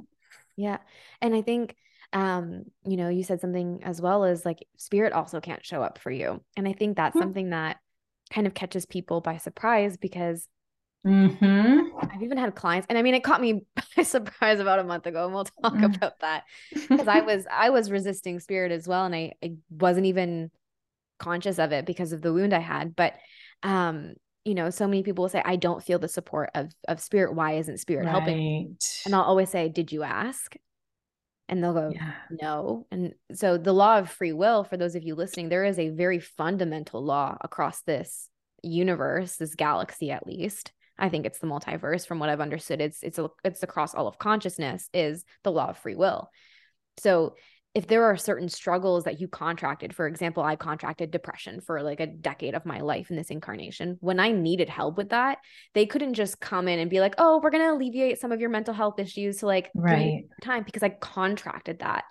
Yeah. 0.55 0.77
And 1.19 1.33
I 1.33 1.41
think 1.41 1.75
um 2.13 2.65
you 2.85 2.97
know, 2.97 3.09
you 3.09 3.23
said 3.23 3.41
something 3.41 3.79
as 3.83 3.99
well 3.99 4.23
as 4.23 4.45
like 4.45 4.67
spirit 4.77 5.13
also 5.13 5.41
can't 5.41 5.65
show 5.65 5.81
up 5.81 5.97
for 5.97 6.11
you. 6.11 6.41
And 6.55 6.67
I 6.67 6.73
think 6.73 6.95
that's 6.95 7.15
mm-hmm. 7.15 7.23
something 7.23 7.49
that 7.49 7.77
kind 8.31 8.47
of 8.47 8.53
catches 8.53 8.85
people 8.85 9.21
by 9.21 9.37
surprise 9.37 9.97
because 9.97 10.47
Mm-hmm. 11.05 11.97
I've 12.01 12.23
even 12.23 12.37
had 12.37 12.55
clients, 12.55 12.87
and 12.89 12.97
I 12.97 13.03
mean, 13.03 13.13
it 13.13 13.23
caught 13.23 13.39
me 13.39 13.61
by 13.95 14.03
surprise 14.03 14.59
about 14.59 14.79
a 14.79 14.83
month 14.83 15.05
ago, 15.05 15.25
and 15.25 15.35
we'll 15.35 15.45
talk 15.45 15.73
mm-hmm. 15.73 15.83
about 15.83 16.19
that 16.21 16.45
because 16.73 17.07
I 17.07 17.21
was 17.21 17.45
I 17.51 17.69
was 17.69 17.91
resisting 17.91 18.39
spirit 18.39 18.71
as 18.71 18.87
well, 18.87 19.05
and 19.05 19.13
I, 19.13 19.33
I 19.43 19.53
wasn't 19.69 20.07
even 20.07 20.49
conscious 21.19 21.59
of 21.59 21.71
it 21.71 21.85
because 21.85 22.11
of 22.11 22.21
the 22.21 22.33
wound 22.33 22.53
I 22.53 22.59
had. 22.59 22.95
But 22.95 23.13
um, 23.61 24.15
you 24.45 24.55
know, 24.55 24.71
so 24.71 24.87
many 24.87 25.03
people 25.03 25.23
will 25.23 25.29
say, 25.29 25.43
"I 25.45 25.57
don't 25.57 25.83
feel 25.83 25.99
the 25.99 26.07
support 26.07 26.49
of 26.55 26.71
of 26.87 26.99
spirit. 26.99 27.35
Why 27.35 27.53
isn't 27.53 27.77
spirit 27.77 28.05
right. 28.05 28.11
helping?" 28.11 28.77
And 29.05 29.13
I'll 29.13 29.21
always 29.21 29.49
say, 29.49 29.69
"Did 29.69 29.91
you 29.91 30.01
ask?" 30.01 30.55
And 31.47 31.63
they'll 31.63 31.73
go, 31.73 31.91
yeah. 31.93 32.13
no. 32.41 32.87
And 32.91 33.13
so 33.33 33.57
the 33.57 33.73
law 33.73 33.99
of 33.99 34.09
free 34.09 34.33
will, 34.33 34.63
for 34.63 34.77
those 34.77 34.95
of 34.95 35.03
you 35.03 35.13
listening, 35.13 35.49
there 35.49 35.63
is 35.63 35.77
a 35.77 35.89
very 35.89 36.19
fundamental 36.19 37.03
law 37.03 37.37
across 37.39 37.81
this 37.83 38.29
universe, 38.63 39.35
this 39.35 39.55
galaxy 39.55 40.11
at 40.11 40.25
least. 40.25 40.71
I 40.97 41.09
think 41.09 41.25
it's 41.25 41.39
the 41.39 41.47
multiverse 41.47 42.07
from 42.07 42.19
what 42.19 42.29
I've 42.29 42.41
understood. 42.41 42.81
It's 42.81 43.03
it's 43.03 43.19
a, 43.19 43.29
it's 43.43 43.63
across 43.63 43.93
all 43.93 44.07
of 44.07 44.17
consciousness 44.17 44.89
is 44.93 45.23
the 45.43 45.51
law 45.51 45.69
of 45.69 45.77
free 45.77 45.95
will. 45.95 46.29
So 46.97 47.35
if 47.75 47.87
there 47.87 48.05
are 48.05 48.15
certain 48.15 48.47
struggles 48.47 49.03
that 49.03 49.19
you 49.19 49.27
contracted, 49.27 49.93
for 49.93 50.07
example, 50.07 50.41
I 50.41 50.55
contracted 50.55 51.11
depression 51.11 51.59
for 51.59 51.83
like 51.83 51.99
a 51.99 52.07
decade 52.07 52.55
of 52.55 52.65
my 52.65 52.79
life 52.79 53.09
in 53.09 53.17
this 53.17 53.29
incarnation. 53.29 53.97
When 53.99 54.17
I 54.17 54.31
needed 54.31 54.69
help 54.69 54.95
with 54.95 55.09
that, 55.09 55.39
they 55.73 55.85
couldn't 55.85 56.13
just 56.13 56.39
come 56.39 56.69
in 56.69 56.79
and 56.79 56.89
be 56.89 57.01
like, 57.01 57.15
"Oh, 57.17 57.41
we're 57.43 57.49
going 57.49 57.65
to 57.65 57.73
alleviate 57.73 58.17
some 58.17 58.31
of 58.31 58.39
your 58.39 58.49
mental 58.49 58.73
health 58.73 58.97
issues 58.97 59.39
to 59.39 59.45
like 59.45 59.71
right 59.75 60.23
time 60.41 60.63
because 60.63 60.83
I 60.83 60.89
contracted 60.89 61.79
that." 61.79 62.05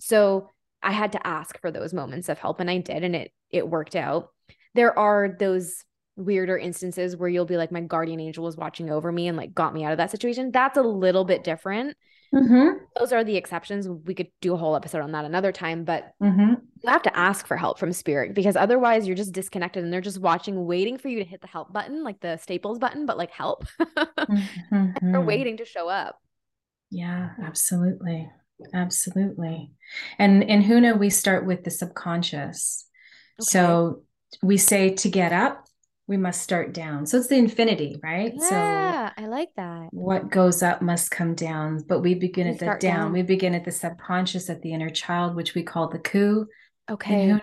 So 0.00 0.50
I 0.82 0.92
had 0.92 1.12
to 1.12 1.26
ask 1.26 1.60
for 1.60 1.70
those 1.70 1.92
moments 1.92 2.30
of 2.30 2.38
help 2.38 2.60
and 2.60 2.70
I 2.70 2.78
did 2.78 3.04
and 3.04 3.14
it 3.14 3.30
it 3.50 3.68
worked 3.68 3.96
out. 3.96 4.30
There 4.74 4.98
are 4.98 5.36
those 5.38 5.84
weirder 6.16 6.56
instances 6.56 7.14
where 7.14 7.28
you'll 7.28 7.44
be 7.44 7.58
like 7.58 7.72
my 7.72 7.82
guardian 7.82 8.20
angel 8.20 8.44
was 8.44 8.56
watching 8.56 8.88
over 8.88 9.12
me 9.12 9.28
and 9.28 9.36
like 9.36 9.52
got 9.52 9.74
me 9.74 9.84
out 9.84 9.92
of 9.92 9.98
that 9.98 10.10
situation. 10.10 10.50
That's 10.50 10.78
a 10.78 10.82
little 10.82 11.24
bit 11.24 11.44
different 11.44 11.94
Mm-hmm. 12.34 12.78
Those 12.98 13.12
are 13.12 13.22
the 13.22 13.36
exceptions. 13.36 13.88
We 13.88 14.14
could 14.14 14.28
do 14.40 14.54
a 14.54 14.56
whole 14.56 14.74
episode 14.74 15.02
on 15.02 15.12
that 15.12 15.24
another 15.24 15.52
time, 15.52 15.84
but 15.84 16.12
mm-hmm. 16.20 16.54
you 16.82 16.90
have 16.90 17.02
to 17.02 17.16
ask 17.16 17.46
for 17.46 17.56
help 17.56 17.78
from 17.78 17.92
spirit 17.92 18.34
because 18.34 18.56
otherwise 18.56 19.06
you're 19.06 19.16
just 19.16 19.32
disconnected 19.32 19.84
and 19.84 19.92
they're 19.92 20.00
just 20.00 20.20
watching, 20.20 20.66
waiting 20.66 20.98
for 20.98 21.08
you 21.08 21.20
to 21.20 21.24
hit 21.24 21.40
the 21.40 21.46
help 21.46 21.72
button, 21.72 22.02
like 22.02 22.20
the 22.20 22.36
staples 22.38 22.78
button, 22.78 23.06
but 23.06 23.16
like 23.16 23.30
help. 23.30 23.66
mm-hmm. 23.80 25.12
They're 25.12 25.20
waiting 25.20 25.58
to 25.58 25.64
show 25.64 25.88
up. 25.88 26.18
Yeah, 26.90 27.30
absolutely. 27.42 28.28
Absolutely. 28.72 29.70
And 30.18 30.42
in 30.42 30.62
Huna, 30.62 30.98
we 30.98 31.10
start 31.10 31.46
with 31.46 31.64
the 31.64 31.70
subconscious. 31.70 32.86
Okay. 33.40 33.46
So 33.46 34.02
we 34.42 34.56
say 34.56 34.90
to 34.90 35.08
get 35.08 35.32
up, 35.32 35.63
we 36.06 36.16
must 36.16 36.42
start 36.42 36.74
down. 36.74 37.06
So 37.06 37.16
it's 37.16 37.28
the 37.28 37.36
infinity, 37.36 37.98
right? 38.02 38.34
Yeah, 38.34 39.08
so 39.08 39.22
I 39.22 39.26
like 39.26 39.48
that. 39.56 39.88
What 39.90 40.30
goes 40.30 40.62
up 40.62 40.82
must 40.82 41.10
come 41.10 41.34
down, 41.34 41.82
but 41.88 42.00
we 42.00 42.14
begin 42.14 42.46
we 42.46 42.52
at 42.52 42.58
the 42.58 42.66
down. 42.66 42.78
down. 42.78 43.12
We 43.12 43.22
begin 43.22 43.54
at 43.54 43.64
the 43.64 43.72
subconscious, 43.72 44.50
at 44.50 44.60
the 44.60 44.72
inner 44.72 44.90
child, 44.90 45.34
which 45.34 45.54
we 45.54 45.62
call 45.62 45.88
the 45.88 45.98
ku. 45.98 46.46
Okay. 46.90 47.38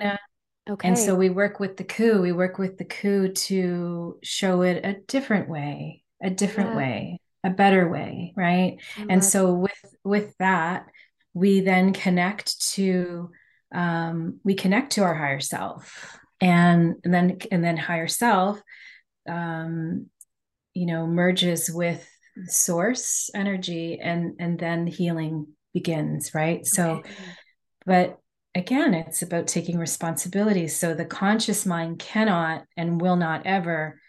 Okay. 0.69 0.87
And 0.87 0.97
so 0.97 1.15
we 1.15 1.29
work 1.29 1.59
with 1.59 1.77
the 1.77 1.83
ku. 1.83 2.21
We 2.21 2.31
work 2.31 2.59
with 2.59 2.77
the 2.77 2.85
ku 2.85 3.29
to 3.29 4.19
show 4.21 4.61
it 4.61 4.85
a 4.85 4.93
different 5.07 5.49
way, 5.49 6.03
a 6.21 6.29
different 6.29 6.71
yeah. 6.71 6.77
way, 6.77 7.21
a 7.43 7.49
better 7.49 7.89
way, 7.89 8.33
right? 8.37 8.77
And 9.09 9.25
so 9.25 9.53
with 9.53 9.95
with 10.03 10.37
that, 10.37 10.85
we 11.33 11.61
then 11.61 11.93
connect 11.93 12.73
to 12.73 13.31
um, 13.73 14.39
we 14.43 14.53
connect 14.53 14.93
to 14.93 15.03
our 15.03 15.15
higher 15.15 15.39
self 15.39 16.19
and, 16.41 16.95
and 17.03 17.13
then 17.13 17.37
and 17.51 17.63
then 17.63 17.77
higher 17.77 18.07
self 18.07 18.59
um, 19.29 20.07
you 20.73 20.85
know 20.85 21.05
merges 21.05 21.69
with 21.69 22.07
source 22.47 23.29
energy 23.35 23.99
and 24.01 24.35
and 24.39 24.57
then 24.57 24.87
healing 24.87 25.47
begins 25.73 26.33
right? 26.33 26.65
So 26.65 27.03
but 27.85 28.17
again 28.55 28.93
it's 28.93 29.21
about 29.21 29.47
taking 29.47 29.77
responsibility. 29.77 30.67
So 30.67 30.93
the 30.93 31.05
conscious 31.05 31.65
mind 31.65 31.99
cannot 31.99 32.65
and 32.75 32.99
will 32.99 33.15
not 33.15 33.45
ever 33.45 33.99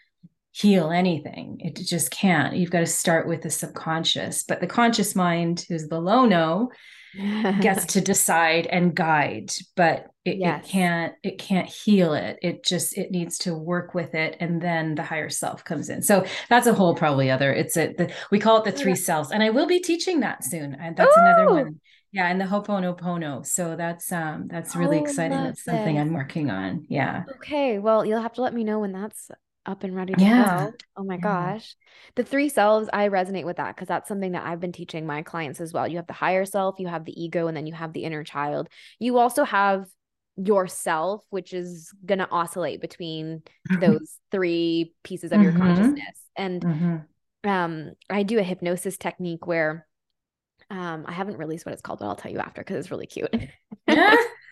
heal 0.51 0.91
anything. 0.91 1.57
It 1.61 1.75
just 1.77 2.11
can't. 2.11 2.55
You've 2.55 2.69
got 2.69 2.81
to 2.81 2.85
start 2.85 3.27
with 3.27 3.41
the 3.41 3.49
subconscious 3.49 4.43
but 4.43 4.59
the 4.59 4.67
conscious 4.67 5.15
mind 5.15 5.65
who's 5.69 5.87
the 5.87 5.99
Lono 5.99 6.69
gets 7.15 7.85
to 7.93 8.01
decide 8.01 8.65
and 8.67 8.95
guide 8.95 9.51
but 9.75 10.07
it, 10.25 10.37
yes. 10.37 10.65
it, 10.65 10.69
can't 10.69 11.13
it 11.21 11.37
can't 11.37 11.67
heal 11.67 12.13
it 12.13 12.39
it 12.41 12.63
just 12.63 12.97
it 12.97 13.11
needs 13.11 13.37
to 13.37 13.53
work 13.53 13.93
with 13.93 14.15
it 14.15 14.35
and 14.39 14.61
then 14.61 14.95
the 14.95 15.03
higher 15.03 15.29
self 15.29 15.63
comes 15.63 15.89
in 15.89 16.01
so 16.01 16.25
that's 16.49 16.65
a 16.65 16.73
whole 16.73 16.95
probably 16.95 17.29
other 17.29 17.53
it's 17.53 17.77
a 17.77 17.93
the, 17.93 18.11
we 18.31 18.39
call 18.39 18.57
it 18.57 18.63
the 18.63 18.71
three 18.71 18.95
selves 18.95 19.31
and 19.31 19.43
i 19.43 19.49
will 19.49 19.67
be 19.67 19.79
teaching 19.79 20.21
that 20.21 20.43
soon 20.43 20.75
and 20.75 20.95
that's 20.95 21.15
Ooh. 21.15 21.21
another 21.21 21.49
one 21.53 21.79
yeah 22.11 22.27
and 22.27 22.39
the 22.39 22.45
Ho'oponopono 22.45 23.45
so 23.45 23.75
that's 23.75 24.11
um 24.11 24.47
that's 24.47 24.75
really 24.75 24.97
oh, 24.97 25.03
exciting 25.03 25.43
that's 25.43 25.63
something 25.63 25.97
it. 25.97 26.01
i'm 26.01 26.13
working 26.13 26.49
on 26.49 26.85
yeah 26.87 27.23
okay 27.35 27.79
well 27.79 28.05
you'll 28.05 28.21
have 28.21 28.33
to 28.33 28.41
let 28.41 28.53
me 28.53 28.63
know 28.63 28.79
when 28.79 28.91
that's 28.91 29.29
up 29.65 29.83
and 29.83 29.95
ready 29.95 30.13
to 30.13 30.21
yeah. 30.21 30.65
go. 30.65 30.73
Oh 30.97 31.03
my 31.03 31.15
yeah. 31.15 31.21
gosh. 31.21 31.75
The 32.15 32.23
three 32.23 32.49
selves, 32.49 32.89
I 32.91 33.09
resonate 33.09 33.45
with 33.45 33.57
that 33.57 33.75
because 33.75 33.87
that's 33.87 34.07
something 34.07 34.33
that 34.33 34.45
I've 34.45 34.59
been 34.59 34.71
teaching 34.71 35.05
my 35.05 35.21
clients 35.21 35.61
as 35.61 35.73
well. 35.73 35.87
You 35.87 35.97
have 35.97 36.07
the 36.07 36.13
higher 36.13 36.45
self, 36.45 36.79
you 36.79 36.87
have 36.87 37.05
the 37.05 37.21
ego, 37.21 37.47
and 37.47 37.55
then 37.55 37.67
you 37.67 37.73
have 37.73 37.93
the 37.93 38.03
inner 38.03 38.23
child. 38.23 38.69
You 38.99 39.17
also 39.17 39.43
have 39.43 39.87
yourself, 40.35 41.23
which 41.29 41.53
is 41.53 41.91
going 42.05 42.19
to 42.19 42.29
oscillate 42.29 42.81
between 42.81 43.43
those 43.79 44.17
three 44.31 44.93
pieces 45.03 45.31
of 45.31 45.39
mm-hmm. 45.39 45.43
your 45.43 45.53
consciousness. 45.53 46.19
And 46.35 46.61
mm-hmm. 46.61 47.49
um, 47.49 47.91
I 48.09 48.23
do 48.23 48.39
a 48.39 48.43
hypnosis 48.43 48.97
technique 48.97 49.45
where 49.45 49.85
um, 50.69 51.05
I 51.07 51.11
haven't 51.11 51.37
released 51.37 51.65
what 51.65 51.73
it's 51.73 51.81
called, 51.81 51.99
but 51.99 52.07
I'll 52.07 52.15
tell 52.15 52.31
you 52.31 52.39
after 52.39 52.61
because 52.61 52.77
it's 52.77 52.91
really 52.91 53.07
cute. 53.07 53.33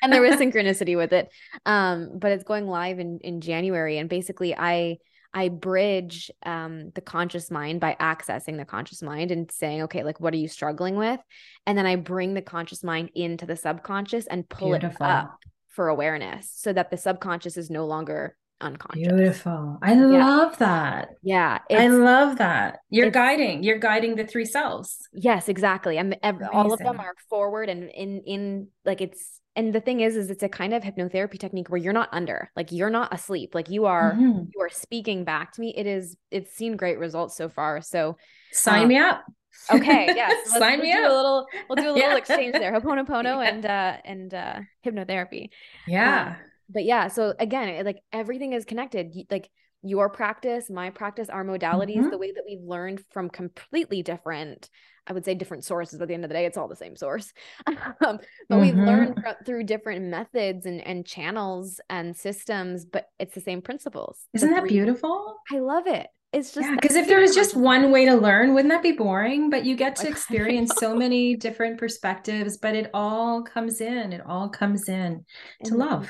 and 0.03 0.11
there 0.11 0.21
was 0.21 0.35
synchronicity 0.39 0.95
with 0.95 1.13
it. 1.13 1.29
Um, 1.65 2.11
but 2.17 2.31
it's 2.31 2.43
going 2.43 2.67
live 2.67 2.99
in 2.99 3.19
in 3.19 3.41
January, 3.41 3.97
and 3.97 4.09
basically, 4.09 4.55
I 4.55 4.97
I 5.33 5.49
bridge 5.49 6.29
um, 6.43 6.91
the 6.93 7.01
conscious 7.01 7.49
mind 7.49 7.79
by 7.79 7.95
accessing 7.99 8.57
the 8.57 8.65
conscious 8.65 9.01
mind 9.01 9.31
and 9.31 9.49
saying, 9.49 9.83
okay, 9.83 10.03
like 10.03 10.19
what 10.19 10.33
are 10.33 10.37
you 10.37 10.47
struggling 10.47 10.95
with, 10.95 11.19
and 11.65 11.77
then 11.77 11.85
I 11.85 11.95
bring 11.95 12.33
the 12.33 12.41
conscious 12.41 12.83
mind 12.83 13.11
into 13.15 13.45
the 13.45 13.55
subconscious 13.55 14.27
and 14.27 14.47
pull 14.47 14.69
Beautiful. 14.69 15.05
it 15.05 15.09
up 15.09 15.39
for 15.69 15.87
awareness, 15.87 16.51
so 16.53 16.73
that 16.73 16.91
the 16.91 16.97
subconscious 16.97 17.57
is 17.57 17.69
no 17.69 17.85
longer 17.85 18.35
unconscious. 18.61 19.07
Beautiful. 19.07 19.77
I 19.81 19.93
yeah. 19.93 19.99
love 19.99 20.57
that. 20.59 21.09
Yeah. 21.21 21.59
I 21.69 21.87
love 21.87 22.37
that. 22.37 22.79
You're 22.89 23.11
guiding, 23.11 23.63
you're 23.63 23.79
guiding 23.79 24.15
the 24.15 24.25
three 24.25 24.45
selves. 24.45 24.97
Yes, 25.13 25.49
exactly. 25.49 25.97
And 25.97 26.17
all 26.53 26.73
of 26.73 26.79
them 26.79 26.99
are 26.99 27.13
forward 27.29 27.69
and 27.69 27.89
in, 27.89 28.21
in 28.25 28.67
like 28.85 29.01
it's, 29.01 29.39
and 29.55 29.73
the 29.73 29.81
thing 29.81 29.99
is, 29.99 30.15
is 30.15 30.29
it's 30.29 30.43
a 30.43 30.49
kind 30.49 30.73
of 30.73 30.81
hypnotherapy 30.81 31.37
technique 31.37 31.69
where 31.69 31.79
you're 31.79 31.91
not 31.91 32.09
under, 32.11 32.49
like 32.55 32.71
you're 32.71 32.89
not 32.89 33.13
asleep, 33.13 33.53
like 33.53 33.69
you 33.69 33.85
are, 33.85 34.13
mm-hmm. 34.13 34.45
you 34.53 34.61
are 34.61 34.69
speaking 34.69 35.25
back 35.25 35.51
to 35.53 35.61
me. 35.61 35.73
It 35.75 35.87
is, 35.87 36.15
it's 36.31 36.53
seen 36.53 36.77
great 36.77 36.99
results 36.99 37.35
so 37.35 37.49
far. 37.49 37.81
So 37.81 38.17
sign 38.53 38.83
um, 38.83 38.87
me 38.87 38.97
up. 38.97 39.23
Okay. 39.69 40.07
Yes. 40.15 40.47
Let's, 40.47 40.59
Sign 40.59 40.79
we'll 40.79 40.87
me 40.87 40.93
do 40.93 41.03
up. 41.03 41.11
A 41.11 41.15
little, 41.15 41.45
we'll 41.67 41.75
do 41.75 41.81
a 41.89 41.93
little 41.93 41.97
yeah. 41.97 42.17
exchange 42.17 42.53
there. 42.53 42.71
Ho'oponopono 42.79 43.23
yeah. 43.23 43.49
and, 43.49 43.65
uh, 43.65 43.97
and, 44.05 44.33
uh, 44.33 44.59
hypnotherapy. 44.85 45.49
Yeah. 45.87 46.35
Um, 46.39 46.50
but 46.71 46.85
yeah, 46.85 47.07
so 47.07 47.33
again, 47.39 47.83
like 47.85 48.01
everything 48.11 48.53
is 48.53 48.65
connected. 48.65 49.13
Like 49.29 49.49
your 49.83 50.09
practice, 50.09 50.69
my 50.69 50.89
practice, 50.89 51.29
our 51.29 51.43
modalities, 51.43 51.97
mm-hmm. 51.97 52.09
the 52.09 52.17
way 52.17 52.31
that 52.31 52.43
we've 52.45 52.61
learned 52.61 53.03
from 53.11 53.29
completely 53.29 54.03
different, 54.03 54.69
I 55.07 55.13
would 55.13 55.25
say 55.25 55.33
different 55.33 55.65
sources. 55.65 55.99
At 55.99 56.07
the 56.07 56.13
end 56.13 56.23
of 56.23 56.29
the 56.29 56.35
day, 56.35 56.45
it's 56.45 56.57
all 56.57 56.67
the 56.67 56.75
same 56.75 56.95
source. 56.95 57.33
um, 57.67 57.75
but 57.99 58.19
mm-hmm. 58.49 58.61
we've 58.61 58.75
learned 58.75 59.15
mm-hmm. 59.15 59.43
through 59.45 59.63
different 59.63 60.05
methods 60.05 60.65
and, 60.65 60.81
and 60.81 61.05
channels 61.05 61.79
and 61.89 62.15
systems, 62.15 62.85
but 62.85 63.07
it's 63.19 63.33
the 63.33 63.41
same 63.41 63.61
principles. 63.61 64.27
Isn't 64.33 64.51
that 64.51 64.67
beautiful? 64.67 65.37
I 65.51 65.59
love 65.59 65.87
it. 65.87 66.07
It's 66.31 66.53
just 66.53 66.69
because 66.75 66.95
yeah, 66.95 67.01
if 67.01 67.09
there 67.09 67.19
was 67.19 67.35
just 67.35 67.57
one 67.57 67.91
way 67.91 68.05
to 68.05 68.15
learn, 68.15 68.53
wouldn't 68.53 68.71
that 68.71 68.83
be 68.83 68.93
boring? 68.93 69.49
But 69.49 69.65
you 69.65 69.75
get 69.75 69.97
to 69.97 70.07
experience 70.07 70.73
so 70.77 70.95
many 70.95 71.35
different 71.35 71.77
perspectives, 71.77 72.57
but 72.57 72.73
it 72.73 72.89
all 72.93 73.41
comes 73.41 73.81
in, 73.81 74.13
it 74.13 74.21
all 74.25 74.47
comes 74.47 74.87
in 74.87 75.25
to 75.65 75.75
love 75.75 76.09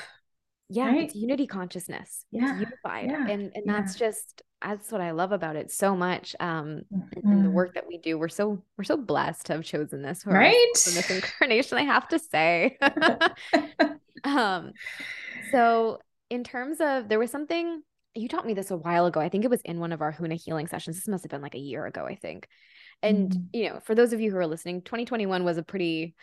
yeah 0.68 0.86
right? 0.86 1.04
it's 1.04 1.14
unity 1.14 1.46
consciousness 1.46 2.24
yeah. 2.30 2.50
it's 2.50 2.60
unified 2.60 3.10
yeah. 3.10 3.26
and 3.28 3.52
and 3.54 3.64
yeah. 3.66 3.72
that's 3.72 3.94
just 3.94 4.42
that's 4.62 4.92
what 4.92 5.00
i 5.00 5.10
love 5.10 5.32
about 5.32 5.56
it 5.56 5.70
so 5.70 5.96
much 5.96 6.34
um 6.40 6.82
mm-hmm. 6.92 7.30
and 7.30 7.44
the 7.44 7.50
work 7.50 7.74
that 7.74 7.86
we 7.86 7.98
do 7.98 8.18
we're 8.18 8.28
so 8.28 8.62
we're 8.78 8.84
so 8.84 8.96
blessed 8.96 9.46
to 9.46 9.52
have 9.54 9.64
chosen 9.64 10.02
this 10.02 10.24
right 10.26 10.54
in 10.54 10.94
this 10.94 11.10
incarnation 11.10 11.78
i 11.78 11.82
have 11.82 12.08
to 12.08 12.18
say 12.18 12.78
um 14.24 14.72
so 15.50 15.98
in 16.30 16.44
terms 16.44 16.78
of 16.80 17.08
there 17.08 17.18
was 17.18 17.30
something 17.30 17.82
you 18.14 18.28
taught 18.28 18.46
me 18.46 18.54
this 18.54 18.70
a 18.70 18.76
while 18.76 19.06
ago 19.06 19.20
i 19.20 19.28
think 19.28 19.44
it 19.44 19.50
was 19.50 19.62
in 19.62 19.80
one 19.80 19.92
of 19.92 20.00
our 20.00 20.12
huna 20.12 20.40
healing 20.42 20.66
sessions 20.66 20.96
this 20.96 21.08
must 21.08 21.24
have 21.24 21.30
been 21.30 21.42
like 21.42 21.54
a 21.54 21.58
year 21.58 21.86
ago 21.86 22.06
i 22.06 22.14
think 22.14 22.46
and 23.02 23.30
mm-hmm. 23.30 23.42
you 23.52 23.68
know 23.68 23.80
for 23.84 23.94
those 23.94 24.12
of 24.12 24.20
you 24.20 24.30
who 24.30 24.36
are 24.36 24.46
listening 24.46 24.80
2021 24.82 25.44
was 25.44 25.58
a 25.58 25.62
pretty 25.62 26.14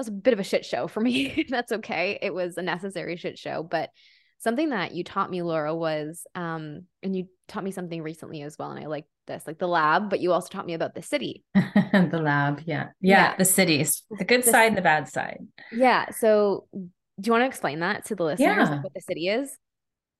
was 0.00 0.08
a 0.08 0.12
bit 0.12 0.32
of 0.32 0.40
a 0.40 0.44
shit 0.44 0.64
show 0.64 0.86
for 0.86 1.00
me. 1.00 1.46
That's 1.48 1.72
okay. 1.72 2.18
It 2.20 2.34
was 2.34 2.56
a 2.56 2.62
necessary 2.62 3.16
shit 3.16 3.38
show, 3.38 3.62
but 3.62 3.90
something 4.38 4.70
that 4.70 4.94
you 4.94 5.04
taught 5.04 5.30
me, 5.30 5.42
Laura, 5.42 5.74
was 5.74 6.26
um, 6.34 6.84
and 7.02 7.14
you 7.14 7.28
taught 7.48 7.64
me 7.64 7.70
something 7.70 8.02
recently 8.02 8.42
as 8.42 8.56
well, 8.58 8.70
and 8.70 8.82
I 8.82 8.86
like 8.86 9.04
this, 9.26 9.46
like 9.46 9.58
the 9.58 9.68
lab, 9.68 10.10
but 10.10 10.20
you 10.20 10.32
also 10.32 10.48
taught 10.48 10.66
me 10.66 10.74
about 10.74 10.94
the 10.94 11.02
city. 11.02 11.44
the 11.54 12.20
lab, 12.22 12.62
yeah. 12.66 12.88
yeah. 13.00 13.30
yeah. 13.30 13.36
the 13.36 13.44
cities, 13.44 14.02
the 14.10 14.24
good 14.24 14.42
the, 14.42 14.50
side 14.50 14.68
and 14.68 14.76
the 14.76 14.82
bad 14.82 15.08
side. 15.08 15.46
Yeah. 15.72 16.10
So 16.10 16.66
do 16.72 17.26
you 17.26 17.32
want 17.32 17.42
to 17.42 17.46
explain 17.46 17.80
that 17.80 18.06
to 18.06 18.14
the 18.14 18.24
listeners 18.24 18.68
yeah. 18.68 18.80
what 18.80 18.94
the 18.94 19.00
city 19.02 19.28
is? 19.28 19.56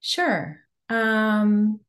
Sure. 0.01 0.59
Um 0.89 1.81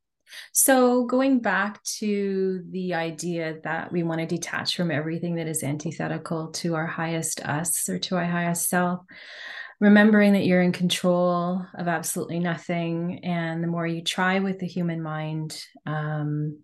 So, 0.53 1.05
going 1.05 1.39
back 1.39 1.81
to 1.99 2.63
the 2.69 2.93
idea 2.93 3.57
that 3.63 3.91
we 3.91 4.03
want 4.03 4.19
to 4.21 4.27
detach 4.27 4.75
from 4.75 4.91
everything 4.91 5.35
that 5.35 5.47
is 5.47 5.63
antithetical 5.63 6.51
to 6.53 6.75
our 6.75 6.87
highest 6.87 7.41
us 7.41 7.87
or 7.89 7.99
to 7.99 8.17
our 8.17 8.25
highest 8.25 8.69
self, 8.69 9.01
remembering 9.79 10.33
that 10.33 10.45
you're 10.45 10.61
in 10.61 10.71
control 10.71 11.65
of 11.77 11.87
absolutely 11.87 12.39
nothing. 12.39 13.21
And 13.23 13.63
the 13.63 13.67
more 13.67 13.87
you 13.87 14.03
try 14.03 14.39
with 14.39 14.59
the 14.59 14.67
human 14.67 15.01
mind, 15.01 15.59
um, 15.85 16.59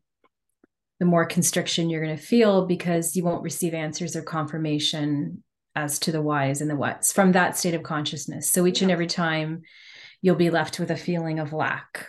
the 1.00 1.06
more 1.06 1.26
constriction 1.26 1.90
you're 1.90 2.04
going 2.04 2.18
to 2.18 2.24
feel 2.24 2.66
because 2.66 3.16
you 3.16 3.24
won't 3.24 3.44
receive 3.44 3.74
answers 3.74 4.16
or 4.16 4.22
confirmation 4.22 5.44
as 5.76 6.00
to 6.00 6.12
the 6.12 6.22
whys 6.22 6.60
and 6.60 6.70
the 6.70 6.76
whats 6.76 7.14
from 7.14 7.34
that 7.34 7.58
state 7.58 7.76
of 7.76 7.84
consciousness. 7.84 8.52
So 8.52 8.66
each 8.66 8.82
yeah. 8.82 8.86
and 8.86 8.92
every 8.92 9.08
time 9.08 9.62
you'll 10.22 10.36
be 10.36 10.50
left 10.50 10.80
with 10.80 10.90
a 10.90 10.98
feeling 10.98 11.40
of 11.40 11.54
lack 11.54 12.08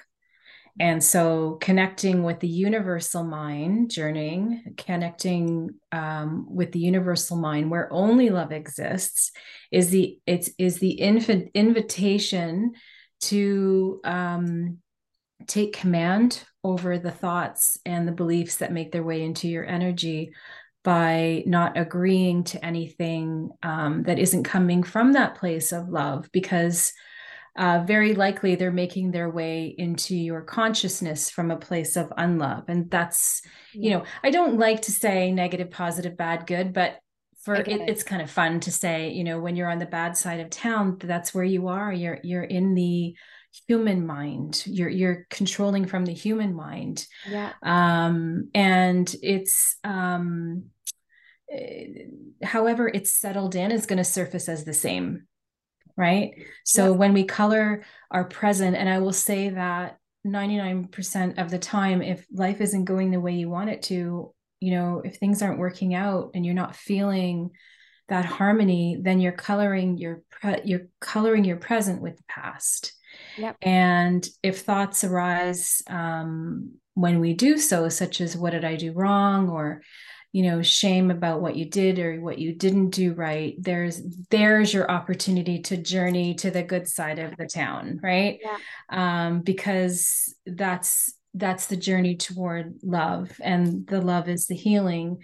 and 0.80 1.02
so 1.02 1.58
connecting 1.60 2.22
with 2.22 2.40
the 2.40 2.48
universal 2.48 3.24
mind, 3.24 3.90
journeying, 3.90 4.74
connecting 4.76 5.70
um, 5.90 6.46
with 6.48 6.72
the 6.72 6.78
universal 6.78 7.36
mind 7.36 7.70
where 7.70 7.92
only 7.92 8.30
love 8.30 8.52
exists 8.52 9.32
is 9.72 9.90
the 9.90 10.18
it's 10.26 10.50
is 10.58 10.78
the 10.78 10.92
invitation 10.92 12.72
to 13.22 14.00
um, 14.04 14.78
take 15.46 15.72
command 15.72 16.44
over 16.62 16.98
the 16.98 17.10
thoughts 17.10 17.78
and 17.84 18.06
the 18.06 18.12
beliefs 18.12 18.56
that 18.56 18.72
make 18.72 18.92
their 18.92 19.02
way 19.02 19.22
into 19.22 19.48
your 19.48 19.64
energy 19.64 20.32
by 20.84 21.42
not 21.46 21.76
agreeing 21.76 22.44
to 22.44 22.64
anything 22.64 23.50
um, 23.62 24.04
that 24.04 24.18
isn't 24.18 24.44
coming 24.44 24.82
from 24.82 25.12
that 25.12 25.34
place 25.34 25.72
of 25.72 25.88
love 25.88 26.28
because 26.32 26.92
uh, 27.58 27.82
very 27.84 28.14
likely 28.14 28.54
they're 28.54 28.70
making 28.70 29.10
their 29.10 29.28
way 29.28 29.74
into 29.76 30.14
your 30.14 30.42
consciousness 30.42 31.28
from 31.28 31.50
a 31.50 31.56
place 31.56 31.96
of 31.96 32.12
unlove. 32.16 32.64
And 32.68 32.88
that's, 32.88 33.42
you 33.72 33.90
know, 33.90 34.04
I 34.22 34.30
don't 34.30 34.58
like 34.58 34.82
to 34.82 34.92
say 34.92 35.32
negative, 35.32 35.72
positive, 35.72 36.16
bad, 36.16 36.46
good, 36.46 36.72
but 36.72 37.00
for 37.42 37.56
it, 37.56 37.66
it. 37.66 37.88
it's 37.88 38.04
kind 38.04 38.22
of 38.22 38.30
fun 38.30 38.60
to 38.60 38.70
say, 38.70 39.10
you 39.10 39.24
know, 39.24 39.40
when 39.40 39.56
you're 39.56 39.70
on 39.70 39.80
the 39.80 39.86
bad 39.86 40.16
side 40.16 40.38
of 40.38 40.50
town, 40.50 40.98
that's 41.00 41.34
where 41.34 41.44
you 41.44 41.66
are. 41.66 41.92
You're 41.92 42.20
you're 42.22 42.44
in 42.44 42.76
the 42.76 43.16
human 43.66 44.06
mind. 44.06 44.62
You're 44.64 44.88
you're 44.88 45.26
controlling 45.28 45.86
from 45.86 46.04
the 46.04 46.12
human 46.12 46.54
mind. 46.54 47.06
Yeah. 47.28 47.52
Um, 47.62 48.50
and 48.54 49.12
it's 49.20 49.76
um 49.82 50.66
eh, 51.50 52.04
however 52.44 52.86
it's 52.86 53.10
settled 53.10 53.56
in 53.56 53.72
is 53.72 53.86
going 53.86 53.96
to 53.96 54.04
surface 54.04 54.48
as 54.48 54.64
the 54.64 54.74
same 54.74 55.26
right? 55.98 56.30
So 56.64 56.92
when 56.92 57.12
we 57.12 57.24
color 57.24 57.84
our 58.10 58.24
present, 58.24 58.76
and 58.76 58.88
I 58.88 59.00
will 59.00 59.12
say 59.12 59.50
that 59.50 59.98
99% 60.24 61.38
of 61.38 61.50
the 61.50 61.58
time, 61.58 62.00
if 62.02 62.24
life 62.32 62.60
isn't 62.60 62.84
going 62.84 63.10
the 63.10 63.20
way 63.20 63.32
you 63.32 63.50
want 63.50 63.70
it 63.70 63.82
to, 63.84 64.32
you 64.60 64.70
know, 64.70 65.02
if 65.04 65.16
things 65.16 65.42
aren't 65.42 65.58
working 65.58 65.94
out 65.94 66.30
and 66.34 66.46
you're 66.46 66.54
not 66.54 66.76
feeling 66.76 67.50
that 68.08 68.24
harmony, 68.24 68.98
then 69.02 69.20
you're 69.20 69.32
coloring 69.32 69.98
your 69.98 70.22
pre- 70.30 70.62
you're 70.64 70.86
coloring 71.00 71.44
your 71.44 71.58
present 71.58 72.00
with 72.00 72.16
the 72.16 72.24
past. 72.28 72.92
Yep. 73.36 73.56
And 73.60 74.26
if 74.42 74.60
thoughts 74.60 75.02
arise 75.04 75.82
um, 75.88 76.74
when 76.94 77.20
we 77.20 77.34
do 77.34 77.58
so, 77.58 77.88
such 77.88 78.20
as 78.20 78.36
what 78.36 78.50
did 78.50 78.64
I 78.64 78.76
do 78.76 78.92
wrong, 78.92 79.48
or 79.48 79.82
you 80.32 80.42
know 80.42 80.62
shame 80.62 81.10
about 81.10 81.40
what 81.40 81.56
you 81.56 81.64
did 81.64 81.98
or 81.98 82.20
what 82.20 82.38
you 82.38 82.54
didn't 82.54 82.90
do 82.90 83.14
right 83.14 83.54
there's 83.58 84.00
there's 84.30 84.72
your 84.72 84.90
opportunity 84.90 85.60
to 85.60 85.76
journey 85.76 86.34
to 86.34 86.50
the 86.50 86.62
good 86.62 86.86
side 86.86 87.18
of 87.18 87.36
the 87.36 87.46
town 87.46 87.98
right? 88.02 88.38
Yeah. 88.42 88.58
um 88.90 89.40
because 89.40 90.34
that's 90.46 91.14
that's 91.34 91.66
the 91.66 91.76
journey 91.76 92.16
toward 92.16 92.74
love 92.82 93.30
and 93.42 93.86
the 93.86 94.00
love 94.00 94.28
is 94.28 94.46
the 94.46 94.56
healing. 94.56 95.18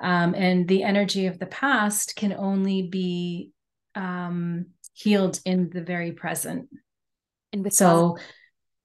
Um 0.00 0.34
and 0.34 0.68
the 0.68 0.82
energy 0.82 1.26
of 1.26 1.38
the 1.38 1.46
past 1.46 2.14
can 2.16 2.32
only 2.32 2.82
be 2.82 3.50
um 3.94 4.66
healed 4.92 5.40
in 5.44 5.70
the 5.70 5.82
very 5.82 6.12
present. 6.12 6.68
And 7.52 7.64
with 7.64 7.74
so 7.74 8.18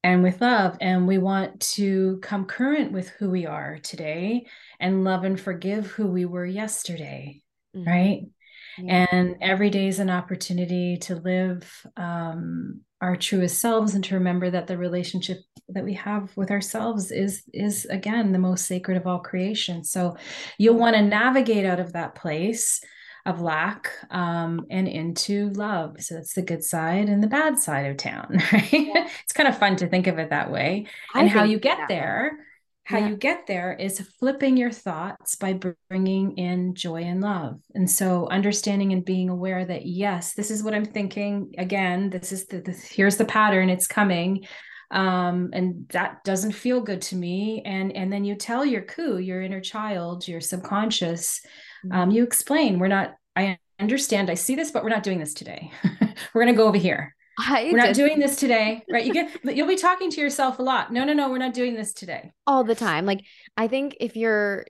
and 0.03 0.23
with 0.23 0.41
love. 0.41 0.77
And 0.81 1.07
we 1.07 1.17
want 1.17 1.59
to 1.75 2.19
come 2.21 2.45
current 2.45 2.91
with 2.91 3.09
who 3.09 3.29
we 3.29 3.45
are 3.45 3.79
today 3.79 4.47
and 4.79 5.03
love 5.03 5.23
and 5.23 5.39
forgive 5.39 5.87
who 5.87 6.07
we 6.07 6.25
were 6.25 6.45
yesterday. 6.45 7.41
Mm-hmm. 7.75 7.87
Right. 7.87 8.21
Yeah. 8.77 9.07
And 9.11 9.35
every 9.41 9.69
day 9.69 9.87
is 9.87 9.99
an 9.99 10.09
opportunity 10.09 10.97
to 11.01 11.15
live 11.15 11.69
um, 11.97 12.81
our 13.01 13.15
truest 13.15 13.59
selves 13.59 13.95
and 13.95 14.03
to 14.05 14.15
remember 14.15 14.49
that 14.49 14.67
the 14.67 14.77
relationship 14.77 15.39
that 15.69 15.83
we 15.83 15.93
have 15.95 16.35
with 16.35 16.51
ourselves 16.51 17.11
is 17.11 17.43
is 17.53 17.85
again 17.85 18.31
the 18.31 18.39
most 18.39 18.65
sacred 18.65 18.97
of 18.97 19.07
all 19.07 19.19
creation. 19.19 19.83
So 19.83 20.17
you'll 20.57 20.77
want 20.77 20.95
to 20.95 21.01
navigate 21.01 21.65
out 21.65 21.79
of 21.79 21.93
that 21.93 22.15
place 22.15 22.81
of 23.25 23.41
lack 23.41 23.91
um, 24.09 24.65
and 24.69 24.87
into 24.87 25.49
love. 25.51 26.01
So 26.01 26.15
that's 26.15 26.33
the 26.33 26.41
good 26.41 26.63
side 26.63 27.09
and 27.09 27.21
the 27.21 27.27
bad 27.27 27.59
side 27.59 27.85
of 27.87 27.97
town, 27.97 28.41
right? 28.53 28.73
Yeah. 28.73 29.07
it's 29.23 29.33
kind 29.33 29.49
of 29.49 29.57
fun 29.57 29.75
to 29.77 29.87
think 29.87 30.07
of 30.07 30.19
it 30.19 30.29
that 30.29 30.51
way. 30.51 30.87
I 31.13 31.21
and 31.21 31.29
how 31.29 31.43
you 31.43 31.59
get 31.59 31.87
there, 31.87 32.39
how 32.83 32.97
yeah. 32.97 33.09
you 33.09 33.15
get 33.15 33.47
there 33.47 33.73
is 33.73 33.99
flipping 34.19 34.57
your 34.57 34.71
thoughts 34.71 35.35
by 35.35 35.59
bringing 35.89 36.37
in 36.37 36.73
joy 36.73 37.03
and 37.03 37.21
love. 37.21 37.59
And 37.75 37.89
so 37.89 38.27
understanding 38.29 38.91
and 38.91 39.05
being 39.05 39.29
aware 39.29 39.63
that, 39.63 39.85
yes, 39.85 40.33
this 40.33 40.49
is 40.49 40.63
what 40.63 40.73
I'm 40.73 40.85
thinking. 40.85 41.53
Again, 41.57 42.09
this 42.09 42.31
is 42.31 42.47
the, 42.47 42.61
this, 42.61 42.83
here's 42.83 43.17
the 43.17 43.25
pattern, 43.25 43.69
it's 43.69 43.87
coming 43.87 44.45
um, 44.91 45.51
and 45.53 45.87
that 45.89 46.23
doesn't 46.23 46.51
feel 46.51 46.81
good 46.81 47.01
to 47.01 47.15
me 47.15 47.61
and 47.65 47.95
and 47.95 48.11
then 48.11 48.25
you 48.25 48.35
tell 48.35 48.65
your 48.65 48.81
ku 48.81 49.17
your 49.17 49.41
inner 49.41 49.61
child 49.61 50.27
your 50.27 50.41
subconscious 50.41 51.41
um, 51.91 52.11
you 52.11 52.23
explain. 52.23 52.79
We're 52.79 52.87
not 52.87 53.15
i 53.35 53.57
understand 53.79 54.29
i 54.29 54.33
see 54.33 54.55
this 54.55 54.71
but 54.71 54.83
we're 54.83 54.89
not 54.89 55.03
doing 55.03 55.19
this 55.19 55.33
today. 55.33 55.71
We're 56.33 56.43
going 56.43 56.53
to 56.53 56.57
go 56.57 56.67
over 56.67 56.77
here. 56.77 57.15
I 57.39 57.69
we're 57.71 57.77
not 57.77 57.95
doing 57.95 58.19
this 58.19 58.35
today 58.35 58.83
right? 58.91 59.05
You 59.05 59.13
get 59.13 59.39
you'll 59.43 59.67
be 59.67 59.77
talking 59.77 60.11
to 60.11 60.21
yourself 60.21 60.59
a 60.59 60.61
lot. 60.61 60.91
No 60.91 61.03
no 61.03 61.13
no 61.13 61.29
we're 61.29 61.37
not 61.37 61.53
doing 61.53 61.75
this 61.75 61.93
today. 61.93 62.31
All 62.45 62.63
the 62.63 62.75
time. 62.75 63.05
Like 63.05 63.23
i 63.57 63.67
think 63.67 63.97
if 63.99 64.15
you're 64.15 64.65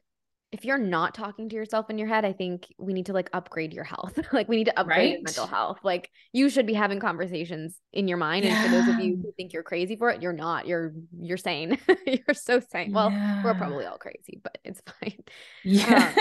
if 0.52 0.66
you're 0.66 0.78
not 0.78 1.16
talking 1.16 1.48
to 1.48 1.56
yourself 1.56 1.90
in 1.90 1.98
your 1.98 2.10
head, 2.10 2.26
I 2.26 2.34
think 2.34 2.74
we 2.78 2.94
need 2.94 3.06
to 3.06 3.14
like 3.14 3.30
upgrade 3.32 3.74
your 3.74 3.86
health. 3.86 4.20
like 4.34 4.50
we 4.50 4.58
need 4.58 4.66
to 4.66 4.78
upgrade 4.80 4.98
right? 4.98 5.12
your 5.12 5.22
mental 5.22 5.48
health. 5.48 5.80
Like 5.84 6.10
you 6.34 6.50
should 6.50 6.68
be 6.68 6.74
having 6.74 7.00
conversations 7.00 7.80
in 7.94 8.08
your 8.08 8.18
mind. 8.18 8.44
Yeah. 8.44 8.62
And 8.62 8.66
for 8.66 8.72
those 8.78 8.96
of 8.96 9.00
you 9.02 9.16
who 9.16 9.32
think 9.38 9.54
you're 9.54 9.64
crazy 9.64 9.96
for 9.96 10.10
it, 10.10 10.22
you're 10.22 10.34
not. 10.34 10.68
You're 10.68 10.94
you're 11.18 11.38
sane. 11.38 11.78
you're 12.06 12.34
so 12.34 12.60
sane. 12.60 12.92
Well, 12.92 13.12
yeah. 13.12 13.44
we're 13.44 13.54
probably 13.54 13.86
all 13.86 13.98
crazy, 13.98 14.42
but 14.44 14.58
it's 14.66 14.82
fine. 15.02 15.24
Yeah. 15.64 16.14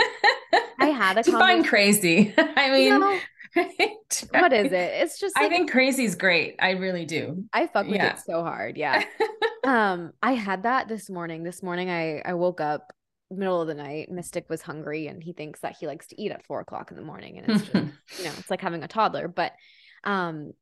Um, 0.53 0.61
I 0.79 0.87
had 0.87 1.19
a 1.19 1.23
define 1.25 1.65
crazy. 1.65 2.33
I 2.39 2.71
mean, 2.71 2.85
you 2.85 2.99
know, 2.99 3.19
right? 3.57 4.27
what 4.31 4.53
is 4.53 4.67
it? 4.67 4.93
It's 5.03 5.19
just 5.19 5.35
like, 5.35 5.47
I 5.47 5.49
think 5.49 5.73
crazy 5.73 6.05
is 6.05 6.15
great. 6.15 6.55
I 6.61 6.71
really 6.71 7.05
do. 7.05 7.45
I 7.53 7.67
fuck 7.67 7.87
with 7.87 7.97
yeah. 7.97 8.15
it 8.15 8.21
so 8.21 8.45
hard. 8.45 8.77
Yeah. 8.77 9.05
um, 9.65 10.13
I 10.23 10.35
had 10.35 10.63
that 10.63 10.87
this 10.87 11.11
morning. 11.11 11.43
This 11.43 11.65
morning 11.65 11.91
I 11.91 12.23
I 12.25 12.35
woke 12.35 12.61
up 12.61 12.93
middle 13.31 13.61
of 13.61 13.69
the 13.69 13.75
night 13.75 14.11
mystic 14.11 14.49
was 14.49 14.63
hungry 14.63 15.07
and 15.07 15.23
he 15.23 15.33
thinks 15.33 15.61
that 15.61 15.77
he 15.79 15.87
likes 15.87 16.09
to 16.09 16.21
eat 16.21 16.33
at 16.33 16.45
four 16.45 16.61
o'clock 16.61 16.91
in 16.91 16.97
the 16.97 17.03
morning 17.03 17.39
and 17.39 17.49
it's 17.49 17.63
just 17.63 17.75
you 18.19 18.25
know 18.25 18.33
it's 18.39 18.51
like 18.51 18.61
having 18.61 18.83
a 18.83 18.89
toddler. 18.89 19.29
But 19.29 19.53
um 20.05 20.53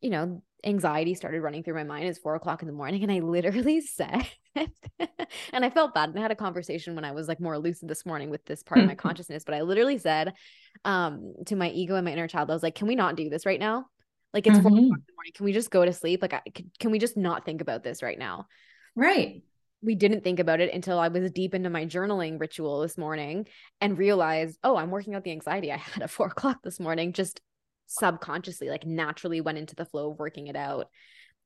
you 0.00 0.10
know 0.10 0.42
anxiety 0.64 1.14
started 1.14 1.40
running 1.40 1.62
through 1.62 1.74
my 1.74 1.84
mind 1.84 2.06
it's 2.06 2.18
four 2.18 2.34
o'clock 2.34 2.62
in 2.62 2.66
the 2.66 2.74
morning 2.74 3.02
and 3.02 3.12
i 3.12 3.20
literally 3.20 3.80
said 3.82 4.26
and 4.56 5.64
i 5.64 5.68
felt 5.68 5.94
bad 5.94 6.08
and 6.08 6.18
i 6.18 6.22
had 6.22 6.30
a 6.30 6.36
conversation 6.36 6.94
when 6.94 7.04
i 7.04 7.12
was 7.12 7.28
like 7.28 7.38
more 7.38 7.58
lucid 7.58 7.88
this 7.88 8.06
morning 8.06 8.30
with 8.30 8.44
this 8.46 8.62
part 8.62 8.80
of 8.80 8.86
my 8.86 8.94
consciousness 9.06 9.44
but 9.44 9.54
i 9.54 9.60
literally 9.60 9.98
said 9.98 10.32
um 10.84 11.34
to 11.46 11.54
my 11.54 11.70
ego 11.70 11.96
and 11.96 12.04
my 12.04 12.12
inner 12.12 12.28
child 12.28 12.50
i 12.50 12.54
was 12.54 12.62
like 12.62 12.74
can 12.74 12.88
we 12.88 12.94
not 12.94 13.16
do 13.16 13.28
this 13.28 13.46
right 13.46 13.60
now? 13.60 13.86
Like 14.32 14.48
it's 14.48 14.58
mm-hmm. 14.58 14.62
four 14.68 14.72
o'clock 14.72 14.98
in 14.98 15.04
the 15.06 15.14
morning. 15.14 15.32
Can 15.32 15.44
we 15.44 15.52
just 15.52 15.70
go 15.70 15.84
to 15.84 15.92
sleep? 15.92 16.20
Like 16.20 16.34
I, 16.34 16.42
can, 16.52 16.70
can 16.80 16.90
we 16.90 16.98
just 16.98 17.16
not 17.16 17.44
think 17.44 17.60
about 17.60 17.84
this 17.84 18.02
right 18.02 18.18
now? 18.18 18.48
Right 18.96 19.44
we 19.84 19.94
didn't 19.94 20.24
think 20.24 20.40
about 20.40 20.60
it 20.60 20.72
until 20.72 20.98
I 20.98 21.08
was 21.08 21.30
deep 21.30 21.54
into 21.54 21.70
my 21.70 21.84
journaling 21.84 22.40
ritual 22.40 22.80
this 22.80 22.96
morning 22.96 23.46
and 23.80 23.98
realized, 23.98 24.58
oh, 24.64 24.76
I'm 24.76 24.90
working 24.90 25.14
out 25.14 25.24
the 25.24 25.32
anxiety 25.32 25.70
I 25.70 25.76
had 25.76 26.02
at 26.02 26.10
four 26.10 26.28
o'clock 26.28 26.58
this 26.62 26.80
morning, 26.80 27.12
just 27.12 27.40
subconsciously, 27.86 28.68
like 28.68 28.86
naturally 28.86 29.40
went 29.40 29.58
into 29.58 29.74
the 29.74 29.84
flow 29.84 30.10
of 30.10 30.18
working 30.18 30.46
it 30.46 30.56
out. 30.56 30.88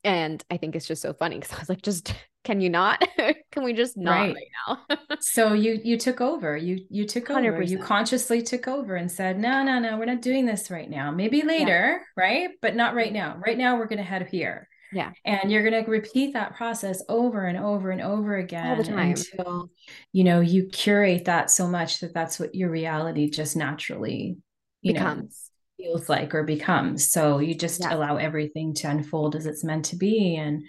And 0.05 0.43
I 0.49 0.59
think 0.59 0.76
it's 0.76 0.86
just 0.86 1.03
so 1.03 1.12
funny 1.12 1.39
because 1.39 1.53
I 1.57 1.59
was 1.59 1.68
like, 1.68 1.82
just 1.82 2.14
can 2.45 2.61
you 2.61 2.70
not? 2.70 3.07
can 3.53 3.64
we 3.64 3.72
just 3.72 3.97
not 3.97 4.12
right, 4.12 4.36
right 4.36 4.78
now? 4.89 5.16
so 5.20 5.53
you 5.53 5.80
you 5.82 5.99
took 5.99 6.20
over. 6.20 6.57
You 6.57 6.86
you 6.89 7.07
took 7.07 7.26
100%. 7.26 7.53
over. 7.53 7.62
You 7.62 7.78
consciously 7.78 8.41
took 8.43 8.68
over 8.68 8.95
and 8.95 9.11
said, 9.11 9.39
no, 9.39 9.62
no, 9.64 9.78
no, 9.80 9.99
we're 9.99 10.05
not 10.05 10.22
doing 10.22 10.47
this 10.47 10.70
right 10.70 10.89
now. 10.89 11.11
Maybe 11.11 11.43
later, 11.43 12.01
yeah. 12.01 12.22
right? 12.22 12.51
But 12.62 12.76
not 12.76 12.95
right 12.95 13.12
now. 13.12 13.36
Right 13.45 13.59
now, 13.59 13.76
we're 13.76 13.89
gonna 13.89 14.03
head 14.03 14.28
here. 14.28 14.68
Yeah. 14.93 15.12
And 15.24 15.51
you're 15.51 15.68
going 15.68 15.84
to 15.84 15.91
repeat 15.91 16.32
that 16.32 16.57
process 16.57 17.03
over 17.09 17.47
and 17.47 17.59
over 17.59 17.91
and 17.91 18.01
over 18.01 18.36
again 18.36 18.68
all 18.68 18.76
the 18.76 18.84
time 18.84 19.11
until 19.11 19.70
you 20.12 20.24
know 20.24 20.41
you 20.41 20.66
curate 20.66 21.26
that 21.26 21.51
so 21.51 21.66
much 21.66 22.01
that 22.01 22.14
that's 22.14 22.41
what 22.41 22.55
your 22.55 22.70
reality 22.70 23.28
just 23.28 23.57
naturally 23.57 24.39
you 24.80 24.95
becomes 24.95 25.51
know, 25.78 25.84
feels 25.84 26.09
like 26.09 26.34
or 26.34 26.43
becomes. 26.43 27.11
So 27.11 27.39
you 27.39 27.55
just 27.55 27.80
yeah. 27.80 27.95
allow 27.95 28.16
everything 28.16 28.74
to 28.74 28.89
unfold 28.89 29.36
as 29.36 29.47
it's 29.47 29.64
meant 29.64 29.86
to 29.86 29.97
be 29.97 30.36
and 30.36 30.62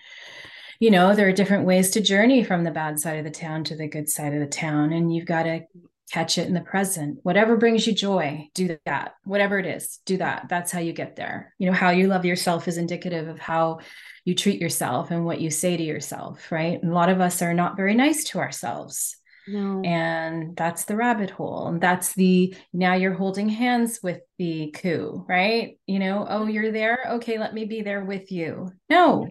you 0.79 0.91
know, 0.91 1.13
there 1.13 1.27
are 1.27 1.33
different 1.33 1.65
ways 1.65 1.91
to 1.91 2.01
journey 2.01 2.41
from 2.41 2.63
the 2.63 2.71
bad 2.71 2.99
side 2.99 3.17
of 3.17 3.25
the 3.25 3.31
town 3.31 3.65
to 3.65 3.75
the 3.75 3.89
good 3.89 4.09
side 4.09 4.33
of 4.33 4.39
the 4.39 4.47
town. 4.47 4.93
And 4.93 5.13
you've 5.13 5.25
got 5.25 5.43
to 5.43 5.61
catch 6.09 6.37
it 6.37 6.47
in 6.47 6.53
the 6.53 6.61
present. 6.61 7.19
Whatever 7.23 7.57
brings 7.57 7.85
you 7.87 7.93
joy, 7.93 8.49
do 8.53 8.77
that. 8.85 9.13
Whatever 9.23 9.59
it 9.59 9.65
is, 9.65 9.99
do 10.05 10.17
that. 10.17 10.47
That's 10.49 10.71
how 10.71 10.79
you 10.79 10.93
get 10.93 11.15
there. 11.15 11.53
You 11.59 11.67
know, 11.67 11.75
how 11.75 11.91
you 11.91 12.07
love 12.07 12.25
yourself 12.25 12.67
is 12.67 12.77
indicative 12.77 13.27
of 13.27 13.39
how 13.39 13.79
you 14.25 14.35
treat 14.35 14.61
yourself 14.61 15.11
and 15.11 15.25
what 15.25 15.41
you 15.41 15.49
say 15.49 15.77
to 15.77 15.83
yourself, 15.83 16.51
right? 16.51 16.81
And 16.81 16.91
a 16.91 16.95
lot 16.95 17.09
of 17.09 17.21
us 17.21 17.41
are 17.41 17.53
not 17.53 17.77
very 17.77 17.95
nice 17.95 18.23
to 18.25 18.39
ourselves. 18.39 19.15
No. 19.47 19.81
And 19.83 20.55
that's 20.55 20.85
the 20.85 20.95
rabbit 20.95 21.31
hole. 21.31 21.67
And 21.67 21.81
that's 21.81 22.13
the 22.13 22.55
now 22.71 22.93
you're 22.95 23.13
holding 23.13 23.49
hands 23.49 23.99
with 24.03 24.21
the 24.37 24.71
ku, 24.71 25.25
right? 25.27 25.79
You 25.87 25.99
know, 25.99 26.25
oh, 26.29 26.45
you're 26.45 26.71
there. 26.71 26.99
Okay, 27.13 27.39
let 27.39 27.53
me 27.53 27.65
be 27.65 27.81
there 27.81 28.03
with 28.03 28.31
you. 28.31 28.71
No, 28.89 29.27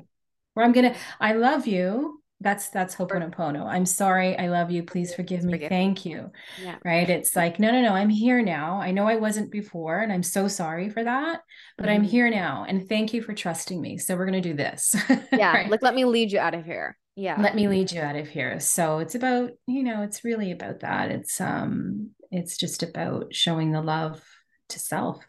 where 0.55 0.67
I'm 0.67 0.73
gonna, 0.73 0.97
I 1.21 1.35
love 1.35 1.69
you. 1.69 2.18
That's 2.41 2.69
that's 2.69 2.95
Ho'oponopono. 2.95 3.67
I'm 3.67 3.87
sorry. 3.87 4.39
I 4.39 4.49
love 4.49 4.71
you. 4.71 4.85
Please 4.85 5.15
forgive 5.15 5.43
me. 5.43 5.55
Forgive 5.55 5.71
Thank 5.71 6.05
you. 6.05 6.31
Yeah. 6.63 6.77
Right. 6.85 7.09
It's 7.11 7.35
like, 7.35 7.59
no, 7.59 7.73
no, 7.73 7.83
no. 7.83 7.93
I'm 7.93 8.09
here 8.09 8.43
now. 8.43 8.81
I 8.81 8.93
know 8.93 9.09
I 9.09 9.17
wasn't 9.17 9.51
before, 9.51 9.99
and 9.99 10.13
I'm 10.13 10.23
so 10.23 10.47
sorry 10.47 10.89
for 10.89 11.03
that. 11.03 11.41
But 11.77 11.87
mm-hmm. 11.87 11.95
I'm 11.95 12.05
here 12.05 12.31
now. 12.31 12.65
And 12.69 12.89
thank 12.89 13.13
you 13.13 13.23
for 13.23 13.35
trusting 13.35 13.81
me. 13.81 13.99
So 13.99 14.17
we're 14.17 14.27
gonna 14.27 14.41
do 14.41 14.55
this. 14.55 14.95
Yeah. 15.33 15.53
right? 15.53 15.71
Like 15.71 15.83
let 15.83 15.95
me 15.95 16.05
lead 16.05 16.33
you 16.33 16.39
out 16.39 16.55
of 16.55 16.65
here 16.65 16.97
yeah 17.19 17.41
let 17.41 17.57
me 17.57 17.67
lead 17.67 17.91
you 17.91 18.01
out 18.01 18.15
of 18.15 18.29
here 18.29 18.61
so 18.61 19.01
it's 19.01 19.17
about 19.17 19.51
you 19.67 19.83
know 19.83 20.03
it's 20.03 20.23
really 20.23 20.53
about 20.53 20.81
that 20.81 21.11
it's 21.11 21.41
um 21.41 22.11
it's 22.31 22.57
just 22.57 22.85
about 22.85 23.35
showing 23.35 23.73
the 23.73 23.83
love 23.83 24.23
to 24.69 24.79
self 24.79 25.25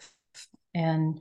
and 0.76 1.20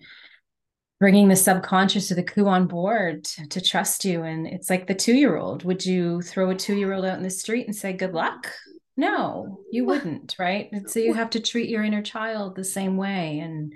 bringing 1.01 1.29
the 1.29 1.37
subconscious 1.37 2.09
to 2.09 2.15
the 2.15 2.23
ku 2.23 2.47
on 2.47 2.67
board 2.67 3.25
to, 3.25 3.47
to 3.49 3.61
trust 3.61 4.05
you 4.05 4.23
and 4.23 4.47
it's 4.47 4.69
like 4.69 4.87
the 4.87 4.95
two 4.95 5.15
year 5.15 5.37
old 5.37 5.65
would 5.65 5.85
you 5.85 6.21
throw 6.23 6.51
a 6.51 6.55
two 6.55 6.77
year 6.77 6.93
old 6.93 7.05
out 7.05 7.17
in 7.17 7.23
the 7.23 7.31
street 7.31 7.67
and 7.67 7.77
say 7.77 7.93
good 7.93 8.15
luck 8.15 8.51
no 8.97 9.61
you 9.71 9.85
wouldn't 9.85 10.35
right 10.39 10.69
and 10.73 10.91
so 10.91 10.99
you 10.99 11.15
have 11.15 11.31
to 11.31 11.41
treat 11.41 11.69
your 11.69 11.85
inner 11.85 12.03
child 12.03 12.57
the 12.57 12.65
same 12.65 12.97
way 12.97 13.39
and 13.39 13.73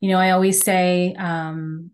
you 0.00 0.10
know 0.10 0.18
i 0.18 0.30
always 0.30 0.60
say 0.62 1.14
um 1.18 1.90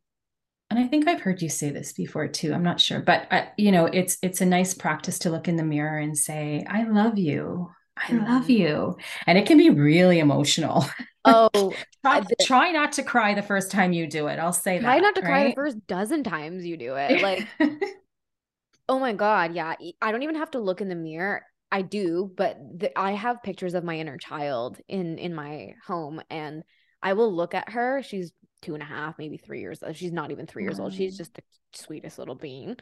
and 0.70 0.78
I 0.78 0.86
think 0.86 1.08
I've 1.08 1.20
heard 1.20 1.42
you 1.42 1.48
say 1.48 1.70
this 1.70 1.92
before 1.92 2.28
too. 2.28 2.54
I'm 2.54 2.62
not 2.62 2.80
sure, 2.80 3.00
but 3.00 3.26
I, 3.32 3.48
you 3.58 3.72
know, 3.72 3.86
it's 3.86 4.16
it's 4.22 4.40
a 4.40 4.46
nice 4.46 4.72
practice 4.72 5.18
to 5.20 5.30
look 5.30 5.48
in 5.48 5.56
the 5.56 5.64
mirror 5.64 5.98
and 5.98 6.16
say, 6.16 6.64
"I 6.68 6.84
love 6.84 7.18
you. 7.18 7.70
I 8.00 8.12
mm-hmm. 8.12 8.24
love 8.24 8.42
mm-hmm. 8.42 8.50
you," 8.50 8.96
and 9.26 9.38
it 9.38 9.46
can 9.46 9.58
be 9.58 9.70
really 9.70 10.18
emotional. 10.18 10.84
Oh, 11.22 11.74
try, 12.02 12.22
try, 12.40 12.72
not 12.72 12.92
to 12.92 13.02
cry 13.02 13.34
the 13.34 13.42
first 13.42 13.70
time 13.70 13.92
you 13.92 14.06
do 14.06 14.28
it. 14.28 14.38
I'll 14.38 14.54
say 14.54 14.80
try 14.80 14.94
that. 14.94 15.00
Try 15.00 15.00
not 15.00 15.14
to 15.16 15.20
right? 15.20 15.26
cry 15.26 15.48
the 15.48 15.54
first 15.54 15.86
dozen 15.86 16.24
times 16.24 16.64
you 16.64 16.78
do 16.78 16.94
it. 16.94 17.20
Like, 17.20 17.46
oh 18.88 18.98
my 18.98 19.12
god, 19.12 19.54
yeah. 19.54 19.74
I 20.00 20.12
don't 20.12 20.22
even 20.22 20.36
have 20.36 20.52
to 20.52 20.60
look 20.60 20.80
in 20.80 20.88
the 20.88 20.94
mirror. 20.94 21.44
I 21.70 21.82
do, 21.82 22.32
but 22.34 22.56
the, 22.74 22.98
I 22.98 23.12
have 23.12 23.42
pictures 23.42 23.74
of 23.74 23.84
my 23.84 23.98
inner 23.98 24.16
child 24.16 24.78
in 24.88 25.18
in 25.18 25.34
my 25.34 25.74
home, 25.86 26.22
and 26.30 26.62
I 27.02 27.12
will 27.12 27.34
look 27.34 27.54
at 27.54 27.68
her. 27.68 28.02
She's 28.02 28.32
two 28.62 28.72
and 28.72 28.82
a 28.82 28.86
half, 28.86 29.18
maybe 29.18 29.36
three 29.36 29.60
years 29.60 29.82
old. 29.82 29.96
She's 29.96 30.12
not 30.12 30.30
even 30.30 30.46
three 30.46 30.62
years 30.62 30.80
old. 30.80 30.94
She's 30.94 31.12
mm-hmm. 31.12 31.18
just 31.18 31.34
the 31.34 31.42
sweetest 31.74 32.18
little 32.18 32.34
being. 32.34 32.76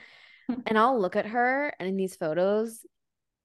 Hmm. 0.48 0.60
and 0.66 0.78
I'll 0.78 1.00
look 1.00 1.16
at 1.16 1.26
her 1.26 1.74
and 1.78 1.88
in 1.88 1.96
these 1.96 2.16
photos 2.16 2.80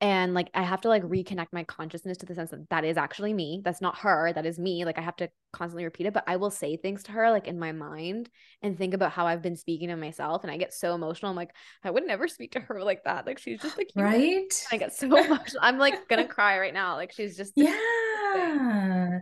and 0.04 0.34
like 0.34 0.50
I 0.54 0.64
have 0.64 0.82
to 0.82 0.90
like 0.90 1.04
reconnect 1.04 1.48
my 1.54 1.64
consciousness 1.64 2.18
to 2.18 2.26
the 2.26 2.36
sense 2.36 2.52
that 2.52 2.70
that 2.70 2.84
is 2.84 2.98
actually 2.98 3.32
me. 3.32 3.62
That's 3.64 3.80
not 3.80 4.00
her. 4.00 4.34
That 4.34 4.46
is 4.46 4.60
me. 4.60 4.84
Like 4.84 4.98
I 4.98 5.02
have 5.02 5.16
to 5.16 5.30
constantly 5.54 5.86
repeat 5.86 6.08
it, 6.08 6.14
but 6.14 6.26
I 6.28 6.36
will 6.36 6.52
say 6.52 6.76
things 6.76 7.04
to 7.04 7.14
her 7.14 7.32
like 7.32 7.48
in 7.48 7.58
my 7.58 7.72
mind 7.72 8.30
and 8.62 8.78
think 8.78 8.94
about 8.94 9.14
how 9.14 9.26
I've 9.26 9.42
been 9.42 9.56
speaking 9.56 9.88
to 9.88 9.96
myself. 9.96 10.44
And 10.44 10.52
I 10.52 10.58
get 10.58 10.74
so 10.74 10.94
emotional. 10.94 11.30
I'm 11.30 11.38
like, 11.38 11.56
I 11.86 11.90
would 11.90 12.06
never 12.06 12.28
speak 12.28 12.52
to 12.52 12.60
her 12.60 12.84
like 12.84 13.06
that. 13.06 13.26
Like 13.26 13.40
she's 13.40 13.62
just 13.62 13.78
like 13.78 13.92
right. 13.96 14.68
I 14.74 14.76
get 14.76 14.94
so 14.94 15.08
emotional. 15.08 15.62
I'm 15.62 15.78
like 15.78 16.10
gonna 16.10 16.28
cry 16.28 16.60
right 16.60 16.74
now. 16.74 16.96
Like 16.96 17.14
she's 17.14 17.38
just 17.38 17.54
yeah 17.56 19.20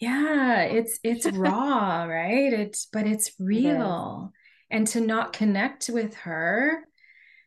yeah 0.00 0.68
oh. 0.70 0.76
it's 0.76 0.98
it's 1.04 1.26
raw 1.36 2.04
right 2.04 2.54
it's 2.54 2.86
but 2.86 3.06
it's 3.06 3.32
real 3.38 4.32
it 4.32 4.76
and 4.76 4.86
to 4.86 5.00
not 5.00 5.34
connect 5.34 5.90
with 5.92 6.14
her 6.14 6.84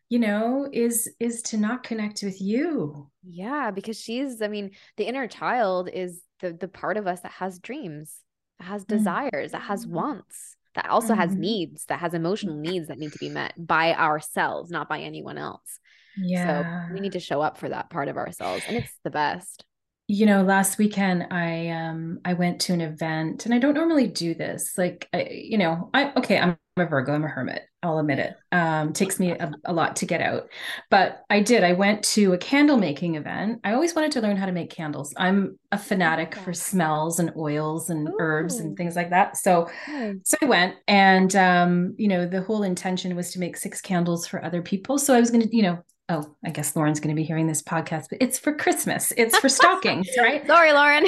you 0.08 0.18
know 0.18 0.68
is 0.72 1.10
is 1.18 1.42
to 1.42 1.56
not 1.56 1.82
connect 1.82 2.22
with 2.22 2.40
you 2.40 3.08
yeah 3.22 3.70
because 3.70 4.00
she's 4.00 4.42
i 4.42 4.48
mean 4.48 4.70
the 4.96 5.04
inner 5.04 5.26
child 5.26 5.88
is 5.92 6.22
the 6.40 6.52
the 6.52 6.68
part 6.68 6.96
of 6.96 7.06
us 7.06 7.20
that 7.20 7.32
has 7.32 7.58
dreams 7.58 8.16
that 8.58 8.66
has 8.66 8.84
mm-hmm. 8.84 8.96
desires 8.96 9.50
mm-hmm. 9.50 9.58
that 9.58 9.66
has 9.66 9.86
wants 9.86 10.56
that 10.74 10.88
also 10.88 11.12
mm-hmm. 11.12 11.20
has 11.20 11.34
needs 11.34 11.84
that 11.86 12.00
has 12.00 12.14
emotional 12.14 12.56
needs 12.56 12.88
that 12.88 12.98
need 12.98 13.12
to 13.12 13.18
be 13.18 13.28
met 13.28 13.52
by 13.56 13.94
ourselves 13.94 14.70
not 14.70 14.88
by 14.88 15.00
anyone 15.00 15.38
else 15.38 15.78
yeah 16.16 16.86
so 16.86 16.94
we 16.94 17.00
need 17.00 17.12
to 17.12 17.20
show 17.20 17.40
up 17.40 17.58
for 17.58 17.68
that 17.68 17.90
part 17.90 18.08
of 18.08 18.16
ourselves 18.16 18.62
and 18.68 18.76
it's 18.76 18.92
the 19.04 19.10
best 19.10 19.64
you 20.06 20.26
know 20.26 20.42
last 20.42 20.76
weekend 20.76 21.26
i 21.30 21.68
um 21.70 22.18
i 22.24 22.34
went 22.34 22.60
to 22.60 22.72
an 22.72 22.80
event 22.80 23.46
and 23.46 23.54
i 23.54 23.58
don't 23.58 23.74
normally 23.74 24.06
do 24.06 24.34
this 24.34 24.76
like 24.76 25.08
I, 25.14 25.28
you 25.30 25.56
know 25.56 25.90
i 25.94 26.12
okay 26.16 26.38
i'm 26.38 26.58
a 26.76 26.86
virgo 26.86 27.14
i'm 27.14 27.24
a 27.24 27.28
hermit 27.28 27.62
i'll 27.84 27.98
admit 27.98 28.18
it. 28.18 28.34
Um 28.50 28.92
takes 28.92 29.20
me 29.20 29.30
a, 29.30 29.52
a, 29.64 29.72
lot 29.72 29.96
to 29.96 30.06
get 30.06 30.20
out. 30.20 30.48
But 30.90 31.24
i 31.30 31.40
did 31.40 31.62
i 31.62 31.72
went 31.72 32.02
to 32.14 32.32
a 32.32 32.38
candle 32.38 32.76
making 32.76 33.14
event. 33.14 33.60
I 33.62 33.74
always 33.74 33.94
wanted 33.94 34.12
to 34.12 34.20
learn 34.20 34.36
how 34.36 34.46
to 34.46 34.52
make 34.52 34.70
candles. 34.70 35.14
I'm 35.16 35.58
a 35.70 35.78
fanatic 35.78 36.34
for 36.34 36.52
smells 36.52 37.18
and 37.18 37.32
oils 37.36 37.90
and 37.90 38.08
Ooh. 38.08 38.16
herbs 38.18 38.56
and 38.56 38.76
things 38.76 38.96
like 38.96 39.10
that. 39.10 39.36
So 39.36 39.68
so 40.24 40.36
i 40.42 40.46
went 40.46 40.76
and 40.88 41.36
um 41.36 41.94
you 41.98 42.08
know 42.08 42.26
the 42.26 42.42
whole 42.42 42.62
intention 42.62 43.14
was 43.14 43.32
to 43.32 43.38
make 43.38 43.56
six 43.56 43.80
candles 43.80 44.26
for 44.26 44.44
other 44.44 44.62
people. 44.62 44.98
So 44.98 45.14
i 45.14 45.20
was 45.20 45.30
going 45.30 45.48
to 45.48 45.56
you 45.56 45.62
know 45.62 45.84
oh, 46.08 46.34
I 46.44 46.50
guess 46.50 46.76
Lauren's 46.76 47.00
going 47.00 47.14
to 47.14 47.20
be 47.20 47.26
hearing 47.26 47.46
this 47.46 47.62
podcast, 47.62 48.06
but 48.10 48.18
it's 48.20 48.38
for 48.38 48.54
Christmas. 48.54 49.12
It's 49.16 49.38
for 49.38 49.48
stockings, 49.48 50.08
right? 50.18 50.46
Sorry, 50.46 50.72
Lauren. 50.72 51.06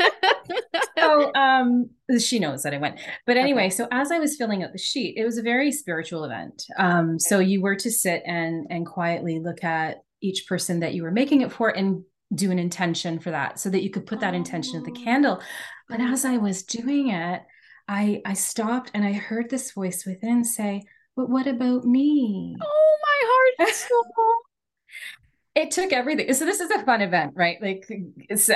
so 0.98 1.32
um, 1.34 1.90
she 2.18 2.38
knows 2.38 2.62
that 2.62 2.74
I 2.74 2.78
went. 2.78 2.98
But 3.26 3.36
anyway, 3.36 3.66
okay. 3.66 3.70
so 3.70 3.88
as 3.92 4.10
I 4.10 4.18
was 4.18 4.36
filling 4.36 4.62
out 4.62 4.72
the 4.72 4.78
sheet, 4.78 5.16
it 5.16 5.24
was 5.24 5.38
a 5.38 5.42
very 5.42 5.70
spiritual 5.70 6.24
event. 6.24 6.64
Um, 6.76 7.10
okay. 7.10 7.18
So 7.18 7.38
you 7.38 7.62
were 7.62 7.76
to 7.76 7.90
sit 7.90 8.22
and 8.26 8.66
and 8.70 8.86
quietly 8.86 9.38
look 9.38 9.62
at 9.62 10.02
each 10.20 10.46
person 10.46 10.80
that 10.80 10.94
you 10.94 11.02
were 11.02 11.10
making 11.10 11.42
it 11.42 11.52
for 11.52 11.68
and 11.68 12.02
do 12.34 12.50
an 12.50 12.58
intention 12.58 13.18
for 13.18 13.30
that 13.30 13.58
so 13.58 13.68
that 13.68 13.82
you 13.82 13.90
could 13.90 14.06
put 14.06 14.20
that 14.20 14.34
oh. 14.34 14.36
intention 14.36 14.76
at 14.76 14.84
the 14.84 15.04
candle. 15.04 15.40
But 15.88 16.00
as 16.00 16.24
I 16.24 16.38
was 16.38 16.64
doing 16.64 17.10
it, 17.10 17.42
I 17.86 18.22
I 18.24 18.32
stopped 18.34 18.90
and 18.92 19.04
I 19.04 19.12
heard 19.12 19.50
this 19.50 19.70
voice 19.72 20.04
within 20.04 20.44
say, 20.44 20.82
but 21.16 21.28
what 21.28 21.46
about 21.46 21.84
me? 21.84 22.56
Oh, 22.60 22.98
my 23.02 23.66
heart. 23.68 23.74
it 25.54 25.70
took 25.70 25.92
everything. 25.92 26.32
So 26.32 26.44
this 26.44 26.60
is 26.60 26.70
a 26.70 26.84
fun 26.84 27.02
event, 27.02 27.34
right? 27.36 27.60
Like 27.60 27.90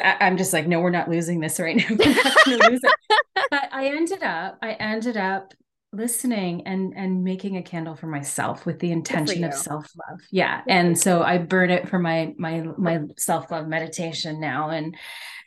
I'm 0.03 0.37
just 0.37 0.53
like, 0.53 0.67
no, 0.67 0.81
we're 0.81 0.91
not 0.91 1.11
losing 1.11 1.41
this 1.41 1.61
right 1.61 1.77
now. 1.77 1.85
We're 1.91 2.15
not 2.15 2.45
going 2.45 2.59
to 2.59 2.71
lose 2.71 2.81
it. 2.83 2.95
But 3.51 3.69
I 3.71 3.89
ended 3.89 4.25
up, 4.25 4.59
I 4.61 4.73
ended 4.73 5.17
up 5.17 5.53
listening 5.93 6.67
and 6.67 6.93
and 6.97 7.23
making 7.23 7.57
a 7.57 7.63
candle 7.63 7.95
for 7.95 8.07
myself 8.07 8.67
with 8.67 8.81
the 8.81 8.91
intention 8.91 9.45
of 9.45 9.55
self-love. 9.55 10.21
Yeah. 10.33 10.63
And 10.67 10.99
so 10.99 11.23
I 11.23 11.39
burn 11.39 11.71
it 11.71 11.89
for 11.89 11.99
my 11.99 12.35
my 12.39 12.67
my 12.77 13.03
self-love 13.19 13.69
meditation 13.69 14.41
now. 14.41 14.71
And 14.71 14.97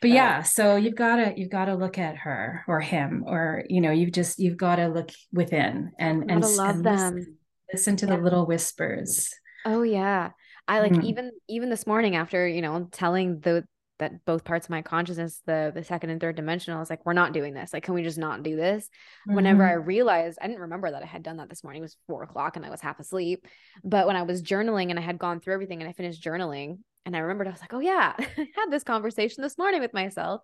but 0.01 0.09
yeah, 0.09 0.43
so 0.43 0.75
you've 0.75 0.95
got 0.95 1.17
to 1.17 1.33
you've 1.35 1.49
got 1.49 1.65
to 1.65 1.75
look 1.75 1.97
at 1.97 2.15
her 2.17 2.63
or 2.67 2.79
him 2.79 3.23
or 3.27 3.63
you 3.67 3.81
know, 3.81 3.91
you've 3.91 4.11
just 4.11 4.39
you've 4.39 4.57
got 4.57 4.77
to 4.77 4.87
look 4.87 5.09
within 5.33 5.91
and 5.99 6.29
and, 6.29 6.41
love 6.41 6.75
and 6.75 6.85
them. 6.85 7.15
Listen, 7.15 7.37
listen 7.73 7.95
to 7.97 8.05
yeah. 8.07 8.15
the 8.15 8.21
little 8.21 8.45
whispers. 8.45 9.29
Oh 9.65 9.83
yeah. 9.83 10.31
I 10.67 10.81
like 10.81 10.91
mm-hmm. 10.91 11.05
even 11.05 11.31
even 11.49 11.69
this 11.69 11.87
morning 11.87 12.15
after, 12.15 12.47
you 12.47 12.61
know, 12.61 12.87
telling 12.91 13.39
the 13.39 13.65
that 13.97 14.23
both 14.23 14.45
parts 14.45 14.65
of 14.65 14.69
my 14.69 14.81
consciousness, 14.81 15.41
the 15.45 15.71
the 15.75 15.83
second 15.83 16.09
and 16.09 16.21
third 16.21 16.35
dimensional, 16.35 16.77
I 16.77 16.79
was 16.79 16.89
like, 16.89 17.05
we're 17.05 17.13
not 17.13 17.33
doing 17.33 17.53
this. 17.53 17.73
Like, 17.73 17.83
can 17.83 17.93
we 17.93 18.03
just 18.03 18.17
not 18.17 18.43
do 18.43 18.55
this? 18.55 18.85
Mm-hmm. 18.85 19.35
Whenever 19.35 19.65
I 19.67 19.73
realized, 19.73 20.39
I 20.41 20.47
didn't 20.47 20.61
remember 20.61 20.89
that 20.89 21.03
I 21.03 21.05
had 21.05 21.23
done 21.23 21.37
that 21.37 21.49
this 21.49 21.63
morning. 21.63 21.81
It 21.81 21.83
was 21.83 21.97
four 22.07 22.23
o'clock 22.23 22.55
and 22.55 22.65
I 22.65 22.69
was 22.69 22.81
half 22.81 22.99
asleep. 22.99 23.45
But 23.83 24.07
when 24.07 24.15
I 24.15 24.21
was 24.23 24.41
journaling 24.41 24.89
and 24.89 24.97
I 24.97 25.01
had 25.01 25.19
gone 25.19 25.39
through 25.39 25.53
everything 25.53 25.81
and 25.81 25.89
I 25.89 25.93
finished 25.93 26.23
journaling, 26.23 26.79
and 27.05 27.15
I 27.15 27.19
remembered, 27.19 27.47
I 27.47 27.51
was 27.51 27.61
like, 27.61 27.73
oh 27.73 27.79
yeah, 27.79 28.13
I 28.19 28.47
had 28.55 28.71
this 28.71 28.83
conversation 28.83 29.41
this 29.41 29.57
morning 29.57 29.81
with 29.81 29.93
myself. 29.93 30.41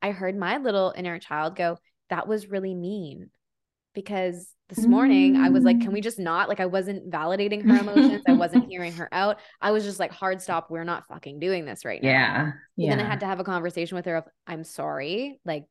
I 0.00 0.10
heard 0.10 0.36
my 0.36 0.58
little 0.58 0.92
inner 0.96 1.18
child 1.18 1.56
go, 1.56 1.78
that 2.10 2.26
was 2.26 2.48
really 2.50 2.74
mean 2.74 3.30
because 3.94 4.48
this 4.68 4.86
morning 4.86 5.36
I 5.36 5.50
was 5.50 5.64
like, 5.64 5.80
can 5.80 5.92
we 5.92 6.00
mm. 6.00 6.04
just 6.04 6.18
not? 6.18 6.48
Like, 6.48 6.60
I 6.60 6.66
wasn't 6.66 7.10
validating 7.10 7.68
her 7.68 7.78
emotions. 7.78 8.22
I 8.26 8.32
wasn't 8.32 8.68
hearing 8.68 8.92
her 8.94 9.08
out. 9.12 9.38
I 9.60 9.70
was 9.70 9.84
just 9.84 10.00
like, 10.00 10.10
hard 10.10 10.40
stop. 10.40 10.70
We're 10.70 10.84
not 10.84 11.06
fucking 11.06 11.40
doing 11.40 11.66
this 11.66 11.84
right 11.84 12.02
now. 12.02 12.08
Yeah. 12.08 12.52
Yeah. 12.76 12.90
And 12.90 13.00
then 13.00 13.06
I 13.06 13.10
had 13.10 13.20
to 13.20 13.26
have 13.26 13.38
a 13.38 13.44
conversation 13.44 13.96
with 13.96 14.06
her 14.06 14.16
of, 14.16 14.24
I'm 14.46 14.64
sorry. 14.64 15.40
Like, 15.44 15.64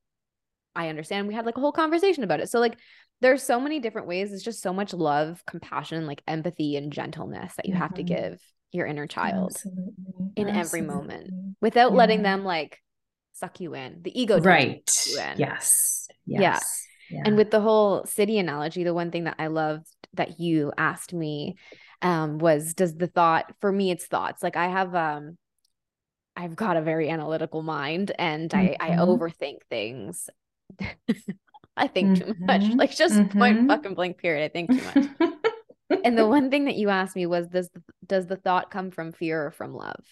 I 0.76 0.90
understand. 0.90 1.28
We 1.28 1.34
had 1.34 1.46
like 1.46 1.58
a 1.58 1.62
whole 1.62 1.72
conversation 1.72 2.24
about 2.24 2.42
it. 2.42 2.50
So, 2.50 2.60
like, 2.60 2.78
there's 3.22 3.44
so 3.44 3.60
many 3.60 3.80
different 3.80 4.08
ways. 4.08 4.32
It's 4.32 4.44
just 4.44 4.62
so 4.62 4.72
much 4.72 4.94
love, 4.94 5.44
compassion, 5.48 6.06
like 6.06 6.22
empathy 6.28 6.76
and 6.76 6.94
gentleness 6.94 7.56
that 7.56 7.66
you 7.66 7.74
mm-hmm. 7.74 7.82
have 7.82 7.94
to 7.96 8.04
mm-hmm. 8.04 8.16
give 8.16 8.42
your 8.72 8.86
inner 8.86 9.08
child 9.08 9.52
Absolutely. 9.56 9.94
in 10.36 10.48
Absolutely. 10.48 10.60
every 10.60 10.82
moment 10.82 11.34
without 11.62 11.92
yeah. 11.92 11.98
letting 11.98 12.22
them 12.24 12.44
like 12.44 12.80
suck 13.34 13.60
you 13.60 13.74
in. 13.74 14.02
The 14.02 14.20
ego, 14.20 14.40
right? 14.40 14.90
Yes. 15.08 15.38
yes. 15.38 16.08
Yeah. 16.26 16.60
Yeah. 17.10 17.24
And 17.26 17.36
with 17.36 17.52
the 17.52 17.60
whole 17.60 18.06
city 18.06 18.38
analogy, 18.40 18.84
the 18.84 18.94
one 18.94 19.12
thing 19.12 19.26
that 19.26 19.36
I 19.38 19.48
loved 19.48 19.88
that 20.14 20.40
you 20.40 20.72
asked 20.78 21.14
me 21.14 21.56
um 22.02 22.40
was 22.40 22.74
does 22.74 22.96
the 22.96 23.08
thought 23.08 23.54
for 23.60 23.72
me 23.72 23.92
it's 23.92 24.06
thoughts 24.08 24.42
like 24.42 24.56
i 24.56 24.68
have 24.68 24.96
um 24.96 25.38
i've 26.36 26.56
got 26.56 26.78
a 26.78 26.82
very 26.82 27.10
analytical 27.10 27.62
mind 27.62 28.12
and 28.18 28.50
mm-hmm. 28.50 28.76
i 28.82 28.94
i 28.94 28.96
mm-hmm. 28.96 29.02
overthink 29.02 29.58
things 29.70 30.30
i 31.78 31.88
think 31.88 32.18
mm-hmm. 32.18 32.32
too 32.32 32.36
much 32.40 32.62
mm-hmm. 32.62 32.80
like 32.80 32.96
just 32.96 33.16
mm-hmm. 33.16 33.38
point 33.38 33.68
fucking 33.68 33.94
blank 33.94 34.18
period 34.18 34.44
i 34.44 34.50
think 34.50 34.70
too 34.72 35.12
much 35.20 35.32
and 36.04 36.18
the 36.18 36.28
one 36.28 36.50
thing 36.50 36.66
that 36.66 36.76
you 36.76 36.90
asked 36.90 37.16
me 37.16 37.26
was 37.26 37.48
does 37.48 37.70
does 38.06 38.28
the 38.28 38.36
thought 38.36 38.72
come 38.72 38.92
from 38.92 39.12
fear 39.12 39.46
or 39.46 39.52
from 39.52 39.74
love? 39.74 40.04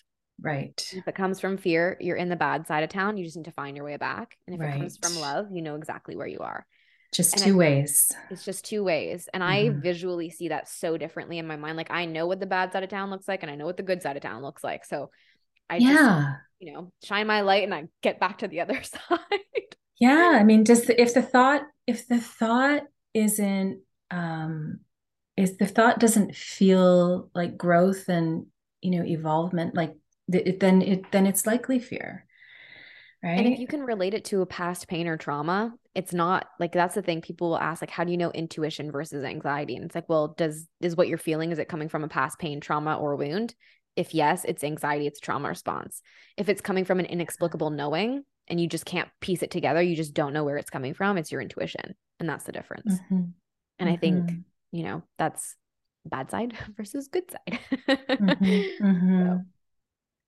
Right. 0.41 0.81
If 0.93 1.07
it 1.07 1.15
comes 1.15 1.39
from 1.39 1.57
fear 1.57 1.97
you're 1.99 2.15
in 2.15 2.29
the 2.29 2.35
bad 2.35 2.67
side 2.67 2.83
of 2.83 2.89
town. 2.89 3.17
You 3.17 3.25
just 3.25 3.35
need 3.35 3.45
to 3.45 3.51
find 3.51 3.75
your 3.75 3.85
way 3.85 3.97
back. 3.97 4.37
And 4.47 4.55
if 4.55 4.61
right. 4.61 4.75
it 4.75 4.77
comes 4.77 4.97
from 4.97 5.19
love 5.19 5.47
you 5.51 5.61
know 5.61 5.75
exactly 5.75 6.15
where 6.15 6.27
you 6.27 6.39
are. 6.39 6.65
Just 7.13 7.33
and 7.33 7.43
two 7.43 7.55
I, 7.55 7.57
ways. 7.57 8.11
it's 8.29 8.45
just 8.45 8.65
two 8.65 8.83
ways. 8.83 9.27
And 9.33 9.43
mm-hmm. 9.43 9.77
i 9.77 9.81
visually 9.81 10.29
see 10.29 10.49
that 10.49 10.69
so 10.69 10.97
differently 10.97 11.39
in 11.39 11.47
my 11.47 11.57
mind. 11.57 11.77
Like 11.77 11.91
i 11.91 12.05
know 12.05 12.27
what 12.27 12.39
the 12.39 12.45
bad 12.45 12.71
side 12.71 12.83
of 12.83 12.89
town 12.89 13.09
looks 13.09 13.27
like 13.27 13.43
and 13.43 13.51
i 13.51 13.55
know 13.55 13.65
what 13.65 13.77
the 13.77 13.83
good 13.83 14.01
side 14.01 14.15
of 14.15 14.23
town 14.23 14.41
looks 14.41 14.63
like. 14.63 14.85
So 14.85 15.09
i 15.69 15.77
yeah. 15.77 15.87
just, 15.93 16.27
you 16.59 16.73
know 16.73 16.91
shine 17.03 17.27
my 17.27 17.41
light 17.41 17.63
and 17.63 17.73
i 17.73 17.85
get 18.01 18.19
back 18.19 18.39
to 18.39 18.47
the 18.47 18.61
other 18.61 18.81
side. 18.83 19.75
Yeah. 19.99 20.37
I 20.39 20.43
mean 20.43 20.65
just 20.65 20.89
if 20.89 21.13
the 21.13 21.21
thought 21.21 21.63
if 21.85 22.07
the 22.07 22.19
thought 22.19 22.83
isn't 23.13 23.81
um 24.11 24.79
if 25.39 25.57
the 25.57 25.65
thought 25.65 25.99
doesn't 25.99 26.35
feel 26.35 27.29
like 27.33 27.57
growth 27.57 28.09
and 28.09 28.45
you 28.81 28.91
know 28.91 29.05
evolvement 29.05 29.73
like 29.73 29.95
it, 30.31 30.59
then 30.59 30.81
it 30.81 31.11
then 31.11 31.25
it's 31.25 31.47
likely 31.47 31.79
fear 31.79 32.25
right 33.23 33.39
and 33.39 33.47
if 33.47 33.57
you 33.57 33.65
can 33.65 33.81
relate 33.81 34.13
it 34.13 34.25
to 34.25 34.41
a 34.41 34.45
past 34.45 34.87
pain 34.87 35.07
or 35.07 35.17
trauma 35.17 35.73
it's 35.95 36.13
not 36.13 36.47
like 36.59 36.73
that's 36.73 36.95
the 36.95 37.01
thing 37.01 37.21
people 37.21 37.49
will 37.49 37.57
ask 37.57 37.81
like 37.81 37.89
how 37.89 38.03
do 38.03 38.11
you 38.11 38.17
know 38.17 38.31
intuition 38.31 38.91
versus 38.91 39.23
anxiety 39.23 39.75
and 39.75 39.85
it's 39.85 39.95
like 39.95 40.09
well 40.09 40.35
does 40.37 40.67
is 40.81 40.95
what 40.95 41.07
you're 41.07 41.17
feeling 41.17 41.51
is 41.51 41.59
it 41.59 41.69
coming 41.69 41.89
from 41.89 42.03
a 42.03 42.09
past 42.09 42.37
pain 42.37 42.59
trauma 42.59 42.95
or 42.97 43.15
wound 43.15 43.55
if 43.95 44.13
yes 44.13 44.43
it's 44.45 44.63
anxiety 44.63 45.07
it's 45.07 45.21
trauma 45.21 45.47
response 45.47 46.01
if 46.35 46.49
it's 46.49 46.61
coming 46.61 46.83
from 46.83 46.99
an 46.99 47.05
inexplicable 47.05 47.69
knowing 47.69 48.23
and 48.47 48.59
you 48.59 48.67
just 48.67 48.85
can't 48.85 49.09
piece 49.21 49.41
it 49.41 49.51
together 49.51 49.81
you 49.81 49.95
just 49.95 50.13
don't 50.13 50.33
know 50.33 50.43
where 50.43 50.57
it's 50.57 50.69
coming 50.69 50.93
from 50.93 51.17
it's 51.17 51.31
your 51.31 51.41
intuition 51.41 51.95
and 52.19 52.27
that's 52.27 52.43
the 52.43 52.51
difference 52.51 52.93
mm-hmm. 52.93 53.15
and 53.15 53.33
mm-hmm. 53.79 53.89
i 53.89 53.95
think 53.95 54.25
mm-hmm. 54.25 54.39
You 54.71 54.83
know 54.83 55.03
that's 55.17 55.55
bad 56.05 56.31
side 56.31 56.53
versus 56.77 57.07
good 57.07 57.29
side 57.29 57.59
mm-hmm. 57.87 58.43
mm-hmm. 58.85 59.27
so. 59.27 59.41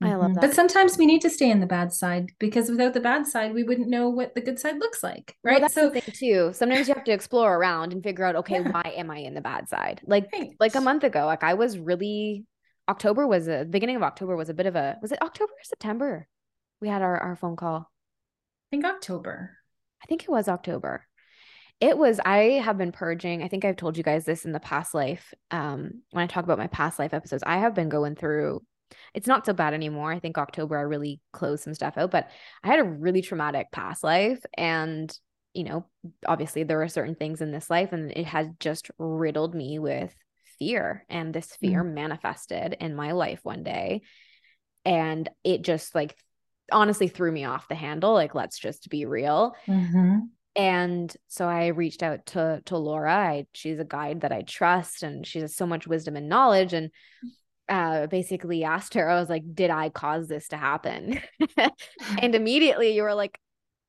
I 0.04 0.16
love 0.16 0.32
mm-hmm. 0.32 0.34
that. 0.34 0.42
But 0.42 0.54
sometimes 0.56 0.98
we 0.98 1.06
need 1.06 1.22
to 1.22 1.30
stay 1.30 1.52
in 1.52 1.60
the 1.60 1.68
bad 1.68 1.94
side 1.94 2.32
because 2.39 2.72
without 2.72 2.96
the 2.96 3.00
bad 3.00 3.28
side, 3.28 3.54
we 3.54 3.62
wouldn't 3.62 3.88
know 3.88 4.10
what 4.10 4.34
the 4.34 4.42
good 4.42 4.58
side 4.60 4.80
looks 4.80 5.04
like. 5.04 5.36
Right. 5.44 5.54
Well, 5.54 5.62
that's 5.62 5.76
so, 5.76 5.89
the 5.89 6.02
thing 6.02 6.14
too. 6.16 6.52
Sometimes 6.54 6.88
you 6.88 6.96
have 6.96 7.04
to 7.04 7.12
explore 7.12 7.56
around 7.56 7.94
and 7.94 8.02
figure 8.02 8.26
out, 8.26 8.36
okay, 8.38 8.62
yeah. 8.62 8.72
why 8.72 8.94
am 8.98 9.12
I 9.12 9.18
in 9.18 9.36
the 9.36 9.42
bad 9.42 9.70
side? 9.70 10.02
Like 10.04 10.28
right. 10.34 10.56
like 10.60 10.74
a 10.74 10.82
month 10.82 11.04
ago, 11.04 11.28
like 11.28 11.44
I 11.44 11.54
was 11.54 11.78
really 11.78 12.46
October 12.89 13.28
was 13.28 13.48
a 13.48 13.64
beginning 13.64 13.96
of 13.96 14.04
October 14.04 14.36
was 14.36 14.50
a 14.50 14.54
bit 14.54 14.66
of 14.66 14.76
a 14.76 14.98
was 15.02 15.12
it 15.12 15.22
October 15.22 15.52
or 15.52 15.64
September? 15.64 16.28
We 16.82 16.89
had 16.89 17.04
our, 17.04 17.18
our 17.18 17.36
phone 17.36 17.56
call. 17.56 17.78
I 17.78 18.70
think 18.72 18.86
October. 18.86 19.58
I 20.04 20.08
think 20.08 20.24
it 20.24 20.30
was 20.30 20.48
October. 20.48 21.06
It 21.82 21.97
was 21.97 22.19
I 22.23 22.61
have 22.63 22.77
been 22.77 22.91
purging. 22.91 23.43
I 23.43 23.47
think 23.47 23.65
I've 23.65 23.75
told 23.75 23.97
you 23.97 24.03
guys 24.03 24.23
this 24.23 24.45
in 24.45 24.51
the 24.51 24.59
past 24.59 24.93
life. 24.93 25.34
Um, 25.49 26.03
when 26.11 26.23
I 26.23 26.27
talk 26.27 26.43
about 26.43 26.59
my 26.59 26.67
past 26.67 26.99
life 26.99 27.13
episodes, 27.13 27.43
I 27.45 27.57
have 27.57 27.75
been 27.75 27.89
going 27.89 28.15
through 28.15 28.61
it's 29.13 29.27
not 29.27 29.45
so 29.45 29.53
bad 29.53 29.73
anymore. 29.73 30.11
I 30.11 30.19
think 30.19 30.38
October 30.38 30.77
I 30.77 30.82
really 30.82 31.21
closed 31.32 31.63
some 31.63 31.73
stuff 31.73 31.97
out, 31.97 32.11
but 32.11 32.29
I 32.63 32.67
had 32.67 32.79
a 32.79 32.84
really 32.84 33.21
traumatic 33.21 33.71
past 33.71 34.03
life 34.03 34.43
and 34.57 35.13
you 35.53 35.65
know, 35.65 35.86
obviously 36.25 36.63
there 36.63 36.82
are 36.82 36.88
certain 36.88 37.15
things 37.15 37.41
in 37.41 37.51
this 37.51 37.69
life 37.69 37.91
and 37.91 38.11
it 38.11 38.25
has 38.25 38.47
just 38.59 38.89
riddled 38.97 39.53
me 39.53 39.79
with 39.79 40.13
fear 40.59 41.05
and 41.09 41.34
this 41.34 41.55
fear 41.55 41.84
mm. 41.84 41.93
manifested 41.93 42.77
in 42.79 42.95
my 42.95 43.11
life 43.11 43.39
one 43.43 43.63
day 43.63 44.01
and 44.86 45.29
it 45.43 45.61
just 45.61 45.93
like 45.95 46.15
honestly 46.71 47.07
threw 47.07 47.32
me 47.32 47.43
off 47.43 47.67
the 47.67 47.75
handle 47.75 48.13
like 48.13 48.34
let's 48.36 48.57
just 48.57 48.89
be 48.89 49.05
real 49.05 49.55
mm-hmm. 49.67 50.19
And 50.56 51.16
so 51.28 51.47
i 51.47 51.68
reached 51.68 52.04
out 52.04 52.26
to 52.26 52.62
to 52.66 52.78
laura 52.78 53.14
I, 53.14 53.47
she's 53.54 53.80
a 53.80 53.86
guide 53.86 54.22
that 54.22 54.32
i 54.32 54.41
trust 54.41 55.04
and 55.04 55.26
she 55.26 55.39
has 55.39 55.56
so 55.56 55.66
much 55.66 55.88
wisdom 55.88 56.16
and 56.16 56.28
knowledge 56.28 56.74
and 56.74 56.91
uh, 57.72 58.06
basically 58.08 58.66
asked 58.66 58.95
her, 58.95 59.10
I 59.10 59.18
was 59.18 59.30
like, 59.30 59.43
did 59.54 59.70
I 59.70 59.89
cause 59.89 60.28
this 60.28 60.49
to 60.49 60.58
happen? 60.58 61.22
and 62.22 62.36
immediately 62.36 62.93
you 62.93 63.04
were 63.04 63.16
like, 63.16 63.39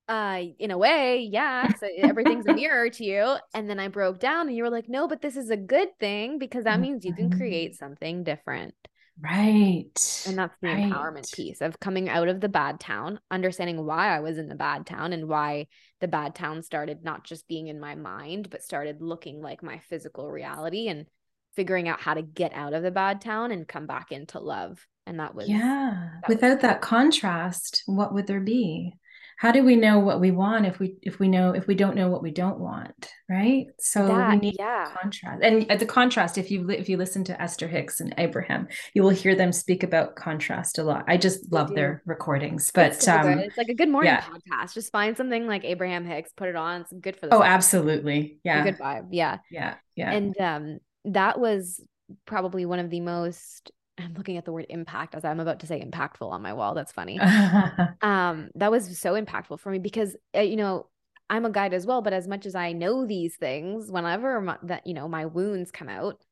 uh, 0.08 0.42
in 0.58 0.70
a 0.70 0.78
way, 0.78 1.28
yeah, 1.30 1.68
so 1.74 1.88
everything's 1.98 2.46
a 2.46 2.52
mirror 2.54 2.90
to 2.90 3.04
you. 3.04 3.36
And 3.54 3.68
then 3.68 3.80
I 3.80 3.88
broke 3.88 4.20
down 4.20 4.46
and 4.46 4.56
you 4.56 4.62
were 4.62 4.70
like, 4.70 4.88
no, 4.88 5.08
but 5.08 5.20
this 5.20 5.36
is 5.36 5.50
a 5.50 5.56
good 5.56 5.88
thing 5.98 6.38
because 6.38 6.64
that 6.64 6.80
means 6.80 7.04
you 7.04 7.14
can 7.14 7.30
mm-hmm. 7.30 7.38
create 7.38 7.74
something 7.76 8.22
different. 8.22 8.74
Right. 9.22 10.24
And 10.26 10.36
that's 10.36 10.56
the 10.60 10.68
right. 10.68 10.90
empowerment 10.90 11.32
piece 11.32 11.60
of 11.60 11.78
coming 11.78 12.08
out 12.08 12.26
of 12.26 12.40
the 12.40 12.48
bad 12.48 12.80
town, 12.80 13.20
understanding 13.30 13.86
why 13.86 14.08
I 14.08 14.20
was 14.20 14.36
in 14.36 14.48
the 14.48 14.56
bad 14.56 14.84
town 14.84 15.12
and 15.12 15.28
why 15.28 15.68
the 16.00 16.08
bad 16.08 16.34
town 16.34 16.62
started 16.62 17.04
not 17.04 17.24
just 17.24 17.46
being 17.46 17.68
in 17.68 17.78
my 17.78 17.94
mind, 17.94 18.50
but 18.50 18.62
started 18.62 19.00
looking 19.00 19.40
like 19.40 19.62
my 19.62 19.78
physical 19.78 20.28
reality 20.28 20.88
and 20.88 21.06
figuring 21.54 21.88
out 21.88 22.00
how 22.00 22.14
to 22.14 22.22
get 22.22 22.52
out 22.52 22.74
of 22.74 22.82
the 22.82 22.90
bad 22.90 23.20
town 23.20 23.52
and 23.52 23.68
come 23.68 23.86
back 23.86 24.10
into 24.10 24.40
love. 24.40 24.84
And 25.06 25.20
that 25.20 25.34
was 25.34 25.48
yeah. 25.48 26.08
That 26.22 26.28
Without 26.28 26.54
was- 26.56 26.62
that 26.62 26.80
contrast, 26.80 27.82
what 27.86 28.12
would 28.12 28.26
there 28.26 28.40
be? 28.40 28.94
How 29.38 29.52
do 29.52 29.64
we 29.64 29.76
know 29.76 29.98
what 29.98 30.20
we 30.20 30.30
want 30.30 30.66
if 30.66 30.78
we 30.78 30.96
if 31.02 31.18
we 31.18 31.28
know 31.28 31.50
if 31.50 31.66
we 31.66 31.74
don't 31.74 31.96
know 31.96 32.08
what 32.08 32.22
we 32.22 32.30
don't 32.30 32.58
want, 32.58 33.12
right? 33.28 33.66
So 33.78 34.06
that, 34.06 34.30
we 34.30 34.36
need 34.36 34.56
yeah. 34.58 34.90
contrast. 35.00 35.42
And 35.42 35.68
the 35.80 35.86
contrast, 35.86 36.38
if 36.38 36.50
you 36.50 36.68
if 36.70 36.88
you 36.88 36.96
listen 36.96 37.24
to 37.24 37.42
Esther 37.42 37.68
Hicks 37.68 38.00
and 38.00 38.14
Abraham, 38.18 38.68
you 38.94 39.02
will 39.02 39.10
hear 39.10 39.34
them 39.34 39.52
speak 39.52 39.82
about 39.82 40.14
contrast 40.16 40.78
a 40.78 40.84
lot. 40.84 41.04
I 41.08 41.16
just 41.16 41.52
love 41.52 41.74
their 41.74 42.02
recordings. 42.06 42.70
But 42.72 42.92
it's, 42.92 43.04
so 43.04 43.16
um, 43.16 43.38
it's 43.38 43.56
like 43.56 43.68
a 43.68 43.74
good 43.74 43.88
morning 43.88 44.12
yeah. 44.12 44.22
podcast. 44.22 44.74
Just 44.74 44.92
find 44.92 45.16
something 45.16 45.46
like 45.46 45.64
Abraham 45.64 46.04
Hicks, 46.04 46.30
put 46.36 46.48
it 46.48 46.56
on. 46.56 46.82
It's 46.82 46.92
good 46.92 47.16
for 47.16 47.26
the. 47.26 47.34
Oh, 47.34 47.42
absolutely. 47.42 48.38
Yeah. 48.44 48.64
good 48.64 48.78
vibe. 48.78 49.08
Yeah. 49.10 49.38
Yeah. 49.50 49.74
Yeah. 49.96 50.12
And 50.12 50.38
um, 50.40 50.78
that 51.06 51.38
was 51.38 51.80
probably 52.26 52.66
one 52.66 52.78
of 52.78 52.90
the 52.90 53.00
most 53.00 53.72
I'm 54.02 54.14
looking 54.14 54.36
at 54.36 54.44
the 54.44 54.52
word 54.52 54.66
impact 54.68 55.14
as 55.14 55.24
I'm 55.24 55.40
about 55.40 55.60
to 55.60 55.66
say 55.66 55.84
impactful 55.84 56.30
on 56.30 56.42
my 56.42 56.52
wall. 56.52 56.74
That's 56.74 56.92
funny. 56.92 57.20
um, 58.02 58.50
that 58.54 58.70
was 58.70 58.98
so 58.98 59.14
impactful 59.14 59.60
for 59.60 59.70
me 59.70 59.78
because 59.78 60.16
uh, 60.36 60.40
you 60.40 60.56
know 60.56 60.88
I'm 61.30 61.44
a 61.44 61.50
guide 61.50 61.74
as 61.74 61.86
well, 61.86 62.02
but 62.02 62.12
as 62.12 62.28
much 62.28 62.46
as 62.46 62.54
I 62.54 62.72
know 62.72 63.06
these 63.06 63.36
things, 63.36 63.90
whenever 63.90 64.40
my, 64.40 64.58
that 64.64 64.86
you 64.86 64.94
know 64.94 65.08
my 65.08 65.26
wounds 65.26 65.70
come 65.70 65.88
out, 65.88 66.22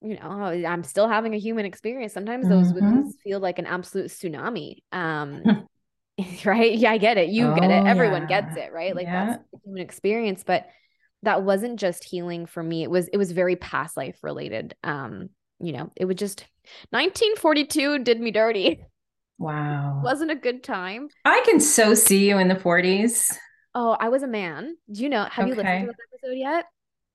you 0.00 0.18
know 0.18 0.28
I'm 0.28 0.84
still 0.84 1.08
having 1.08 1.34
a 1.34 1.38
human 1.38 1.66
experience. 1.66 2.12
Sometimes 2.12 2.48
those 2.48 2.72
mm-hmm. 2.72 2.84
wounds 2.84 3.16
feel 3.22 3.40
like 3.40 3.58
an 3.58 3.66
absolute 3.66 4.10
tsunami. 4.10 4.78
Um, 4.92 5.66
right? 6.44 6.72
Yeah, 6.72 6.92
I 6.92 6.98
get 6.98 7.18
it. 7.18 7.30
You 7.30 7.48
oh, 7.48 7.54
get 7.54 7.70
it. 7.70 7.82
Oh, 7.82 7.86
Everyone 7.86 8.26
yeah. 8.28 8.40
gets 8.40 8.56
it, 8.56 8.72
right? 8.72 8.94
Like 8.94 9.06
yeah. 9.06 9.26
that's 9.26 9.44
human 9.64 9.82
experience, 9.82 10.44
but 10.44 10.66
that 11.22 11.42
wasn't 11.42 11.80
just 11.80 12.04
healing 12.04 12.46
for 12.46 12.62
me. 12.62 12.82
It 12.82 12.90
was 12.90 13.08
it 13.08 13.16
was 13.16 13.32
very 13.32 13.56
past 13.56 13.96
life 13.96 14.18
related. 14.22 14.74
Um, 14.84 15.30
you 15.64 15.72
know, 15.72 15.90
it 15.96 16.04
would 16.04 16.18
just 16.18 16.46
1942 16.90 18.00
did 18.00 18.20
me 18.20 18.30
dirty. 18.30 18.84
Wow. 19.38 20.00
wasn't 20.04 20.30
a 20.30 20.36
good 20.36 20.62
time. 20.62 21.08
I 21.24 21.42
can 21.44 21.60
so 21.60 21.94
see 21.94 22.28
you 22.28 22.38
in 22.38 22.48
the 22.48 22.54
40s. 22.54 23.32
Oh, 23.74 23.96
I 23.98 24.08
was 24.08 24.22
a 24.22 24.28
man. 24.28 24.76
Do 24.90 25.02
you 25.02 25.08
know? 25.08 25.24
Have 25.24 25.46
okay. 25.46 25.48
you 25.48 25.56
listened 25.56 25.80
to 25.80 25.86
this 25.86 25.96
episode 26.12 26.38
yet? 26.38 26.66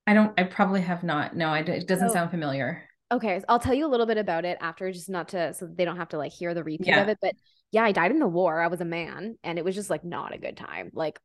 I 0.07 0.13
don't. 0.13 0.33
I 0.37 0.43
probably 0.43 0.81
have 0.81 1.03
not. 1.03 1.35
No, 1.35 1.49
I, 1.49 1.59
it 1.59 1.87
doesn't 1.87 2.09
oh. 2.09 2.13
sound 2.13 2.31
familiar. 2.31 2.83
Okay, 3.11 3.39
so 3.39 3.45
I'll 3.47 3.59
tell 3.59 3.73
you 3.73 3.87
a 3.87 3.89
little 3.89 4.05
bit 4.05 4.17
about 4.17 4.43
it 4.43 4.57
after, 4.59 4.91
just 4.91 5.09
not 5.09 5.29
to 5.29 5.53
so 5.53 5.67
they 5.67 5.85
don't 5.85 5.97
have 5.97 6.09
to 6.09 6.17
like 6.17 6.31
hear 6.31 6.53
the 6.53 6.63
repeat 6.63 6.87
yeah. 6.87 7.01
of 7.01 7.09
it. 7.09 7.17
But 7.21 7.35
yeah, 7.71 7.83
I 7.83 7.91
died 7.91 8.11
in 8.11 8.19
the 8.19 8.27
war. 8.27 8.61
I 8.61 8.67
was 8.67 8.81
a 8.81 8.85
man, 8.85 9.37
and 9.43 9.57
it 9.57 9.63
was 9.63 9.75
just 9.75 9.89
like 9.89 10.03
not 10.03 10.33
a 10.33 10.37
good 10.37 10.57
time. 10.57 10.91
Like, 10.93 11.19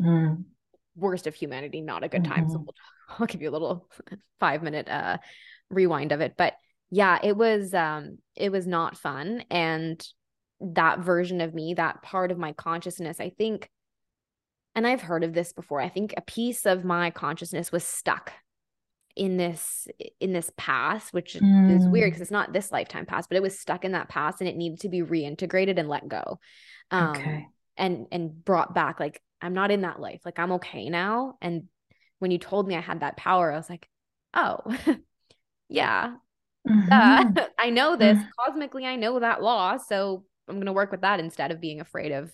mm 0.00 0.44
worst 0.96 1.26
of 1.26 1.34
humanity, 1.34 1.80
not 1.80 2.04
a 2.04 2.08
good 2.08 2.24
time. 2.24 2.44
Mm-hmm. 2.44 2.52
So 2.52 2.58
we'll, 2.58 2.74
I'll 3.18 3.26
give 3.26 3.42
you 3.42 3.50
a 3.50 3.52
little 3.52 3.88
five 4.40 4.62
minute 4.62 4.88
uh 4.88 5.18
rewind 5.70 6.12
of 6.12 6.20
it. 6.20 6.34
But 6.36 6.54
yeah, 6.90 7.18
it 7.22 7.36
was 7.36 7.72
um 7.74 8.18
it 8.36 8.50
was 8.50 8.66
not 8.66 8.96
fun. 8.96 9.44
And 9.50 10.04
that 10.60 11.00
version 11.00 11.40
of 11.40 11.54
me, 11.54 11.74
that 11.74 12.02
part 12.02 12.30
of 12.30 12.38
my 12.38 12.52
consciousness, 12.52 13.20
I 13.20 13.30
think, 13.30 13.70
and 14.74 14.86
I've 14.86 15.00
heard 15.00 15.24
of 15.24 15.32
this 15.32 15.52
before, 15.52 15.80
I 15.80 15.88
think 15.88 16.14
a 16.16 16.22
piece 16.22 16.66
of 16.66 16.84
my 16.84 17.10
consciousness 17.10 17.72
was 17.72 17.84
stuck 17.84 18.32
in 19.16 19.36
this 19.36 19.88
in 20.20 20.32
this 20.32 20.52
past 20.56 21.12
which 21.12 21.34
mm. 21.34 21.76
is 21.76 21.84
weird 21.88 22.06
because 22.06 22.20
mm. 22.20 22.22
it's 22.22 22.30
not 22.30 22.52
this 22.52 22.70
lifetime 22.70 23.04
past 23.04 23.28
but 23.28 23.36
it 23.36 23.42
was 23.42 23.58
stuck 23.58 23.84
in 23.84 23.90
that 23.90 24.08
past 24.08 24.40
and 24.40 24.48
it 24.48 24.56
needed 24.56 24.78
to 24.78 24.88
be 24.88 25.02
reintegrated 25.02 25.80
and 25.80 25.88
let 25.88 26.06
go 26.06 26.38
um 26.92 27.10
okay. 27.10 27.44
and 27.76 28.06
and 28.12 28.44
brought 28.44 28.72
back 28.72 29.00
like 29.00 29.20
I'm 29.42 29.54
not 29.54 29.70
in 29.70 29.82
that 29.82 30.00
life. 30.00 30.20
Like 30.24 30.38
I'm 30.38 30.52
okay 30.52 30.88
now. 30.88 31.36
And 31.40 31.64
when 32.18 32.30
you 32.30 32.38
told 32.38 32.68
me 32.68 32.76
I 32.76 32.80
had 32.80 33.00
that 33.00 33.16
power, 33.16 33.52
I 33.52 33.56
was 33.56 33.70
like, 33.70 33.88
oh, 34.34 34.58
yeah. 35.70 36.14
Mm-hmm. 36.68 36.92
Uh, 36.92 37.46
I 37.58 37.70
know 37.70 37.96
this. 37.96 38.18
Mm-hmm. 38.18 38.28
Cosmically, 38.38 38.86
I 38.86 38.96
know 38.96 39.20
that 39.20 39.42
law. 39.42 39.78
So 39.78 40.24
I'm 40.48 40.56
going 40.56 40.66
to 40.66 40.72
work 40.72 40.90
with 40.90 41.02
that 41.02 41.20
instead 41.20 41.50
of 41.50 41.60
being 41.60 41.80
afraid 41.80 42.12
of 42.12 42.32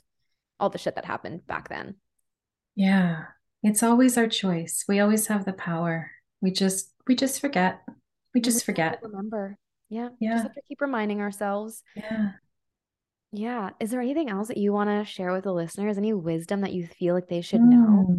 all 0.58 0.70
the 0.70 0.78
shit 0.78 0.94
that 0.96 1.04
happened 1.04 1.46
back 1.46 1.68
then. 1.68 1.96
Yeah. 2.74 3.24
It's 3.62 3.82
always 3.82 4.16
our 4.18 4.28
choice. 4.28 4.84
We 4.88 5.00
always 5.00 5.26
have 5.28 5.44
the 5.44 5.52
power. 5.52 6.10
We 6.40 6.50
just 6.50 6.92
we 7.06 7.14
just 7.14 7.40
forget. 7.40 7.82
We 8.34 8.40
just 8.40 8.64
forget. 8.64 9.00
Remember. 9.02 9.58
Yeah. 9.88 10.10
Yeah. 10.20 10.32
Just 10.32 10.42
have 10.44 10.54
to 10.54 10.62
keep 10.68 10.80
reminding 10.80 11.20
ourselves. 11.20 11.82
Yeah. 11.94 12.32
Yeah. 13.32 13.70
Is 13.80 13.90
there 13.90 14.00
anything 14.00 14.30
else 14.30 14.48
that 14.48 14.56
you 14.56 14.72
want 14.72 14.90
to 14.90 15.10
share 15.10 15.32
with 15.32 15.44
the 15.44 15.52
listeners? 15.52 15.98
Any 15.98 16.12
wisdom 16.12 16.62
that 16.62 16.72
you 16.72 16.86
feel 16.86 17.14
like 17.14 17.28
they 17.28 17.40
should 17.40 17.60
mm. 17.60 17.70
know? 17.70 18.18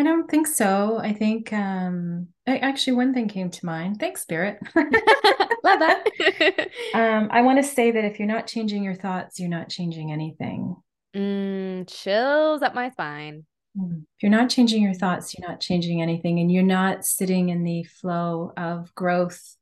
I 0.00 0.02
don't 0.02 0.30
think 0.30 0.46
so. 0.46 0.98
I 0.98 1.12
think 1.12 1.52
um 1.52 2.28
I, 2.46 2.56
actually 2.56 2.94
one 2.94 3.12
thing 3.12 3.28
came 3.28 3.50
to 3.50 3.66
mind. 3.66 4.00
Thanks, 4.00 4.22
Spirit. 4.22 4.58
Love 4.74 5.78
that. 5.78 6.68
um, 6.94 7.28
I 7.30 7.42
want 7.42 7.58
to 7.58 7.62
say 7.62 7.90
that 7.90 8.04
if 8.06 8.18
you're 8.18 8.26
not 8.26 8.46
changing 8.46 8.82
your 8.82 8.94
thoughts, 8.94 9.38
you're 9.38 9.50
not 9.50 9.68
changing 9.68 10.10
anything. 10.10 10.74
Mm, 11.14 11.86
chills 11.86 12.62
up 12.62 12.74
my 12.74 12.88
spine. 12.88 13.44
Mm. 13.78 14.04
If 14.16 14.22
you're 14.22 14.30
not 14.30 14.48
changing 14.48 14.82
your 14.82 14.94
thoughts, 14.94 15.34
you're 15.36 15.46
not 15.46 15.60
changing 15.60 16.00
anything, 16.00 16.40
and 16.40 16.50
you're 16.50 16.62
not 16.62 17.04
sitting 17.04 17.50
in 17.50 17.62
the 17.62 17.84
flow 17.84 18.54
of 18.56 18.94
growth 18.94 19.54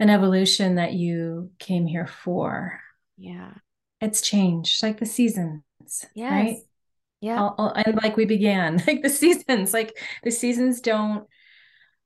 and 0.00 0.10
evolution 0.10 0.74
that 0.74 0.94
you 0.94 1.52
came 1.60 1.86
here 1.86 2.08
for. 2.08 2.80
Yeah. 3.16 3.52
It's 4.00 4.20
changed, 4.20 4.82
like 4.82 4.98
the 4.98 5.06
seasons. 5.06 5.62
Yes. 6.16 6.32
Right 6.32 6.56
yeah. 7.24 7.40
I'll, 7.40 7.54
I'll, 7.58 7.72
and 7.72 7.96
like 8.02 8.16
we 8.16 8.26
began 8.26 8.82
like 8.86 9.02
the 9.02 9.10
seasons 9.10 9.72
like 9.72 9.96
the 10.22 10.30
seasons 10.30 10.80
don't 10.80 11.26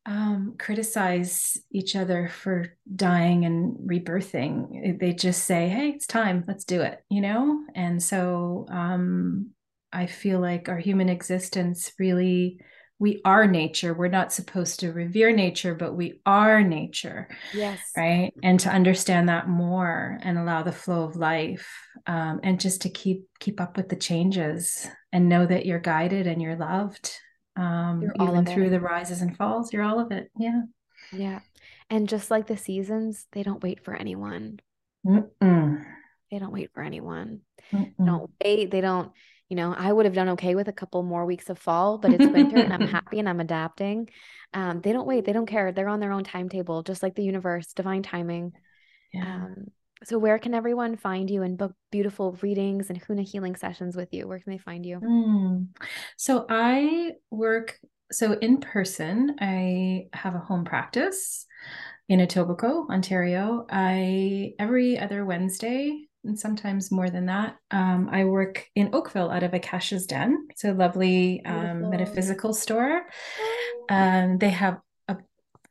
um, 0.07 0.55
criticize 0.59 1.59
each 1.71 1.95
other 1.95 2.29
for 2.29 2.75
dying 2.97 3.45
and 3.45 3.77
rebirthing. 3.87 4.99
They 4.99 5.13
just 5.13 5.45
say 5.45 5.69
hey 5.69 5.91
it's 5.91 6.07
time. 6.07 6.45
Let's 6.47 6.65
do 6.65 6.83
it 6.83 7.03
you 7.11 7.21
know? 7.21 7.65
And 7.75 8.03
so 8.03 8.67
um, 8.71 9.51
i 9.91 10.07
feel 10.07 10.39
like 10.39 10.69
our 10.69 10.79
human 10.79 11.09
existence 11.09 11.93
really 11.99 12.61
we 12.99 13.21
are 13.25 13.47
nature. 13.47 13.95
We're 13.95 14.09
not 14.09 14.33
supposed 14.33 14.81
to 14.81 14.93
revere 14.93 15.33
nature, 15.33 15.75
but 15.75 15.95
we 15.95 16.21
are 16.27 16.63
nature. 16.63 17.29
Yes. 17.55 17.79
Right. 17.97 18.33
And 18.43 18.59
to 18.61 18.71
understand 18.71 19.29
that 19.29 19.49
more 19.49 20.19
and 20.23 20.37
allow 20.37 20.63
the 20.63 20.73
flow 20.73 21.05
of 21.05 21.17
life 21.17 21.69
um, 22.07 22.41
and 22.43 22.59
just 22.59 22.83
to 22.83 22.91
keep 22.91 23.27
keep 23.39 23.61
up 23.61 23.77
with 23.77 23.89
the 23.89 23.97
changes 23.97 24.87
and 25.13 25.29
know 25.29 25.47
that 25.47 25.65
you're 25.65 25.79
guided 25.79 26.27
and 26.27 26.43
you're 26.43 26.57
loved. 26.57 27.13
Um, 27.57 28.03
you're 28.03 28.29
even 28.29 28.47
through 28.47 28.67
it. 28.67 28.71
the 28.71 28.81
rises 28.81 29.23
and 29.23 29.37
falls, 29.37 29.73
you're 29.73 29.85
all 29.85 30.01
of 30.01 30.11
it. 30.13 30.31
Yeah. 30.39 30.63
Yeah. 31.13 31.41
And 31.91 32.09
just 32.09 32.31
like 32.31 32.47
the 32.47 32.57
seasons, 32.57 33.27
they 33.33 33.43
don't 33.43 33.63
wait 33.63 33.85
for 33.85 33.95
anyone. 33.95 34.61
Mm-mm. 35.07 35.85
They 36.31 36.39
don't 36.39 36.53
wait 36.53 36.71
for 36.75 36.83
anyone. 36.83 37.41
They 37.73 37.93
don't 38.05 38.31
wait. 38.43 38.71
They 38.71 38.81
don't 38.81 39.13
you 39.49 39.57
know 39.57 39.75
i 39.77 39.93
would 39.93 40.05
have 40.05 40.15
done 40.15 40.31
okay 40.31 40.55
with 40.55 40.69
a 40.69 40.73
couple 40.73 41.03
more 41.03 41.25
weeks 41.25 41.51
of 41.51 41.59
fall 41.59 41.99
but 41.99 42.13
it's 42.13 42.27
winter 42.27 42.59
and 42.59 42.73
i'm 42.73 42.89
happy 42.89 43.19
and 43.19 43.29
i'm 43.29 43.41
adapting 43.41 44.09
um, 44.55 44.81
they 44.81 44.93
don't 44.93 45.07
wait 45.07 45.25
they 45.25 45.33
don't 45.33 45.47
care 45.47 45.73
they're 45.73 45.89
on 45.89 46.01
their 46.01 46.13
own 46.13 46.25
timetable 46.25 46.83
just 46.83 47.03
like 47.03 47.15
the 47.15 47.25
universe 47.25 47.73
divine 47.75 48.03
timing 48.03 48.53
yeah. 49.13 49.37
Um, 49.37 49.55
so 50.05 50.19
where 50.19 50.39
can 50.39 50.55
everyone 50.55 50.97
find 50.97 51.29
you 51.31 51.43
and 51.43 51.59
book 51.59 51.73
beautiful 51.91 52.39
readings 52.43 52.91
and 52.91 53.03
huna 53.03 53.27
healing 53.27 53.57
sessions 53.57 53.97
with 53.97 54.13
you 54.13 54.29
where 54.29 54.39
can 54.39 54.53
they 54.53 54.59
find 54.59 54.85
you 54.85 55.01
mm. 55.01 55.67
so 56.17 56.47
i 56.49 57.13
work 57.31 57.79
so 58.13 58.33
in 58.33 58.59
person 58.59 59.35
i 59.41 60.07
have 60.13 60.35
a 60.35 60.39
home 60.39 60.65
practice 60.65 61.47
in 62.09 62.21
Etobicoke, 62.21 62.89
Ontario. 62.89 63.67
I 63.71 64.55
every 64.59 64.99
other 64.99 65.25
Wednesday 65.25 66.08
and 66.25 66.39
sometimes 66.39 66.91
more 66.91 67.11
than 67.11 67.27
that. 67.27 67.57
Um, 67.71 68.09
I 68.11 68.25
work 68.25 68.67
in 68.75 68.95
Oakville 68.95 69.31
out 69.31 69.43
of 69.43 69.55
Akasha's 69.55 70.07
Den. 70.07 70.47
It's 70.51 70.65
a 70.65 70.73
lovely 70.73 71.45
um, 71.45 71.91
metaphysical 71.91 72.53
store. 72.53 73.03
Um, 73.89 74.39
they 74.39 74.51
have 74.51 74.81
a, 75.09 75.17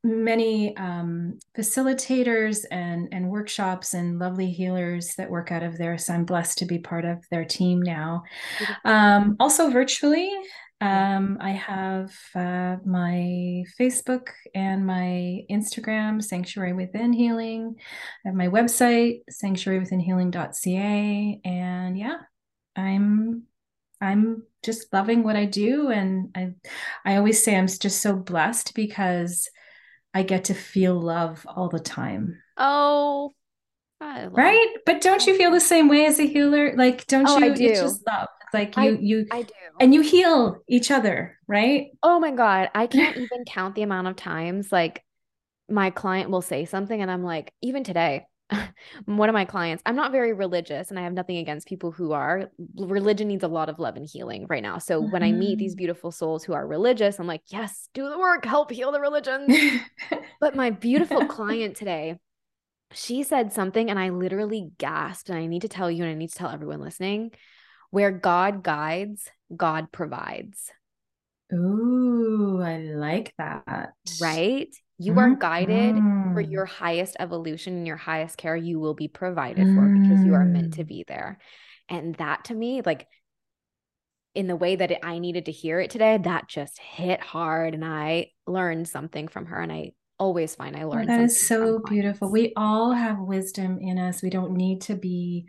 many 0.04 0.76
um, 0.78 1.40
facilitators 1.56 2.66
and, 2.72 3.10
and 3.12 3.30
workshops 3.30 3.94
and 3.94 4.20
lovely 4.20 4.50
healers 4.50 5.14
that 5.18 5.30
work 5.30 5.52
out 5.52 5.64
of 5.64 5.78
there. 5.78 5.98
So 5.98 6.14
I'm 6.14 6.26
blessed 6.26 6.58
to 6.60 6.66
be 6.66 6.80
part 6.80 7.06
of 7.06 7.24
their 7.30 7.46
team 7.46 7.82
now. 7.82 8.24
Um, 8.86 9.36
also, 9.40 9.70
virtually, 9.70 10.32
um, 10.80 11.40
I 11.42 11.52
have 11.52 12.16
uh, 12.36 12.78
my 12.86 13.64
Facebook 13.80 14.28
and 14.54 14.86
my 14.86 15.42
Instagram, 15.50 16.24
Sanctuary 16.24 16.74
Within 16.74 17.14
Healing. 17.14 17.76
I 18.24 18.30
have 18.30 18.36
my 18.36 18.48
website, 18.48 19.22
sanctuarywithinhealing.ca. 19.32 21.42
And 21.44 21.98
yeah, 21.98 22.18
I'm 22.76 23.44
I'm 24.00 24.44
just 24.64 24.94
loving 24.94 25.24
what 25.24 25.36
I 25.36 25.46
do. 25.46 25.90
And 25.90 26.30
I 26.36 26.54
I 27.04 27.16
always 27.16 27.44
say 27.44 27.56
I'm 27.56 27.68
just 27.68 28.02
so 28.02 28.16
blessed 28.16 28.76
because 28.76 29.50
I 30.14 30.22
get 30.22 30.46
to 30.46 30.54
feel 30.54 31.00
love 31.00 31.46
all 31.50 31.70
the 31.70 31.80
time. 31.80 32.40
Oh, 32.56 33.34
right. 34.00 34.76
But 34.86 35.02
don't 35.02 35.26
you 35.26 35.36
feel 35.36 35.52
the 35.52 35.60
same 35.60 35.90
way 35.90 36.06
as 36.06 36.20
a 36.20 36.28
healer? 36.28 36.76
Like, 36.76 37.08
don't 37.08 37.28
oh, 37.28 37.40
you? 37.40 37.56
Do. 37.56 37.66
It's 37.66 37.82
just 37.82 38.06
love. 38.06 38.28
Like 38.54 38.76
you, 38.78 38.84
I, 38.84 38.88
you, 39.00 39.28
I 39.32 39.42
do, 39.44 39.54
and 39.80 39.94
you 39.94 40.02
heal 40.02 40.58
each 40.68 40.92
other, 40.92 41.38
right? 41.48 41.88
Oh 42.04 42.20
my 42.20 42.32
god, 42.32 42.70
I 42.74 42.88
can't 42.88 43.18
even 43.18 43.46
count 43.46 43.76
the 43.76 43.84
amount 43.84 44.08
of 44.08 44.16
times 44.16 44.72
like 44.72 45.04
my 45.70 45.90
client 45.90 46.30
will 46.30 46.42
say 46.42 46.66
something, 46.66 47.02
and 47.02 47.12
I'm 47.12 47.24
like, 47.24 47.54
even 47.62 47.84
today, 47.84 48.26
one 49.06 49.30
of 49.30 49.34
my 49.34 49.46
clients, 49.46 49.84
I'm 49.86 49.96
not 49.96 50.12
very 50.12 50.34
religious, 50.34 50.90
and 50.90 51.00
I 51.00 51.04
have 51.04 51.14
nothing 51.14 51.38
against 51.38 51.68
people 51.68 51.92
who 51.92 52.14
are. 52.14 52.50
Religion 52.78 53.28
needs 53.28 53.44
a 53.44 53.50
lot 53.50 53.70
of 53.70 53.80
love 53.80 53.98
and 53.98 54.08
healing 54.10 54.46
right 54.50 54.64
now. 54.64 54.78
So 54.78 55.02
mm-hmm. 55.02 55.12
when 55.12 55.24
I 55.24 55.32
meet 55.32 55.58
these 55.58 55.74
mm-hmm. 55.74 55.80
beautiful 55.80 56.12
souls 56.12 56.44
who 56.44 56.54
are 56.54 56.66
religious, 56.66 57.20
I'm 57.20 57.28
like, 57.28 57.44
yes, 57.48 57.90
do 57.94 58.10
the 58.10 58.18
work, 58.18 58.46
help 58.46 58.72
heal 58.72 58.92
the 58.92 59.02
religion. 59.02 59.48
but 60.40 60.56
my 60.56 60.70
beautiful 60.70 61.26
client 61.26 61.76
today 61.76 62.18
she 62.94 63.24
said 63.24 63.52
something 63.52 63.90
and 63.90 64.00
I 64.00 64.10
literally 64.10 64.70
gasped. 64.78 65.30
And 65.30 65.38
I 65.38 65.46
need 65.46 65.64
to 65.64 65.68
tell 65.68 65.92
you, 65.92 66.04
and 66.04 66.12
I 66.12 66.16
need 66.16 66.30
to 66.30 66.38
tell 66.38 66.50
everyone 66.50 66.82
listening 66.82 67.32
where 67.92 68.12
God 68.12 68.64
guides, 68.64 69.30
God 69.56 69.92
provides. 69.92 70.72
Ooh, 71.54 72.62
I 72.62 72.78
like 72.80 73.34
that. 73.38 73.94
Right? 74.22 74.70
You 75.00 75.12
mm-hmm. 75.12 75.20
are 75.20 75.36
guided 75.36 75.96
for 76.34 76.42
your 76.42 76.66
highest 76.66 77.16
evolution 77.20 77.74
and 77.78 77.88
your 77.88 77.98
highest 77.98 78.38
care. 78.38 78.56
You 78.56 78.80
will 78.80 78.96
be 78.96 79.08
provided 79.08 79.66
mm-hmm. 79.66 79.76
for 79.76 80.10
because 80.10 80.26
you 80.26 80.34
are 80.34 80.46
meant 80.46 80.74
to 80.76 80.84
mm. 80.84 80.88
be 80.88 81.06
there. 81.08 81.40
And 81.88 82.16
that 82.16 82.46
to 82.46 82.56
me, 82.56 82.82
like 82.86 83.08
in 84.36 84.48
the 84.48 84.56
way 84.56 84.76
that 84.76 84.92
it, 84.92 85.00
I 85.04 85.20
needed 85.20 85.46
to 85.46 85.52
hear 85.52 85.80
it 85.80 85.90
today, 85.90 86.18
that 86.18 86.50
just 86.50 86.80
hit 86.80 87.22
hard. 87.22 87.74
And 87.74 87.86
I 87.86 88.32
learned 88.46 88.88
something 88.88 89.28
from 89.28 89.46
her. 89.46 89.62
And 89.62 89.72
I 89.72 89.94
always 90.20 90.56
find 90.56 90.76
I 90.76 90.84
learned. 90.84 91.10
Oh, 91.10 91.18
that 91.18 91.24
is 91.24 91.48
so 91.48 91.80
beautiful. 91.80 92.32
We 92.32 92.54
all 92.58 92.92
have 92.92 93.20
wisdom 93.20 93.78
in 93.80 93.98
us. 93.98 94.22
We 94.22 94.30
don't 94.30 94.54
need 94.54 94.82
to 94.82 94.96
be 94.96 95.48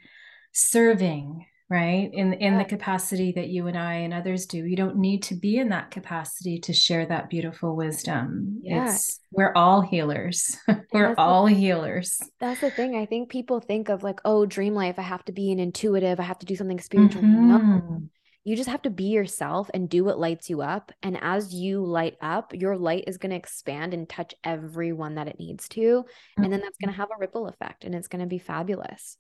serving 0.53 1.47
right 1.71 2.11
in 2.15 2.33
in 2.35 2.55
yeah. 2.55 2.59
the 2.59 2.65
capacity 2.65 3.33
that 3.33 3.49
you 3.49 3.67
and 3.67 3.77
i 3.77 3.95
and 3.95 4.15
others 4.15 4.47
do 4.47 4.65
you 4.65 4.77
don't 4.77 4.97
need 4.97 5.23
to 5.23 5.35
be 5.35 5.59
in 5.59 5.69
that 5.69 5.91
capacity 5.91 6.59
to 6.59 6.73
share 6.73 7.05
that 7.05 7.29
beautiful 7.29 7.77
wisdom 7.77 8.59
yeah. 8.63 8.91
it's 8.91 9.21
we're 9.33 9.53
all 9.55 9.83
healers 9.83 10.57
we're 10.93 11.15
all 11.19 11.47
the, 11.47 11.55
healers 11.55 12.21
that's 12.41 12.61
the 12.61 12.71
thing 12.71 12.97
i 12.97 13.05
think 13.05 13.29
people 13.29 13.61
think 13.61 13.89
of 13.89 14.03
like 14.03 14.21
oh 14.25 14.47
dream 14.47 14.75
life 14.75 14.99
i 14.99 15.03
have 15.03 15.25
to 15.25 15.33
be 15.33 15.53
an 15.53 15.59
intuitive 15.59 16.19
i 16.19 16.23
have 16.23 16.39
to 16.39 16.47
do 16.47 16.57
something 16.57 16.81
spiritual 16.81 17.23
mm-hmm. 17.23 17.49
no 17.49 18.03
you 18.45 18.57
just 18.57 18.71
have 18.71 18.81
to 18.81 18.91
be 18.91 19.05
yourself 19.05 19.69
and 19.75 19.91
do 19.91 20.05
what 20.05 20.19
lights 20.19 20.49
you 20.49 20.63
up 20.63 20.91
and 21.03 21.19
as 21.21 21.53
you 21.53 21.85
light 21.85 22.17
up 22.23 22.55
your 22.55 22.79
light 22.79 23.05
is 23.07 23.19
going 23.19 23.31
to 23.31 23.37
expand 23.37 23.93
and 23.93 24.09
touch 24.09 24.35
everyone 24.43 25.17
that 25.17 25.29
it 25.29 25.39
needs 25.39 25.69
to 25.69 25.81
mm-hmm. 25.81 26.45
and 26.45 26.51
then 26.51 26.61
that's 26.61 26.79
going 26.79 26.89
to 26.89 26.93
mm-hmm. 26.93 27.01
have 27.03 27.11
a 27.11 27.21
ripple 27.21 27.47
effect 27.47 27.85
and 27.85 27.95
it's 27.95 28.09
going 28.09 28.23
to 28.23 28.27
be 28.27 28.39
fabulous 28.39 29.19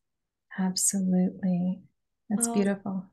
absolutely 0.58 1.82
that's 2.28 2.48
oh. 2.48 2.54
beautiful. 2.54 3.04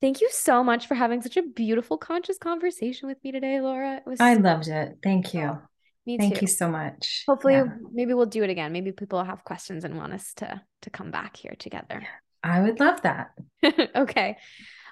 Thank 0.00 0.20
you 0.20 0.28
so 0.32 0.64
much 0.64 0.88
for 0.88 0.94
having 0.94 1.22
such 1.22 1.36
a 1.36 1.42
beautiful 1.42 1.96
conscious 1.96 2.36
conversation 2.36 3.08
with 3.08 3.22
me 3.22 3.30
today, 3.30 3.60
Laura. 3.60 3.98
It 3.98 4.02
was 4.04 4.20
I 4.20 4.34
loved 4.34 4.66
it. 4.66 4.98
Thank 5.02 5.32
you. 5.32 5.42
Oh, 5.42 5.58
me 6.06 6.18
Thank 6.18 6.34
too. 6.34 6.40
you 6.42 6.46
so 6.48 6.68
much. 6.68 7.22
Hopefully 7.28 7.54
yeah. 7.54 7.66
maybe 7.92 8.12
we'll 8.12 8.26
do 8.26 8.42
it 8.42 8.50
again. 8.50 8.72
Maybe 8.72 8.90
people 8.90 9.22
have 9.22 9.44
questions 9.44 9.84
and 9.84 9.96
want 9.96 10.12
us 10.12 10.34
to 10.38 10.60
to 10.82 10.90
come 10.90 11.12
back 11.12 11.36
here 11.36 11.54
together. 11.56 12.02
I 12.42 12.60
would 12.60 12.80
love 12.80 13.02
that. 13.02 13.30
okay. 13.96 14.36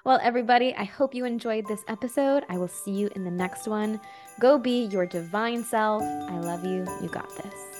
Well, 0.05 0.19
everybody, 0.23 0.73
I 0.73 0.85
hope 0.85 1.13
you 1.13 1.25
enjoyed 1.25 1.67
this 1.67 1.83
episode. 1.87 2.43
I 2.49 2.57
will 2.57 2.69
see 2.69 2.91
you 2.91 3.09
in 3.15 3.23
the 3.23 3.31
next 3.31 3.67
one. 3.67 3.99
Go 4.39 4.57
be 4.57 4.85
your 4.85 5.05
divine 5.05 5.63
self. 5.63 6.01
I 6.01 6.39
love 6.39 6.65
you. 6.65 6.87
You 7.01 7.09
got 7.09 7.29
this. 7.35 7.70